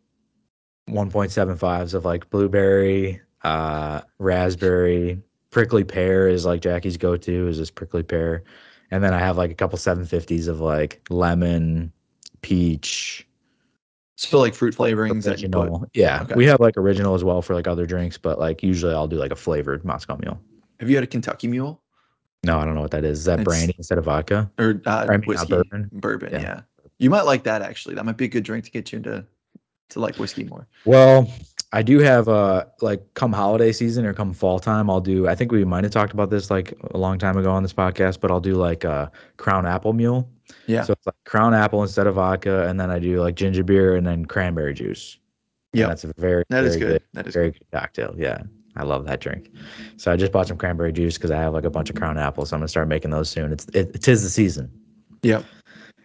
1.75s 0.92 1.94
of 1.94 2.06
like 2.06 2.30
blueberry, 2.30 3.22
uh, 3.44 4.02
raspberry, 4.20 5.22
prickly 5.50 5.84
pear 5.84 6.28
is 6.28 6.46
like 6.46 6.62
Jackie's 6.62 6.98
go-to 6.98 7.48
is 7.48 7.58
this 7.58 7.72
prickly 7.72 8.04
pear, 8.04 8.44
and 8.92 9.04
then 9.04 9.14
I 9.14 9.20
have 9.20 9.38
like 9.38 9.52
a 9.52 9.56
couple 9.56 9.78
750s 9.78 10.48
of 10.48 10.60
like 10.60 11.02
lemon, 11.10 11.92
peach, 12.42 13.28
So 14.16 14.40
like 14.40 14.54
fruit 14.54 14.76
flavorings 14.76 15.24
that 15.24 15.42
you 15.42 15.50
put. 15.50 15.62
original. 15.64 15.86
Yeah, 15.94 16.22
Okay. 16.24 16.36
we 16.36 16.46
have 16.46 16.60
like 16.60 16.78
original 16.78 17.16
as 17.16 17.24
well 17.24 17.42
for 17.42 17.54
like 17.56 17.68
other 17.68 17.86
drinks, 17.86 18.18
but 18.18 18.40
like 18.40 18.62
usually 18.64 18.94
I'll 18.94 19.08
do 19.08 19.18
like 19.18 19.32
a 19.32 19.36
flavored 19.36 19.84
Moscow 19.86 20.18
Mule. 20.18 20.40
Have 20.80 20.90
you 20.90 20.96
had 20.96 21.04
a 21.04 21.08
Kentucky 21.08 21.48
Mule 21.48 21.82
No, 22.44 22.58
I 22.60 22.66
don't 22.66 22.74
know 22.76 22.82
what 22.82 22.92
that 22.92 23.04
is. 23.06 23.20
Is 23.20 23.26
that 23.26 23.40
It's- 23.40 23.46
brandy 23.46 23.76
instead 23.78 23.98
of 24.00 24.06
vodka? 24.06 24.50
or 24.60 24.82
uh, 24.86 25.06
I 25.10 25.18
mean, 25.18 25.22
whiskey? 25.28 25.48
bourbon. 25.54 25.90
Bourbon, 25.94 26.32
Yeah. 26.34 26.42
yeah. 26.42 26.62
You 26.98 27.10
might 27.10 27.24
like 27.26 27.44
that 27.44 27.62
actually. 27.62 27.96
That 27.96 28.06
might 28.06 28.18
be 28.18 28.26
a 28.26 28.28
good 28.28 28.44
drink 28.44 28.66
to 28.66 28.72
get 28.72 28.92
you 28.92 28.98
into 28.98 29.26
to 29.92 30.00
like 30.00 30.16
whiskey 30.18 30.44
more. 30.44 30.68
Well, 30.86 31.32
I 31.74 31.82
do 31.82 32.00
have 32.00 32.28
uh 32.28 32.66
like 32.82 33.02
come 33.14 33.32
holiday 33.32 33.72
season 33.72 34.06
or 34.06 34.14
come 34.14 34.34
fall 34.34 34.60
time, 34.60 34.90
I'll 34.90 35.02
do 35.02 35.28
I 35.28 35.36
think 35.36 35.52
we 35.52 35.64
might 35.64 35.84
have 35.84 35.94
talked 35.94 36.14
about 36.14 36.30
this 36.30 36.52
like 36.52 36.74
a 36.92 36.98
long 36.98 37.18
time 37.18 37.38
ago 37.38 37.52
on 37.52 37.64
this 37.64 37.74
podcast, 37.74 38.20
but 38.20 38.32
I'll 38.32 38.42
do 38.42 38.56
like 38.56 38.84
uh 38.86 39.08
crown 39.38 39.66
apple 39.66 39.94
mule. 39.94 40.30
Yeah. 40.68 40.84
So 40.84 40.94
it's 40.94 41.06
like 41.06 41.16
crown 41.26 41.54
apple 41.54 41.82
instead 41.82 42.08
of 42.08 42.16
vodka, 42.16 42.68
and 42.68 42.80
then 42.80 42.92
I 42.92 43.00
do 43.00 43.22
like 43.22 43.36
ginger 43.36 43.64
beer 43.64 43.96
and 43.96 44.06
then 44.06 44.26
cranberry 44.26 44.74
juice. 44.74 45.18
Yeah. 45.74 45.88
That's 45.88 46.04
a 46.04 46.14
very 46.18 46.44
That 46.50 46.66
is 46.66 46.76
very 46.76 46.92
good. 46.92 47.04
That 47.14 47.28
is 47.28 47.34
very 47.34 47.52
good 47.52 47.66
cocktail. 47.72 48.14
Yeah. 48.18 48.44
I 48.76 48.84
love 48.84 49.06
that 49.06 49.20
drink. 49.20 49.50
So 49.98 50.12
I 50.12 50.16
just 50.16 50.32
bought 50.32 50.48
some 50.48 50.58
cranberry 50.58 50.94
juice 50.94 51.18
because 51.18 51.32
I 51.32 51.38
have 51.38 51.54
like 51.54 51.66
a 51.66 51.70
bunch 51.70 51.90
of 51.90 51.96
crown 51.96 52.18
apples. 52.18 52.50
So 52.50 52.56
I'm 52.56 52.62
gonna 52.62 52.68
start 52.70 52.88
making 52.88 53.12
those 53.12 53.30
soon. 53.30 53.52
It's 53.52 53.66
it, 53.74 53.96
it 53.96 54.08
is 54.08 54.24
the 54.24 54.30
season. 54.30 54.72
Yep. 55.24 55.46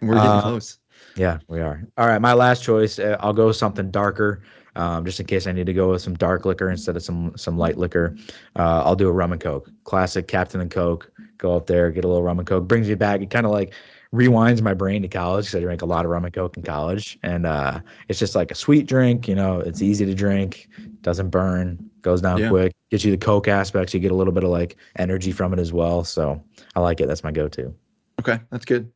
We're 0.01 0.15
getting 0.15 0.29
Uh, 0.29 0.41
close. 0.41 0.79
Yeah, 1.17 1.39
we 1.47 1.59
are. 1.59 1.83
All 1.97 2.07
right, 2.07 2.21
my 2.21 2.33
last 2.33 2.63
choice. 2.63 2.99
Uh, 2.99 3.17
I'll 3.19 3.33
go 3.33 3.51
something 3.51 3.89
darker, 3.89 4.43
um, 4.75 5.03
just 5.03 5.19
in 5.19 5.25
case 5.25 5.47
I 5.47 5.51
need 5.51 5.65
to 5.65 5.73
go 5.73 5.89
with 5.89 6.01
some 6.03 6.13
dark 6.13 6.45
liquor 6.45 6.69
instead 6.69 6.95
of 6.95 7.03
some 7.03 7.33
some 7.35 7.57
light 7.57 7.77
liquor. 7.77 8.15
Uh, 8.55 8.83
I'll 8.85 8.95
do 8.95 9.07
a 9.07 9.11
rum 9.11 9.31
and 9.31 9.41
coke, 9.41 9.69
classic 9.83 10.27
Captain 10.27 10.61
and 10.61 10.69
Coke. 10.69 11.11
Go 11.39 11.55
up 11.55 11.65
there, 11.65 11.89
get 11.91 12.05
a 12.05 12.07
little 12.07 12.23
rum 12.23 12.39
and 12.39 12.47
coke. 12.47 12.67
Brings 12.67 12.87
me 12.87 12.95
back. 12.95 13.21
It 13.21 13.31
kind 13.31 13.45
of 13.45 13.51
like 13.51 13.73
rewinds 14.13 14.61
my 14.61 14.73
brain 14.73 15.01
to 15.01 15.07
college 15.07 15.45
because 15.45 15.55
I 15.55 15.61
drank 15.61 15.81
a 15.81 15.85
lot 15.85 16.05
of 16.05 16.11
rum 16.11 16.23
and 16.23 16.33
coke 16.33 16.55
in 16.55 16.63
college, 16.63 17.17
and 17.23 17.45
uh, 17.47 17.79
it's 18.09 18.19
just 18.19 18.35
like 18.35 18.51
a 18.51 18.55
sweet 18.55 18.85
drink. 18.87 19.27
You 19.27 19.35
know, 19.35 19.59
it's 19.59 19.81
easy 19.81 20.05
to 20.05 20.13
drink, 20.13 20.69
doesn't 21.01 21.29
burn, 21.29 21.89
goes 22.03 22.21
down 22.21 22.39
Yeah. 22.39 22.49
quick. 22.49 22.73
Gets 22.91 23.03
you 23.03 23.11
the 23.11 23.17
coke 23.17 23.47
aspects. 23.47 23.93
You 23.93 23.99
get 23.99 24.11
a 24.11 24.15
little 24.15 24.33
bit 24.33 24.43
of 24.43 24.51
like 24.51 24.77
energy 24.97 25.31
from 25.31 25.51
it 25.51 25.59
as 25.59 25.73
well. 25.73 26.03
So 26.03 26.41
I 26.75 26.79
like 26.79 27.01
it. 27.01 27.07
That's 27.07 27.23
my 27.23 27.31
go-to. 27.31 27.73
Okay, 28.19 28.39
that's 28.49 28.65
good. 28.65 28.91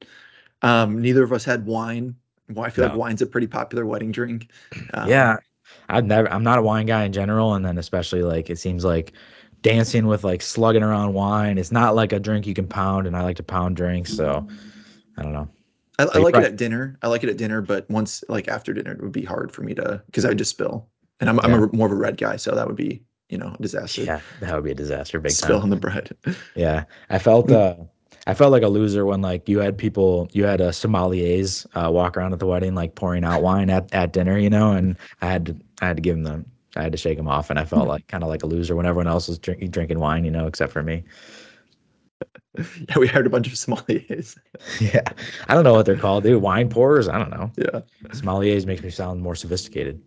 Um, 0.62 1.02
neither 1.02 1.24
of 1.24 1.34
us 1.34 1.44
had 1.44 1.66
wine. 1.66 2.16
Well, 2.50 2.66
I 2.66 2.70
feel 2.70 2.88
like 2.88 2.98
wine's 2.98 3.22
a 3.22 3.26
pretty 3.28 3.48
popular 3.48 3.86
wedding 3.86 4.12
drink. 4.12 4.50
Um, 4.94 5.08
yeah 5.08 5.38
i've 5.88 6.06
never 6.06 6.32
i'm 6.34 6.44
not 6.44 6.60
a 6.60 6.62
wine 6.62 6.86
guy 6.86 7.06
in 7.06 7.14
general 7.14 7.54
and 7.56 7.66
then 7.66 7.78
especially 7.78 8.24
like 8.24 8.50
it 8.50 8.58
seems 8.60 8.84
like 8.84 9.14
dancing 9.62 10.06
with 10.06 10.24
like 10.24 10.42
slugging 10.42 10.84
around 10.84 11.14
wine 11.14 11.58
it's 11.58 11.72
not 11.72 11.96
like 11.96 12.12
a 12.12 12.20
drink 12.20 12.46
you 12.46 12.54
can 12.54 12.68
pound 12.68 13.08
and 13.08 13.16
i 13.16 13.22
like 13.22 13.38
to 13.38 13.44
pound 13.44 13.76
drinks 13.76 14.14
so 14.14 14.46
i 15.18 15.24
don't 15.24 15.34
know 15.34 15.48
I, 16.00 16.08
I 16.16 16.18
like 16.18 16.36
it 16.36 16.44
at 16.44 16.56
dinner. 16.56 16.98
I 17.04 17.08
like 17.10 17.24
it 17.24 17.30
at 17.30 17.38
dinner, 17.38 17.62
but 17.62 17.88
once 17.90 18.24
like 18.28 18.48
after 18.48 18.74
dinner, 18.74 18.94
it 18.94 19.02
would 19.02 19.12
be 19.12 19.24
hard 19.24 19.52
for 19.52 19.62
me 19.62 19.76
to 19.76 20.02
because 20.08 20.26
I 20.26 20.30
would 20.30 20.38
just 20.40 20.50
spill. 20.50 20.88
And 21.20 21.30
I'm 21.30 21.40
I'm 21.42 21.54
a, 21.54 21.68
more 21.74 21.86
of 21.86 21.92
a 21.92 21.96
red 21.96 22.18
guy, 22.18 22.38
so 22.38 22.56
that 22.56 22.66
would 22.66 22.76
be 22.76 23.04
you 23.30 23.38
know 23.38 23.56
a 23.58 23.62
disaster. 23.62 24.04
yeah 24.04 24.20
that 24.42 24.56
would 24.56 24.64
be 24.64 24.72
a 24.72 24.76
disaster 24.76 25.20
big 25.20 25.32
spill 25.32 25.58
time 25.58 25.64
on 25.64 25.70
the 25.70 25.76
bread. 25.76 26.16
yeah 26.56 26.84
i 27.10 27.18
felt 27.18 27.52
uh 27.52 27.76
I 28.28 28.34
felt 28.34 28.52
like 28.52 28.64
a 28.64 28.68
loser 28.68 29.06
when 29.06 29.22
like 29.22 29.50
you 29.50 29.60
had 29.60 29.78
people, 29.78 30.30
you 30.32 30.44
had 30.44 30.62
uh, 30.62 30.70
sommeliers 30.70 31.66
uh, 31.74 31.92
walk 31.92 32.18
around 32.18 32.34
at 32.34 32.40
the 32.40 32.46
wedding 32.46 32.76
like 32.76 32.96
pouring 32.96 33.24
out 33.24 33.42
wine 33.42 33.70
at, 33.70 33.94
at 33.94 34.14
dinner, 34.14 34.38
you 34.38 34.50
know, 34.50 34.72
and 34.72 34.96
I 35.22 35.28
had 35.32 35.46
to 35.48 35.58
I 35.82 35.88
had 35.88 35.98
to 35.98 36.02
give 36.02 36.16
them 36.16 36.24
the 36.24 36.46
I 36.76 36.84
had 36.84 36.92
to 36.94 36.98
shake 36.98 37.18
them 37.18 37.28
off, 37.28 37.50
and 37.50 37.60
I 37.60 37.66
felt 37.66 37.88
like 37.88 38.08
kind 38.08 38.24
of 38.24 38.30
like 38.30 38.44
a 38.44 38.48
loser 38.48 38.76
when 38.76 38.86
everyone 38.86 39.08
else 39.08 39.28
was 39.28 39.38
drink, 39.38 39.70
drinking 39.72 40.00
wine, 40.00 40.24
you 40.24 40.32
know, 40.32 40.48
except 40.48 40.72
for 40.72 40.84
me. 40.84 41.04
yeah, 42.58 42.98
we 42.98 43.08
hired 43.08 43.28
a 43.28 43.30
bunch 43.30 43.48
of 43.48 43.54
sommeliers. 43.54 44.38
Yeah, 44.80 45.02
I 45.48 45.54
don't 45.54 45.64
know 45.64 45.74
what 45.74 45.86
they're 45.86 45.98
called, 45.98 46.24
dude. 46.24 46.42
Wine 46.42 46.70
pourers? 46.70 47.08
I 47.08 47.18
don't 47.18 47.32
know. 47.32 47.52
Yeah. 47.58 47.82
Sommeliers 48.10 48.66
makes 48.66 48.84
me 48.84 48.90
sound 48.90 49.22
more 49.22 49.36
sophisticated. 49.36 50.02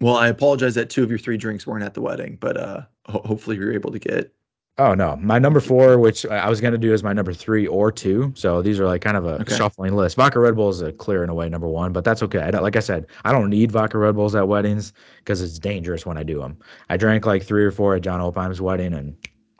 Well, 0.00 0.16
I 0.16 0.28
apologize 0.28 0.74
that 0.74 0.90
two 0.90 1.02
of 1.02 1.10
your 1.10 1.18
three 1.18 1.36
drinks 1.36 1.66
weren't 1.66 1.84
at 1.84 1.94
the 1.94 2.02
wedding, 2.02 2.36
but 2.40 2.56
uh, 2.56 2.82
ho- 3.06 3.22
hopefully 3.24 3.56
you're 3.56 3.72
able 3.72 3.92
to 3.92 3.98
get. 3.98 4.34
Oh 4.78 4.92
no, 4.92 5.16
my 5.16 5.38
number 5.38 5.60
four, 5.60 5.98
which 5.98 6.26
I 6.26 6.50
was 6.50 6.60
gonna 6.60 6.76
do 6.76 6.92
as 6.92 7.02
my 7.02 7.14
number 7.14 7.32
three 7.32 7.66
or 7.66 7.90
two. 7.90 8.32
So 8.36 8.60
these 8.60 8.78
are 8.78 8.84
like 8.84 9.00
kind 9.00 9.16
of 9.16 9.24
a 9.24 9.40
Okay. 9.40 9.54
shuffling 9.54 9.94
list. 9.94 10.16
Vodka 10.16 10.38
Red 10.38 10.54
Bull 10.54 10.68
is 10.68 10.82
a 10.82 10.92
clear 10.92 11.22
and 11.22 11.30
away 11.30 11.48
number 11.48 11.66
one, 11.66 11.92
but 11.94 12.04
that's 12.04 12.22
okay. 12.24 12.40
I 12.40 12.50
don't, 12.50 12.62
like 12.62 12.76
I 12.76 12.80
said, 12.80 13.06
I 13.24 13.32
don't 13.32 13.48
need 13.48 13.72
vodka 13.72 13.96
Red 13.96 14.16
Bulls 14.16 14.34
at 14.34 14.46
weddings 14.48 14.92
because 15.18 15.40
it's 15.40 15.58
dangerous 15.58 16.04
when 16.04 16.18
I 16.18 16.22
do 16.24 16.40
them. 16.40 16.58
I 16.90 16.98
drank 16.98 17.24
like 17.24 17.42
three 17.42 17.64
or 17.64 17.70
four 17.70 17.94
at 17.94 18.02
John 18.02 18.20
Opheim's 18.20 18.60
wedding, 18.60 18.92
and 18.92 19.16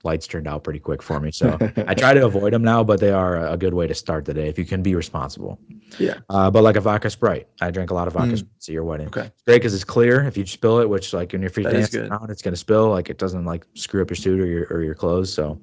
lights 0.07 0.27
turned 0.27 0.49
out 0.49 0.65
pretty 0.65 0.79
quick 0.79 1.03
for 1.03 1.21
me. 1.21 1.31
So 1.31 1.59
I 1.87 1.93
try 1.95 2.15
to 2.15 2.25
avoid 2.25 2.55
them 2.55 2.63
now, 2.63 2.83
but 2.83 2.99
they 3.01 3.11
are 3.13 3.47
a 3.47 3.57
good 3.57 3.75
way 3.75 3.87
to 3.87 3.95
start 3.95 4.25
the 4.25 4.33
day 4.33 4.49
if 4.49 4.59
you 4.59 4.65
can 4.65 4.83
be 4.83 4.95
responsible. 4.95 5.59
Yeah. 5.99 6.21
Uh, 6.31 6.51
but 6.51 6.63
like 6.63 6.77
a 6.77 6.81
vodka 6.81 7.11
Sprite, 7.11 7.49
I 7.61 7.71
drank 7.71 7.91
a 7.91 7.95
lot 7.95 8.07
of 8.09 8.15
vodka 8.15 8.35
Mm. 8.35 8.39
Sprites 8.39 8.69
at 8.69 8.73
your 8.73 8.85
wedding. 8.85 9.09
Okay. 9.09 9.27
It's 9.27 9.43
great 9.43 9.57
because 9.57 9.75
it's 9.75 9.85
clear. 9.85 10.25
If 10.25 10.37
you 10.37 10.47
spill 10.47 10.79
it, 10.81 10.89
which 10.89 11.13
like 11.13 11.33
when 11.33 11.43
you're 11.43 11.51
free 11.51 11.65
dancing 11.65 12.11
around, 12.11 12.31
it's 12.31 12.43
gonna 12.43 12.57
spill. 12.57 12.89
Like 12.89 13.11
it 13.11 13.19
doesn't 13.19 13.45
like 13.45 13.67
screw 13.75 14.01
up 14.01 14.09
your 14.09 14.17
suit 14.17 14.41
or 14.41 14.47
your 14.47 14.67
or 14.71 14.83
your 14.83 14.95
clothes. 14.95 15.33
So 15.33 15.61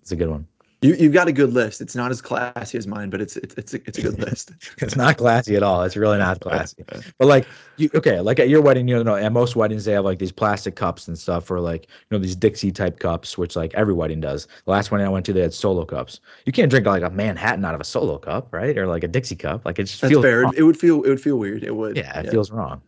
it's 0.00 0.12
a 0.12 0.16
good 0.16 0.28
one. 0.28 0.46
You 0.84 0.94
you've 0.96 1.14
got 1.14 1.28
a 1.28 1.32
good 1.32 1.54
list. 1.54 1.80
It's 1.80 1.96
not 1.96 2.10
as 2.10 2.20
classy 2.20 2.76
as 2.76 2.86
mine, 2.86 3.08
but 3.08 3.22
it's 3.22 3.38
it's 3.38 3.54
it's 3.54 3.72
a, 3.72 3.76
it's 3.86 3.96
a 3.96 4.02
good 4.02 4.18
list. 4.28 4.52
It's 4.82 4.96
not 4.96 5.16
classy 5.16 5.56
at 5.56 5.62
all. 5.62 5.82
It's 5.82 5.96
really 5.96 6.18
not 6.18 6.40
classy. 6.42 6.84
But 7.18 7.26
like 7.26 7.46
you 7.78 7.88
okay, 7.94 8.20
like 8.20 8.38
at 8.38 8.50
your 8.50 8.60
wedding, 8.60 8.86
you 8.86 9.02
know, 9.02 9.16
at 9.16 9.32
most 9.32 9.56
weddings 9.56 9.86
they 9.86 9.92
have 9.92 10.04
like 10.04 10.18
these 10.18 10.30
plastic 10.30 10.76
cups 10.76 11.08
and 11.08 11.18
stuff 11.18 11.50
or 11.50 11.58
like 11.60 11.84
you 11.84 12.06
know 12.10 12.18
these 12.18 12.36
Dixie 12.36 12.70
type 12.70 12.98
cups, 12.98 13.38
which 13.38 13.56
like 13.56 13.72
every 13.72 13.94
wedding 13.94 14.20
does. 14.20 14.46
The 14.66 14.72
last 14.72 14.90
wedding 14.90 15.06
I 15.06 15.10
went 15.10 15.24
to, 15.24 15.32
they 15.32 15.40
had 15.40 15.54
solo 15.54 15.86
cups. 15.86 16.20
You 16.44 16.52
can't 16.52 16.68
drink 16.68 16.84
like 16.84 17.02
a 17.02 17.08
Manhattan 17.08 17.64
out 17.64 17.74
of 17.74 17.80
a 17.80 17.84
solo 17.84 18.18
cup, 18.18 18.52
right? 18.52 18.76
Or 18.76 18.86
like 18.86 19.04
a 19.04 19.08
Dixie 19.08 19.36
cup. 19.36 19.64
Like 19.64 19.78
it 19.78 19.84
just 19.84 20.02
That's 20.02 20.12
feels 20.12 20.22
fair. 20.22 20.42
wrong. 20.42 20.52
It 20.54 20.64
would 20.64 20.76
feel 20.78 21.02
it 21.02 21.08
would 21.08 21.20
feel 21.20 21.38
weird. 21.38 21.64
It 21.64 21.74
would. 21.74 21.96
yeah, 21.96 22.20
it 22.20 22.30
feels 22.30 22.50
wrong. 22.50 22.82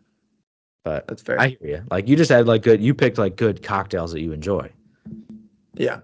But 0.85 1.09
That's 1.09 1.23
fair. 1.23 1.41
I 1.41 1.49
hear 1.49 1.59
you. 1.63 1.83
Like 1.91 2.09
you 2.09 2.15
just 2.15 2.31
had 2.31 2.47
like 2.47 2.63
good. 2.63 2.83
You 2.83 2.93
picked 2.93 3.17
like 3.17 3.37
good 3.37 3.63
cocktails 3.63 4.13
that 4.13 4.21
you 4.21 4.33
enjoy. 4.33 4.71
yeah. 5.73 6.01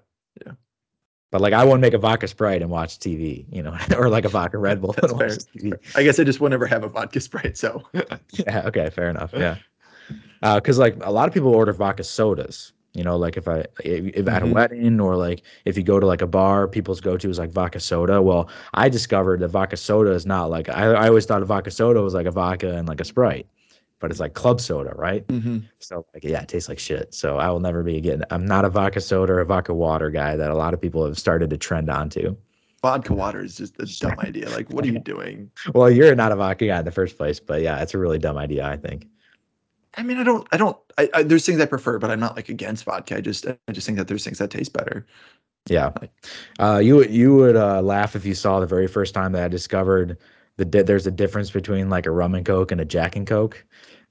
But 1.33 1.41
like 1.41 1.55
I 1.55 1.65
wouldn't 1.65 1.81
make 1.81 1.95
a 1.95 1.99
vodka 1.99 2.29
Sprite 2.29 2.61
and 2.63 2.71
watch 2.71 2.99
TV, 3.01 3.47
you 3.51 3.63
know, 3.63 3.75
or 3.99 4.09
like 4.11 4.25
a 4.27 4.29
vodka 4.29 4.59
Red 4.59 4.81
Bull 4.83 4.95
and 5.03 5.13
watch. 5.13 5.31
TV. 5.57 5.73
I 5.97 6.03
guess 6.05 6.21
I 6.21 6.25
just 6.25 6.41
would 6.41 6.51
never 6.51 6.67
have 6.67 6.85
a 6.85 6.89
vodka 6.89 7.21
sprite. 7.21 7.57
So 7.59 7.83
Yeah. 7.95 8.63
Okay. 8.67 8.89
Fair 8.91 9.09
enough. 9.09 9.33
Yeah. 9.35 9.57
Because 10.43 10.79
like 10.79 10.97
a 11.03 11.11
lot 11.11 11.27
of 11.29 11.35
people 11.35 11.49
order 11.55 11.73
vodka 11.73 12.05
sodas. 12.05 12.75
You 12.95 13.03
know, 13.03 13.17
like 13.17 13.39
if 13.39 13.49
I 13.49 13.65
if, 13.83 14.15
if 14.15 14.29
at 14.29 14.43
a 14.43 14.47
Mhm. 14.47 14.53
wedding 14.53 15.01
or 15.01 15.17
like 15.17 15.43
if 15.65 15.79
you 15.79 15.83
go 15.83 15.99
to 15.99 16.07
like 16.07 16.21
a 16.21 16.27
bar, 16.27 16.69
people's 16.69 17.01
go 17.01 17.17
to 17.17 17.31
is 17.31 17.39
like 17.39 17.51
vodka 17.51 17.81
soda. 17.81 18.21
Well, 18.21 18.51
I 18.75 18.91
discovered 18.91 19.41
that 19.41 19.49
vodka 19.49 19.79
soda 19.79 20.11
is 20.11 20.27
not 20.27 20.51
like 20.51 20.69
I, 20.69 20.89
I 20.93 21.09
always 21.09 21.25
thought 21.25 21.41
a 21.41 21.47
vodka 21.47 21.71
soda 21.71 22.03
was 22.03 22.13
like 22.13 22.27
a 22.27 22.31
vodka 22.31 22.77
and 22.77 22.87
like 22.87 23.01
a 23.01 23.05
Sprite, 23.07 23.47
but 24.03 24.11
it's 24.11 24.21
like 24.21 24.35
club 24.35 24.61
soda, 24.61 24.93
right? 24.97 25.27
Mhm. 25.29 25.63
So 25.79 26.05
like 26.13 26.25
yeah, 26.25 26.43
it 26.43 26.49
tastes 26.49 26.69
like 26.69 26.79
shit. 26.81 27.15
So 27.15 27.39
I 27.39 27.49
will 27.51 27.61
never 27.61 27.83
be 27.83 27.97
again. 27.97 28.25
I'm 28.31 28.45
not 28.45 28.67
a 28.67 28.69
vodka 28.69 29.01
soda 29.01 29.33
or 29.33 29.41
a 29.41 29.47
vodka 29.47 29.73
water 29.73 30.11
guy 30.11 30.37
that 30.37 30.51
a 30.51 30.55
lot 30.55 30.75
of 30.75 30.81
people 30.81 31.07
have 31.07 31.19
started 31.19 31.49
to 31.51 31.57
trend 31.57 31.89
onto. 31.89 32.37
vodka 32.83 33.15
water 33.15 33.41
is 33.43 33.57
just 33.57 33.79
a 33.81 33.87
dumb 34.01 34.19
idea. 34.19 34.51
Like, 34.51 34.69
what 34.71 34.85
are 34.85 34.89
you 34.89 34.99
doing? 34.99 35.51
Well, 35.75 35.89
you're 35.89 36.17
not 36.17 36.33
a 36.33 36.37
vodka 36.37 36.67
guy 36.67 36.81
in 36.81 36.85
the 36.85 36.91
first 36.91 37.17
place, 37.17 37.39
but 37.39 37.63
yeah, 37.63 37.81
it's 37.81 37.95
a 37.95 37.99
really 37.99 38.19
dumb 38.19 38.37
idea, 38.37 38.67
I 38.67 38.77
think. 38.77 39.07
I 39.97 40.03
mean, 40.03 40.17
I 40.19 40.25
don't, 40.25 40.49
I 40.51 40.57
don't, 40.57 40.77
I, 40.99 41.09
I 41.15 41.23
there's 41.23 41.47
things 41.47 41.61
I 41.61 41.67
prefer, 41.67 41.99
but 42.01 42.11
I'm 42.11 42.19
not 42.19 42.35
like 42.35 42.49
against 42.49 42.85
vodka. 42.85 43.17
I 43.17 43.21
just, 43.21 43.47
I 43.47 43.73
just 43.73 43.87
think 43.87 43.99
that 43.99 44.09
there's 44.09 44.25
things 44.25 44.39
that 44.39 44.51
taste 44.51 44.73
better. 44.73 45.07
Yeah, 45.69 45.93
uh, 46.59 46.81
you 46.83 46.97
would 46.97 47.11
you 47.13 47.37
would 47.37 47.55
uh, 47.55 47.81
laugh 47.83 48.17
if 48.17 48.25
you 48.27 48.35
saw 48.35 48.59
the 48.59 48.67
very 48.67 48.89
first 48.89 49.15
time 49.15 49.31
that 49.33 49.45
I 49.45 49.49
discovered 49.49 50.19
the 50.57 50.65
di- 50.65 50.83
there's 50.83 51.07
a 51.07 51.11
difference 51.11 51.51
between 51.51 51.91
like 51.91 52.07
a 52.07 52.11
rum 52.11 52.35
and 52.35 52.45
coke 52.45 52.73
and 52.73 52.81
a 52.81 52.85
Jack 52.85 53.17
and 53.17 53.27
Coke. 53.27 53.65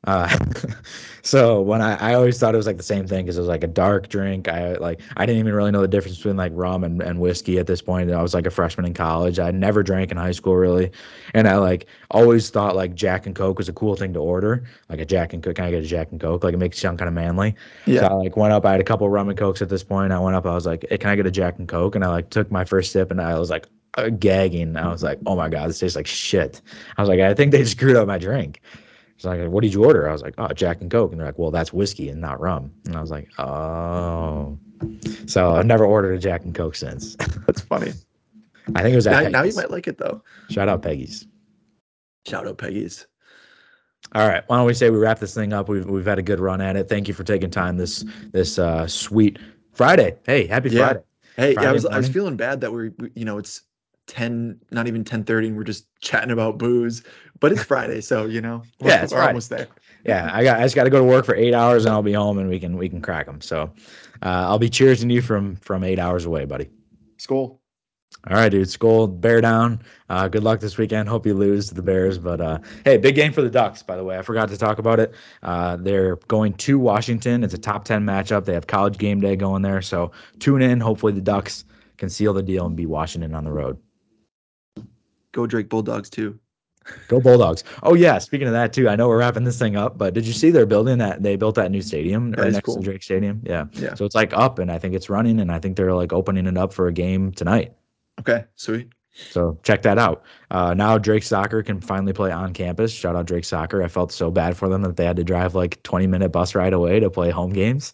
Uh, 0.05 0.35
so 1.21 1.61
when 1.61 1.79
I, 1.79 1.95
I 2.11 2.13
always 2.15 2.39
thought 2.39 2.55
it 2.55 2.57
was 2.57 2.65
like 2.65 2.77
the 2.77 2.83
same 2.83 3.05
thing 3.05 3.25
because 3.25 3.37
it 3.37 3.41
was 3.41 3.47
like 3.47 3.63
a 3.63 3.67
dark 3.67 4.09
drink. 4.09 4.47
I 4.47 4.73
like 4.73 4.99
I 5.17 5.27
didn't 5.27 5.39
even 5.39 5.53
really 5.53 5.69
know 5.69 5.81
the 5.81 5.87
difference 5.87 6.17
between 6.17 6.37
like 6.37 6.51
rum 6.55 6.83
and, 6.83 7.01
and 7.03 7.19
whiskey 7.19 7.59
at 7.59 7.67
this 7.67 7.81
point. 7.83 8.11
I 8.11 8.21
was 8.21 8.33
like 8.33 8.47
a 8.47 8.51
freshman 8.51 8.87
in 8.87 8.95
college. 8.95 9.37
I 9.37 9.51
never 9.51 9.83
drank 9.83 10.09
in 10.09 10.17
high 10.17 10.31
school 10.31 10.55
really, 10.55 10.91
and 11.35 11.47
I 11.47 11.57
like 11.57 11.85
always 12.09 12.49
thought 12.49 12.75
like 12.75 12.95
Jack 12.95 13.27
and 13.27 13.35
Coke 13.35 13.59
was 13.59 13.69
a 13.69 13.73
cool 13.73 13.95
thing 13.95 14.13
to 14.13 14.19
order. 14.19 14.63
Like 14.89 14.99
a 14.99 15.05
Jack 15.05 15.33
and 15.33 15.43
Coke, 15.43 15.55
can 15.55 15.65
I 15.65 15.71
get 15.71 15.83
a 15.83 15.87
Jack 15.87 16.11
and 16.11 16.19
Coke? 16.19 16.43
Like 16.43 16.55
it 16.55 16.57
makes 16.57 16.77
you 16.77 16.81
sound 16.81 16.97
kind 16.97 17.07
of 17.07 17.13
manly. 17.13 17.55
Yeah. 17.85 18.01
So. 18.01 18.07
I 18.07 18.13
like 18.13 18.37
went 18.37 18.53
up. 18.53 18.65
I 18.65 18.71
had 18.71 18.81
a 18.81 18.85
couple 18.85 19.07
rum 19.07 19.29
and 19.29 19.37
cokes 19.37 19.61
at 19.61 19.69
this 19.69 19.83
point. 19.83 20.11
I 20.11 20.19
went 20.19 20.35
up. 20.35 20.47
I 20.47 20.55
was 20.55 20.65
like, 20.65 20.83
hey, 20.89 20.97
"Can 20.97 21.11
I 21.11 21.15
get 21.15 21.27
a 21.27 21.31
Jack 21.31 21.59
and 21.59 21.67
Coke?" 21.67 21.93
And 21.93 22.03
I 22.03 22.07
like 22.07 22.31
took 22.31 22.49
my 22.49 22.65
first 22.65 22.91
sip, 22.91 23.11
and 23.11 23.21
I 23.21 23.37
was 23.37 23.51
like 23.51 23.67
uh, 23.95 24.09
gagging. 24.09 24.75
I 24.77 24.87
was 24.89 25.03
like, 25.03 25.19
"Oh 25.25 25.35
my 25.35 25.49
god, 25.49 25.69
this 25.69 25.79
tastes 25.79 25.95
like 25.95 26.07
shit." 26.07 26.61
I 26.97 27.01
was 27.01 27.09
like, 27.09 27.19
"I 27.19 27.33
think 27.33 27.51
they 27.51 27.63
screwed 27.65 27.95
up 27.95 28.07
my 28.07 28.17
drink." 28.17 28.61
It's 29.15 29.25
like, 29.25 29.47
what 29.49 29.61
did 29.61 29.71
you 29.71 29.85
order? 29.85 30.09
I 30.09 30.13
was 30.13 30.23
like, 30.23 30.33
oh, 30.39 30.47
Jack 30.47 30.81
and 30.81 30.89
Coke. 30.89 31.11
And 31.11 31.19
they're 31.19 31.27
like, 31.27 31.37
well, 31.37 31.51
that's 31.51 31.71
whiskey 31.71 32.09
and 32.09 32.19
not 32.19 32.39
rum. 32.39 32.71
And 32.87 32.95
I 32.95 33.01
was 33.01 33.11
like, 33.11 33.29
oh. 33.37 34.57
So 35.27 35.51
I've 35.51 35.67
never 35.67 35.85
ordered 35.85 36.13
a 36.15 36.17
Jack 36.17 36.43
and 36.43 36.55
Coke 36.55 36.73
since. 36.73 37.15
That's 37.45 37.61
funny. 37.61 37.91
I 38.73 38.81
think 38.81 38.93
it 38.93 38.95
was 38.95 39.05
Now, 39.05 39.21
now 39.27 39.43
you 39.43 39.53
might 39.53 39.69
like 39.69 39.87
it 39.87 39.99
though. 39.99 40.23
Shout 40.49 40.67
out 40.69 40.81
Peggy's. 40.81 41.27
Shout 42.25 42.47
out 42.47 42.57
Peggy's. 42.57 43.05
All 44.15 44.27
right. 44.27 44.43
Why 44.47 44.57
don't 44.57 44.65
we 44.65 44.73
say 44.73 44.89
we 44.89 44.97
wrap 44.97 45.19
this 45.19 45.35
thing 45.35 45.53
up? 45.53 45.69
We've 45.69 45.85
we've 45.85 46.05
had 46.07 46.17
a 46.17 46.23
good 46.23 46.39
run 46.39 46.59
at 46.59 46.75
it. 46.75 46.89
Thank 46.89 47.07
you 47.07 47.13
for 47.13 47.23
taking 47.23 47.51
time 47.51 47.77
this 47.77 48.03
this 48.31 48.57
uh, 48.57 48.87
sweet 48.87 49.37
Friday. 49.73 50.17
Hey, 50.25 50.47
happy 50.47 50.69
Yeah. 50.71 50.85
Friday. 50.85 51.03
Hey, 51.35 51.53
yeah, 51.53 51.59
I 51.59 51.63
Friday 51.63 51.73
was 51.73 51.85
I 51.85 51.97
was 51.97 52.09
feeling 52.09 52.37
bad 52.37 52.59
that 52.61 52.73
we're 52.73 52.91
we- 52.97 53.11
you 53.13 53.25
know 53.25 53.37
it's 53.37 53.61
ten, 54.11 54.59
not 54.71 54.87
even 54.87 55.03
ten 55.03 55.23
thirty, 55.23 55.47
and 55.47 55.57
we're 55.57 55.63
just 55.63 55.87
chatting 56.01 56.31
about 56.31 56.57
booze. 56.57 57.03
But 57.39 57.51
it's 57.51 57.63
Friday, 57.63 58.01
so 58.01 58.25
you 58.25 58.41
know 58.41 58.61
we're, 58.79 58.89
Yeah, 58.89 59.03
it's 59.03 59.13
we're 59.13 59.17
Friday. 59.19 59.27
almost 59.29 59.49
there. 59.49 59.67
Yeah, 60.05 60.29
I 60.33 60.43
got 60.43 60.59
I 60.59 60.63
just 60.63 60.75
got 60.75 60.83
to 60.83 60.89
go 60.89 60.99
to 60.99 61.03
work 61.03 61.25
for 61.25 61.35
eight 61.35 61.53
hours 61.53 61.85
and 61.85 61.93
I'll 61.93 62.03
be 62.03 62.13
home 62.13 62.37
and 62.37 62.49
we 62.49 62.59
can 62.59 62.77
we 62.77 62.89
can 62.89 63.01
crack 63.01 63.25
them. 63.25 63.41
So 63.41 63.63
uh, 64.23 64.45
I'll 64.49 64.59
be 64.59 64.69
cheersing 64.69 65.11
you 65.11 65.21
from 65.21 65.55
from 65.55 65.83
eight 65.83 65.99
hours 65.99 66.25
away, 66.25 66.45
buddy. 66.45 66.69
school 67.17 67.61
All 68.29 68.35
right, 68.35 68.49
dude. 68.49 68.69
school 68.69 69.07
bear 69.07 69.41
down. 69.41 69.81
Uh, 70.09 70.27
good 70.27 70.43
luck 70.43 70.59
this 70.59 70.77
weekend. 70.77 71.07
Hope 71.09 71.25
you 71.25 71.33
lose 71.33 71.69
to 71.69 71.75
the 71.75 71.81
Bears. 71.81 72.17
But 72.19 72.41
uh, 72.41 72.59
hey, 72.85 72.97
big 72.97 73.15
game 73.15 73.31
for 73.33 73.41
the 73.41 73.49
Ducks, 73.49 73.81
by 73.83 73.95
the 73.95 74.03
way. 74.03 74.17
I 74.17 74.21
forgot 74.21 74.49
to 74.49 74.57
talk 74.57 74.77
about 74.79 74.99
it. 74.99 75.13
Uh, 75.43 75.77
they're 75.77 76.17
going 76.27 76.53
to 76.55 76.77
Washington. 76.77 77.43
It's 77.43 77.53
a 77.53 77.57
top 77.59 77.85
10 77.85 78.03
matchup. 78.05 78.45
They 78.45 78.53
have 78.53 78.67
college 78.67 78.97
game 78.97 79.19
day 79.21 79.35
going 79.35 79.61
there. 79.63 79.81
So 79.81 80.11
tune 80.39 80.61
in. 80.61 80.79
Hopefully, 80.79 81.13
the 81.13 81.21
Ducks 81.21 81.63
can 81.97 82.09
seal 82.09 82.33
the 82.33 82.43
deal 82.43 82.65
and 82.65 82.75
beat 82.75 82.87
Washington 82.87 83.33
on 83.35 83.43
the 83.45 83.51
road. 83.51 83.77
Go 85.31 85.47
Drake 85.47 85.69
Bulldogs 85.69 86.09
too. 86.09 86.39
Go 87.07 87.19
Bulldogs. 87.19 87.63
Oh, 87.83 87.93
yeah. 87.93 88.17
Speaking 88.17 88.47
of 88.47 88.53
that, 88.53 88.73
too, 88.73 88.89
I 88.89 88.95
know 88.95 89.07
we're 89.07 89.19
wrapping 89.19 89.43
this 89.43 89.59
thing 89.59 89.75
up, 89.75 89.99
but 89.99 90.15
did 90.15 90.25
you 90.25 90.33
see 90.33 90.49
they're 90.49 90.65
building 90.65 90.97
that? 90.97 91.21
They 91.21 91.35
built 91.35 91.53
that 91.55 91.69
new 91.69 91.81
stadium 91.81 92.31
That 92.31 92.39
right 92.41 92.51
next 92.53 92.65
cool. 92.65 92.77
to 92.77 92.81
Drake 92.81 93.03
Stadium. 93.03 93.41
Yeah. 93.45 93.65
Yeah. 93.73 93.93
So 93.93 94.03
it's 94.03 94.15
like 94.15 94.33
up 94.33 94.57
and 94.57 94.71
I 94.71 94.79
think 94.79 94.95
it's 94.95 95.09
running 95.09 95.39
and 95.39 95.51
I 95.51 95.59
think 95.59 95.77
they're 95.77 95.93
like 95.93 96.11
opening 96.11 96.47
it 96.47 96.57
up 96.57 96.73
for 96.73 96.87
a 96.87 96.93
game 96.93 97.31
tonight. 97.33 97.73
Okay, 98.19 98.45
sweet. 98.55 98.89
So 99.13 99.59
check 99.61 99.81
that 99.83 99.97
out. 99.99 100.23
Uh, 100.49 100.73
now 100.73 100.97
Drake 100.97 101.23
Soccer 101.23 101.61
can 101.61 101.81
finally 101.81 102.13
play 102.13 102.31
on 102.31 102.53
campus. 102.53 102.91
Shout 102.91 103.15
out 103.15 103.25
Drake 103.27 103.45
Soccer. 103.45 103.83
I 103.83 103.87
felt 103.87 104.11
so 104.11 104.31
bad 104.31 104.57
for 104.57 104.67
them 104.69 104.81
that 104.81 104.95
they 104.97 105.05
had 105.05 105.17
to 105.17 105.23
drive 105.23 105.53
like 105.53 105.81
20 105.83 106.07
minute 106.07 106.29
bus 106.29 106.55
ride 106.55 106.73
away 106.73 106.99
to 106.99 107.09
play 107.09 107.29
home 107.29 107.51
games. 107.53 107.93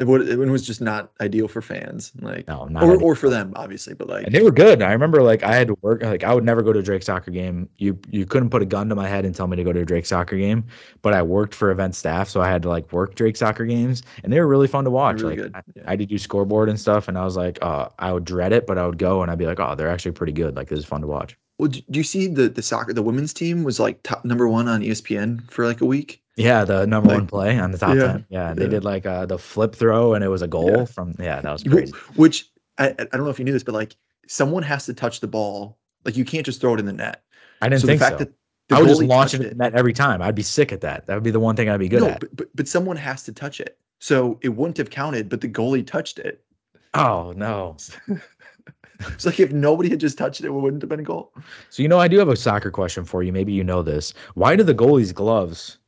It, 0.00 0.08
would, 0.08 0.28
it 0.28 0.36
was 0.36 0.66
just 0.66 0.80
not 0.80 1.12
ideal 1.20 1.46
for 1.46 1.62
fans, 1.62 2.10
like 2.20 2.48
No, 2.48 2.64
not 2.64 2.82
or, 2.82 2.94
ideal. 2.94 3.06
or 3.06 3.14
for 3.14 3.30
them, 3.30 3.52
obviously. 3.54 3.94
But 3.94 4.08
like, 4.08 4.26
And 4.26 4.34
they 4.34 4.42
were 4.42 4.50
good. 4.50 4.82
I 4.82 4.92
remember 4.92 5.22
like 5.22 5.44
I 5.44 5.54
had 5.54 5.68
to 5.68 5.78
work 5.82 6.02
like 6.02 6.24
I 6.24 6.34
would 6.34 6.42
never 6.44 6.62
go 6.62 6.72
to 6.72 6.80
a 6.80 6.82
Drake 6.82 7.04
soccer 7.04 7.30
game. 7.30 7.68
You 7.76 7.96
you 8.10 8.26
couldn't 8.26 8.50
put 8.50 8.60
a 8.60 8.66
gun 8.66 8.88
to 8.88 8.96
my 8.96 9.06
head 9.08 9.24
and 9.24 9.34
tell 9.34 9.46
me 9.46 9.56
to 9.56 9.62
go 9.62 9.72
to 9.72 9.80
a 9.80 9.84
Drake 9.84 10.06
soccer 10.06 10.36
game. 10.36 10.64
But 11.02 11.14
I 11.14 11.22
worked 11.22 11.54
for 11.54 11.70
event 11.70 11.94
staff, 11.94 12.28
so 12.28 12.40
I 12.40 12.48
had 12.48 12.62
to 12.62 12.68
like 12.68 12.92
work 12.92 13.14
Drake 13.14 13.36
soccer 13.36 13.64
games, 13.66 14.02
and 14.24 14.32
they 14.32 14.40
were 14.40 14.48
really 14.48 14.66
fun 14.66 14.82
to 14.84 14.90
watch. 14.90 15.20
really 15.20 15.36
like 15.36 15.42
good. 15.44 15.54
I, 15.54 15.62
Yeah. 15.76 15.82
I 15.86 15.96
did 15.96 16.08
do 16.08 16.18
scoreboard 16.18 16.68
and 16.68 16.80
stuff, 16.80 17.06
and 17.06 17.16
I 17.16 17.24
was 17.24 17.36
like, 17.36 17.58
uh, 17.62 17.88
I 18.00 18.12
would 18.12 18.24
dread 18.24 18.52
it, 18.52 18.66
but 18.66 18.78
I 18.78 18.86
would 18.86 18.98
go 18.98 19.22
and 19.22 19.30
I'd 19.30 19.38
be 19.38 19.46
like, 19.46 19.60
oh, 19.60 19.76
they're 19.76 19.90
actually 19.90 20.12
pretty 20.12 20.32
good. 20.32 20.56
Like 20.56 20.68
this 20.68 20.80
is 20.80 20.84
fun 20.84 21.02
to 21.02 21.06
watch. 21.06 21.36
well, 21.58 21.68
do 21.68 21.80
you 21.92 22.02
see 22.02 22.26
the 22.26 22.48
the 22.48 22.62
soccer? 22.62 22.92
The 22.92 23.02
women's 23.02 23.32
team 23.32 23.62
was 23.62 23.78
like 23.78 24.02
top 24.02 24.24
number 24.24 24.48
one 24.48 24.66
on 24.66 24.80
ESPN 24.82 25.48
for 25.52 25.64
like 25.66 25.80
a 25.82 25.86
week. 25.86 26.20
Yeah, 26.36 26.64
the 26.64 26.86
number 26.86 27.08
Like- 27.10 27.18
one 27.18 27.26
play 27.26 27.58
on 27.58 27.70
the 27.70 27.78
top 27.78 27.94
Yeah, 27.96 28.06
ten. 28.06 28.26
Yeah, 28.28 28.54
they 28.54 28.64
yeah. 28.64 28.68
did 28.70 28.84
like 28.84 29.06
uh, 29.06 29.26
the 29.26 29.38
flip 29.38 29.74
throw, 29.74 30.14
and 30.14 30.24
it 30.24 30.28
was 30.28 30.42
a 30.42 30.48
goal 30.48 30.70
Yeah. 30.70 30.84
from. 30.84 31.14
Yeah, 31.18 31.40
that 31.40 31.52
was 31.52 31.62
crazy. 31.62 31.92
Which 32.16 32.50
I, 32.78 32.88
I 32.88 32.92
don't 32.92 33.24
know 33.24 33.28
if 33.30 33.38
you 33.38 33.44
knew 33.44 33.52
this, 33.52 33.62
but 33.62 33.74
like 33.74 33.94
someone 34.26 34.62
has 34.64 34.86
to 34.86 34.94
touch 34.94 35.20
the 35.20 35.28
ball. 35.28 35.78
Like 36.04 36.16
you 36.16 36.24
can't 36.24 36.44
just 36.44 36.60
throw 36.60 36.74
it 36.74 36.80
in 36.80 36.86
the 36.86 36.92
net. 36.92 37.22
I 37.62 37.68
didn't 37.68 37.82
so 37.82 37.86
think 37.86 38.00
the 38.00 38.04
fact 38.04 38.18
so. 38.18 38.24
that 38.24 38.32
the 38.68 38.76
I 38.76 38.80
would 38.80 38.88
just 38.88 39.02
launch 39.02 39.34
it 39.34 39.42
in 39.42 39.48
the 39.50 39.54
net 39.54 39.74
every 39.74 39.92
time. 39.92 40.20
I'd 40.22 40.34
be 40.34 40.42
sick 40.42 40.72
at 40.72 40.80
that. 40.80 41.06
That 41.06 41.14
would 41.14 41.22
be 41.22 41.30
the 41.30 41.40
one 41.40 41.54
thing 41.56 41.68
I'd 41.68 41.78
be 41.78 41.88
good 41.88 42.00
no, 42.02 42.08
at. 42.10 42.20
but, 42.20 42.36
but 42.36 42.48
but 42.56 42.68
someone 42.68 42.96
has 42.96 43.22
to 43.24 43.32
touch 43.32 43.60
it. 43.60 43.78
So 44.00 44.38
it 44.42 44.50
wouldn't 44.50 44.76
have 44.78 44.90
counted, 44.90 45.28
but 45.28 45.40
the 45.40 45.48
goalie 45.48 45.86
touched 45.86 46.18
it. 46.18 46.44
Oh 46.94 47.32
no. 47.36 47.76
It's 49.12 49.26
like 49.26 49.40
if 49.40 49.52
nobody 49.52 49.90
had 49.90 49.98
just 49.98 50.16
touched 50.16 50.40
it, 50.40 50.46
it 50.46 50.50
wouldn't 50.50 50.80
have 50.80 50.88
been 50.88 51.00
a 51.00 51.04
goal. 51.04 51.32
So 51.68 51.82
you 51.82 51.88
know, 51.88 51.98
I 51.98 52.06
do 52.08 52.16
have 52.18 52.28
a 52.28 52.36
soccer 52.36 52.70
question 52.70 53.04
for 53.04 53.22
you. 53.22 53.32
Maybe 53.32 53.52
you 53.52 53.64
know 53.64 53.82
this. 53.82 54.14
Why 54.34 54.54
do 54.56 54.62
the 54.62 54.74
goalies' 54.74 55.12
gloves? 55.12 55.78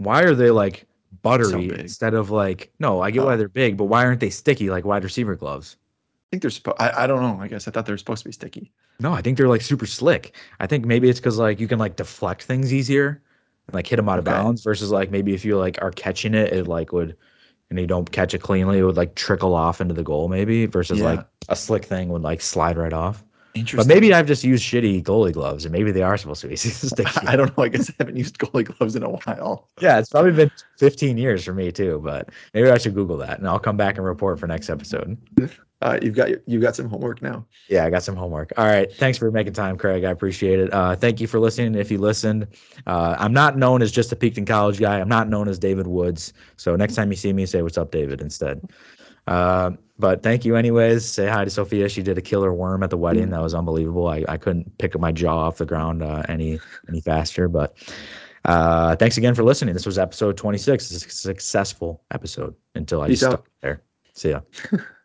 Why 0.00 0.22
are 0.22 0.34
they 0.34 0.50
like 0.50 0.86
buttery 1.22 1.68
big. 1.68 1.78
instead 1.80 2.14
of 2.14 2.30
like? 2.30 2.72
No, 2.78 3.00
I 3.00 3.10
get 3.10 3.24
why 3.24 3.34
Oh. 3.34 3.36
they're 3.36 3.48
big, 3.48 3.76
but 3.76 3.84
why 3.84 4.04
aren't 4.04 4.20
they 4.20 4.30
sticky 4.30 4.70
like 4.70 4.84
wide 4.84 5.04
receiver 5.04 5.34
gloves? 5.36 5.76
I 5.78 6.26
think 6.30 6.42
they're 6.42 6.50
supposed. 6.50 6.76
I, 6.80 7.04
I 7.04 7.06
don't 7.06 7.20
know. 7.22 7.38
I 7.42 7.48
guess 7.48 7.66
I 7.66 7.70
thought 7.70 7.86
they 7.86 7.92
were 7.92 7.98
supposed 7.98 8.22
to 8.22 8.28
be 8.28 8.32
sticky. 8.32 8.72
No, 9.00 9.12
I 9.12 9.20
think 9.22 9.36
they're 9.36 9.48
like 9.48 9.62
super 9.62 9.86
slick. 9.86 10.34
I 10.60 10.66
think 10.66 10.84
maybe 10.84 11.08
it's 11.08 11.18
because 11.20 11.38
like 11.38 11.58
you 11.60 11.66
can 11.68 11.78
like 11.78 11.96
deflect 11.96 12.42
things 12.44 12.72
easier, 12.72 13.20
and, 13.66 13.74
like 13.74 13.86
hit 13.86 13.96
them 13.96 14.08
out 14.08 14.18
of 14.18 14.26
Okay. 14.28 14.36
bounds 14.36 14.62
versus 14.62 14.90
like 14.90 15.10
maybe 15.10 15.34
if 15.34 15.44
you 15.44 15.56
like 15.58 15.78
are 15.82 15.90
catching 15.90 16.34
it, 16.34 16.52
it 16.52 16.66
like 16.68 16.92
would, 16.92 17.16
and 17.70 17.78
you 17.80 17.86
don't 17.86 18.10
catch 18.12 18.32
it 18.34 18.42
cleanly, 18.42 18.78
it 18.78 18.84
would 18.84 18.96
like 18.96 19.14
trickle 19.16 19.54
off 19.54 19.80
into 19.80 19.94
the 19.94 20.02
goal 20.04 20.28
maybe 20.28 20.66
versus 20.66 20.98
Yeah. 21.00 21.04
like 21.06 21.26
a 21.48 21.56
slick 21.56 21.84
thing 21.84 22.08
would 22.10 22.22
like 22.22 22.40
slide 22.40 22.76
right 22.78 22.92
off. 22.92 23.24
Interesting. 23.60 23.88
But 23.88 23.94
maybe 23.94 24.12
I've 24.14 24.26
just 24.26 24.42
used 24.42 24.64
shitty 24.64 25.02
goalie 25.02 25.32
gloves, 25.32 25.64
and 25.64 25.72
maybe 25.72 25.92
they 25.92 26.02
are 26.02 26.16
supposed 26.16 26.40
to 26.42 26.48
be 26.48 26.56
sticky. 26.56 27.04
I 27.26 27.36
don't 27.36 27.56
know. 27.56 27.64
I 27.64 27.68
guess 27.68 27.90
I 27.90 27.94
haven't 27.98 28.16
used 28.16 28.38
goalie 28.38 28.64
gloves 28.64 28.96
in 28.96 29.02
a 29.02 29.10
while. 29.10 29.68
Yeah, 29.80 29.98
it's 29.98 30.10
probably 30.10 30.32
been 30.32 30.50
15 30.78 31.18
years 31.18 31.44
for 31.44 31.52
me 31.52 31.70
too, 31.70 32.00
but 32.02 32.30
maybe 32.54 32.70
I 32.70 32.78
should 32.78 32.94
Google 32.94 33.18
that 33.18 33.38
and 33.38 33.46
I'll 33.46 33.58
come 33.58 33.76
back 33.76 33.96
and 33.96 34.04
report 34.04 34.40
for 34.40 34.46
next 34.46 34.70
episode. 34.70 35.16
Uh, 35.82 35.98
you've 36.02 36.14
got 36.14 36.28
you've 36.46 36.60
got 36.60 36.76
some 36.76 36.90
homework 36.90 37.22
now. 37.22 37.42
Yeah, 37.70 37.86
I 37.86 37.88
got 37.88 38.02
some 38.02 38.14
homework. 38.14 38.52
All 38.58 38.66
right. 38.66 38.92
Thanks 38.96 39.16
for 39.16 39.30
making 39.30 39.54
time, 39.54 39.78
Craig. 39.78 40.04
I 40.04 40.10
appreciate 40.10 40.58
it. 40.58 40.70
Uh, 40.74 40.94
thank 40.94 41.22
you 41.22 41.26
for 41.26 41.40
listening. 41.40 41.74
If 41.74 41.90
you 41.90 41.96
listened, 41.96 42.48
uh, 42.86 43.16
I'm 43.18 43.32
not 43.32 43.56
known 43.56 43.80
as 43.80 43.90
just 43.90 44.12
a 44.12 44.16
Peaked 44.16 44.36
in 44.36 44.44
College 44.44 44.78
guy. 44.78 45.00
I'm 45.00 45.08
not 45.08 45.30
known 45.30 45.48
as 45.48 45.58
David 45.58 45.86
Woods. 45.86 46.34
So 46.58 46.76
next 46.76 46.96
time 46.96 47.10
you 47.10 47.16
see 47.16 47.32
me, 47.32 47.46
say, 47.46 47.62
What's 47.62 47.78
up, 47.78 47.92
David, 47.92 48.20
instead. 48.20 48.60
But 50.00 50.22
thank 50.22 50.44
you, 50.44 50.56
anyways. 50.56 51.04
Say 51.04 51.28
hi 51.28 51.44
to 51.44 51.50
Sophia. 51.50 51.88
She 51.88 52.02
did 52.02 52.16
a 52.18 52.22
killer 52.22 52.52
worm 52.54 52.82
at 52.82 52.90
the 52.90 52.96
wedding. 52.96 53.30
That 53.30 53.42
was 53.42 53.54
unbelievable. 53.54 54.08
I, 54.08 54.24
I 54.28 54.38
couldn't 54.38 54.78
pick 54.78 54.98
my 54.98 55.12
jaw 55.12 55.46
off 55.46 55.58
the 55.58 55.66
ground 55.66 56.02
uh, 56.02 56.22
any 56.28 56.58
any 56.88 57.00
faster. 57.00 57.48
But 57.48 57.76
uh, 58.46 58.96
thanks 58.96 59.18
again 59.18 59.34
for 59.34 59.44
listening. 59.44 59.74
This 59.74 59.86
was 59.86 59.98
episode 59.98 60.36
26. 60.36 60.90
It's 60.90 61.04
a 61.04 61.10
successful 61.10 62.02
episode 62.10 62.54
until 62.74 63.02
I 63.02 63.08
Peace 63.08 63.20
just 63.20 63.32
out. 63.32 63.44
stuck 63.44 63.50
there. 63.60 63.82
See 64.14 64.30
ya. 64.30 64.40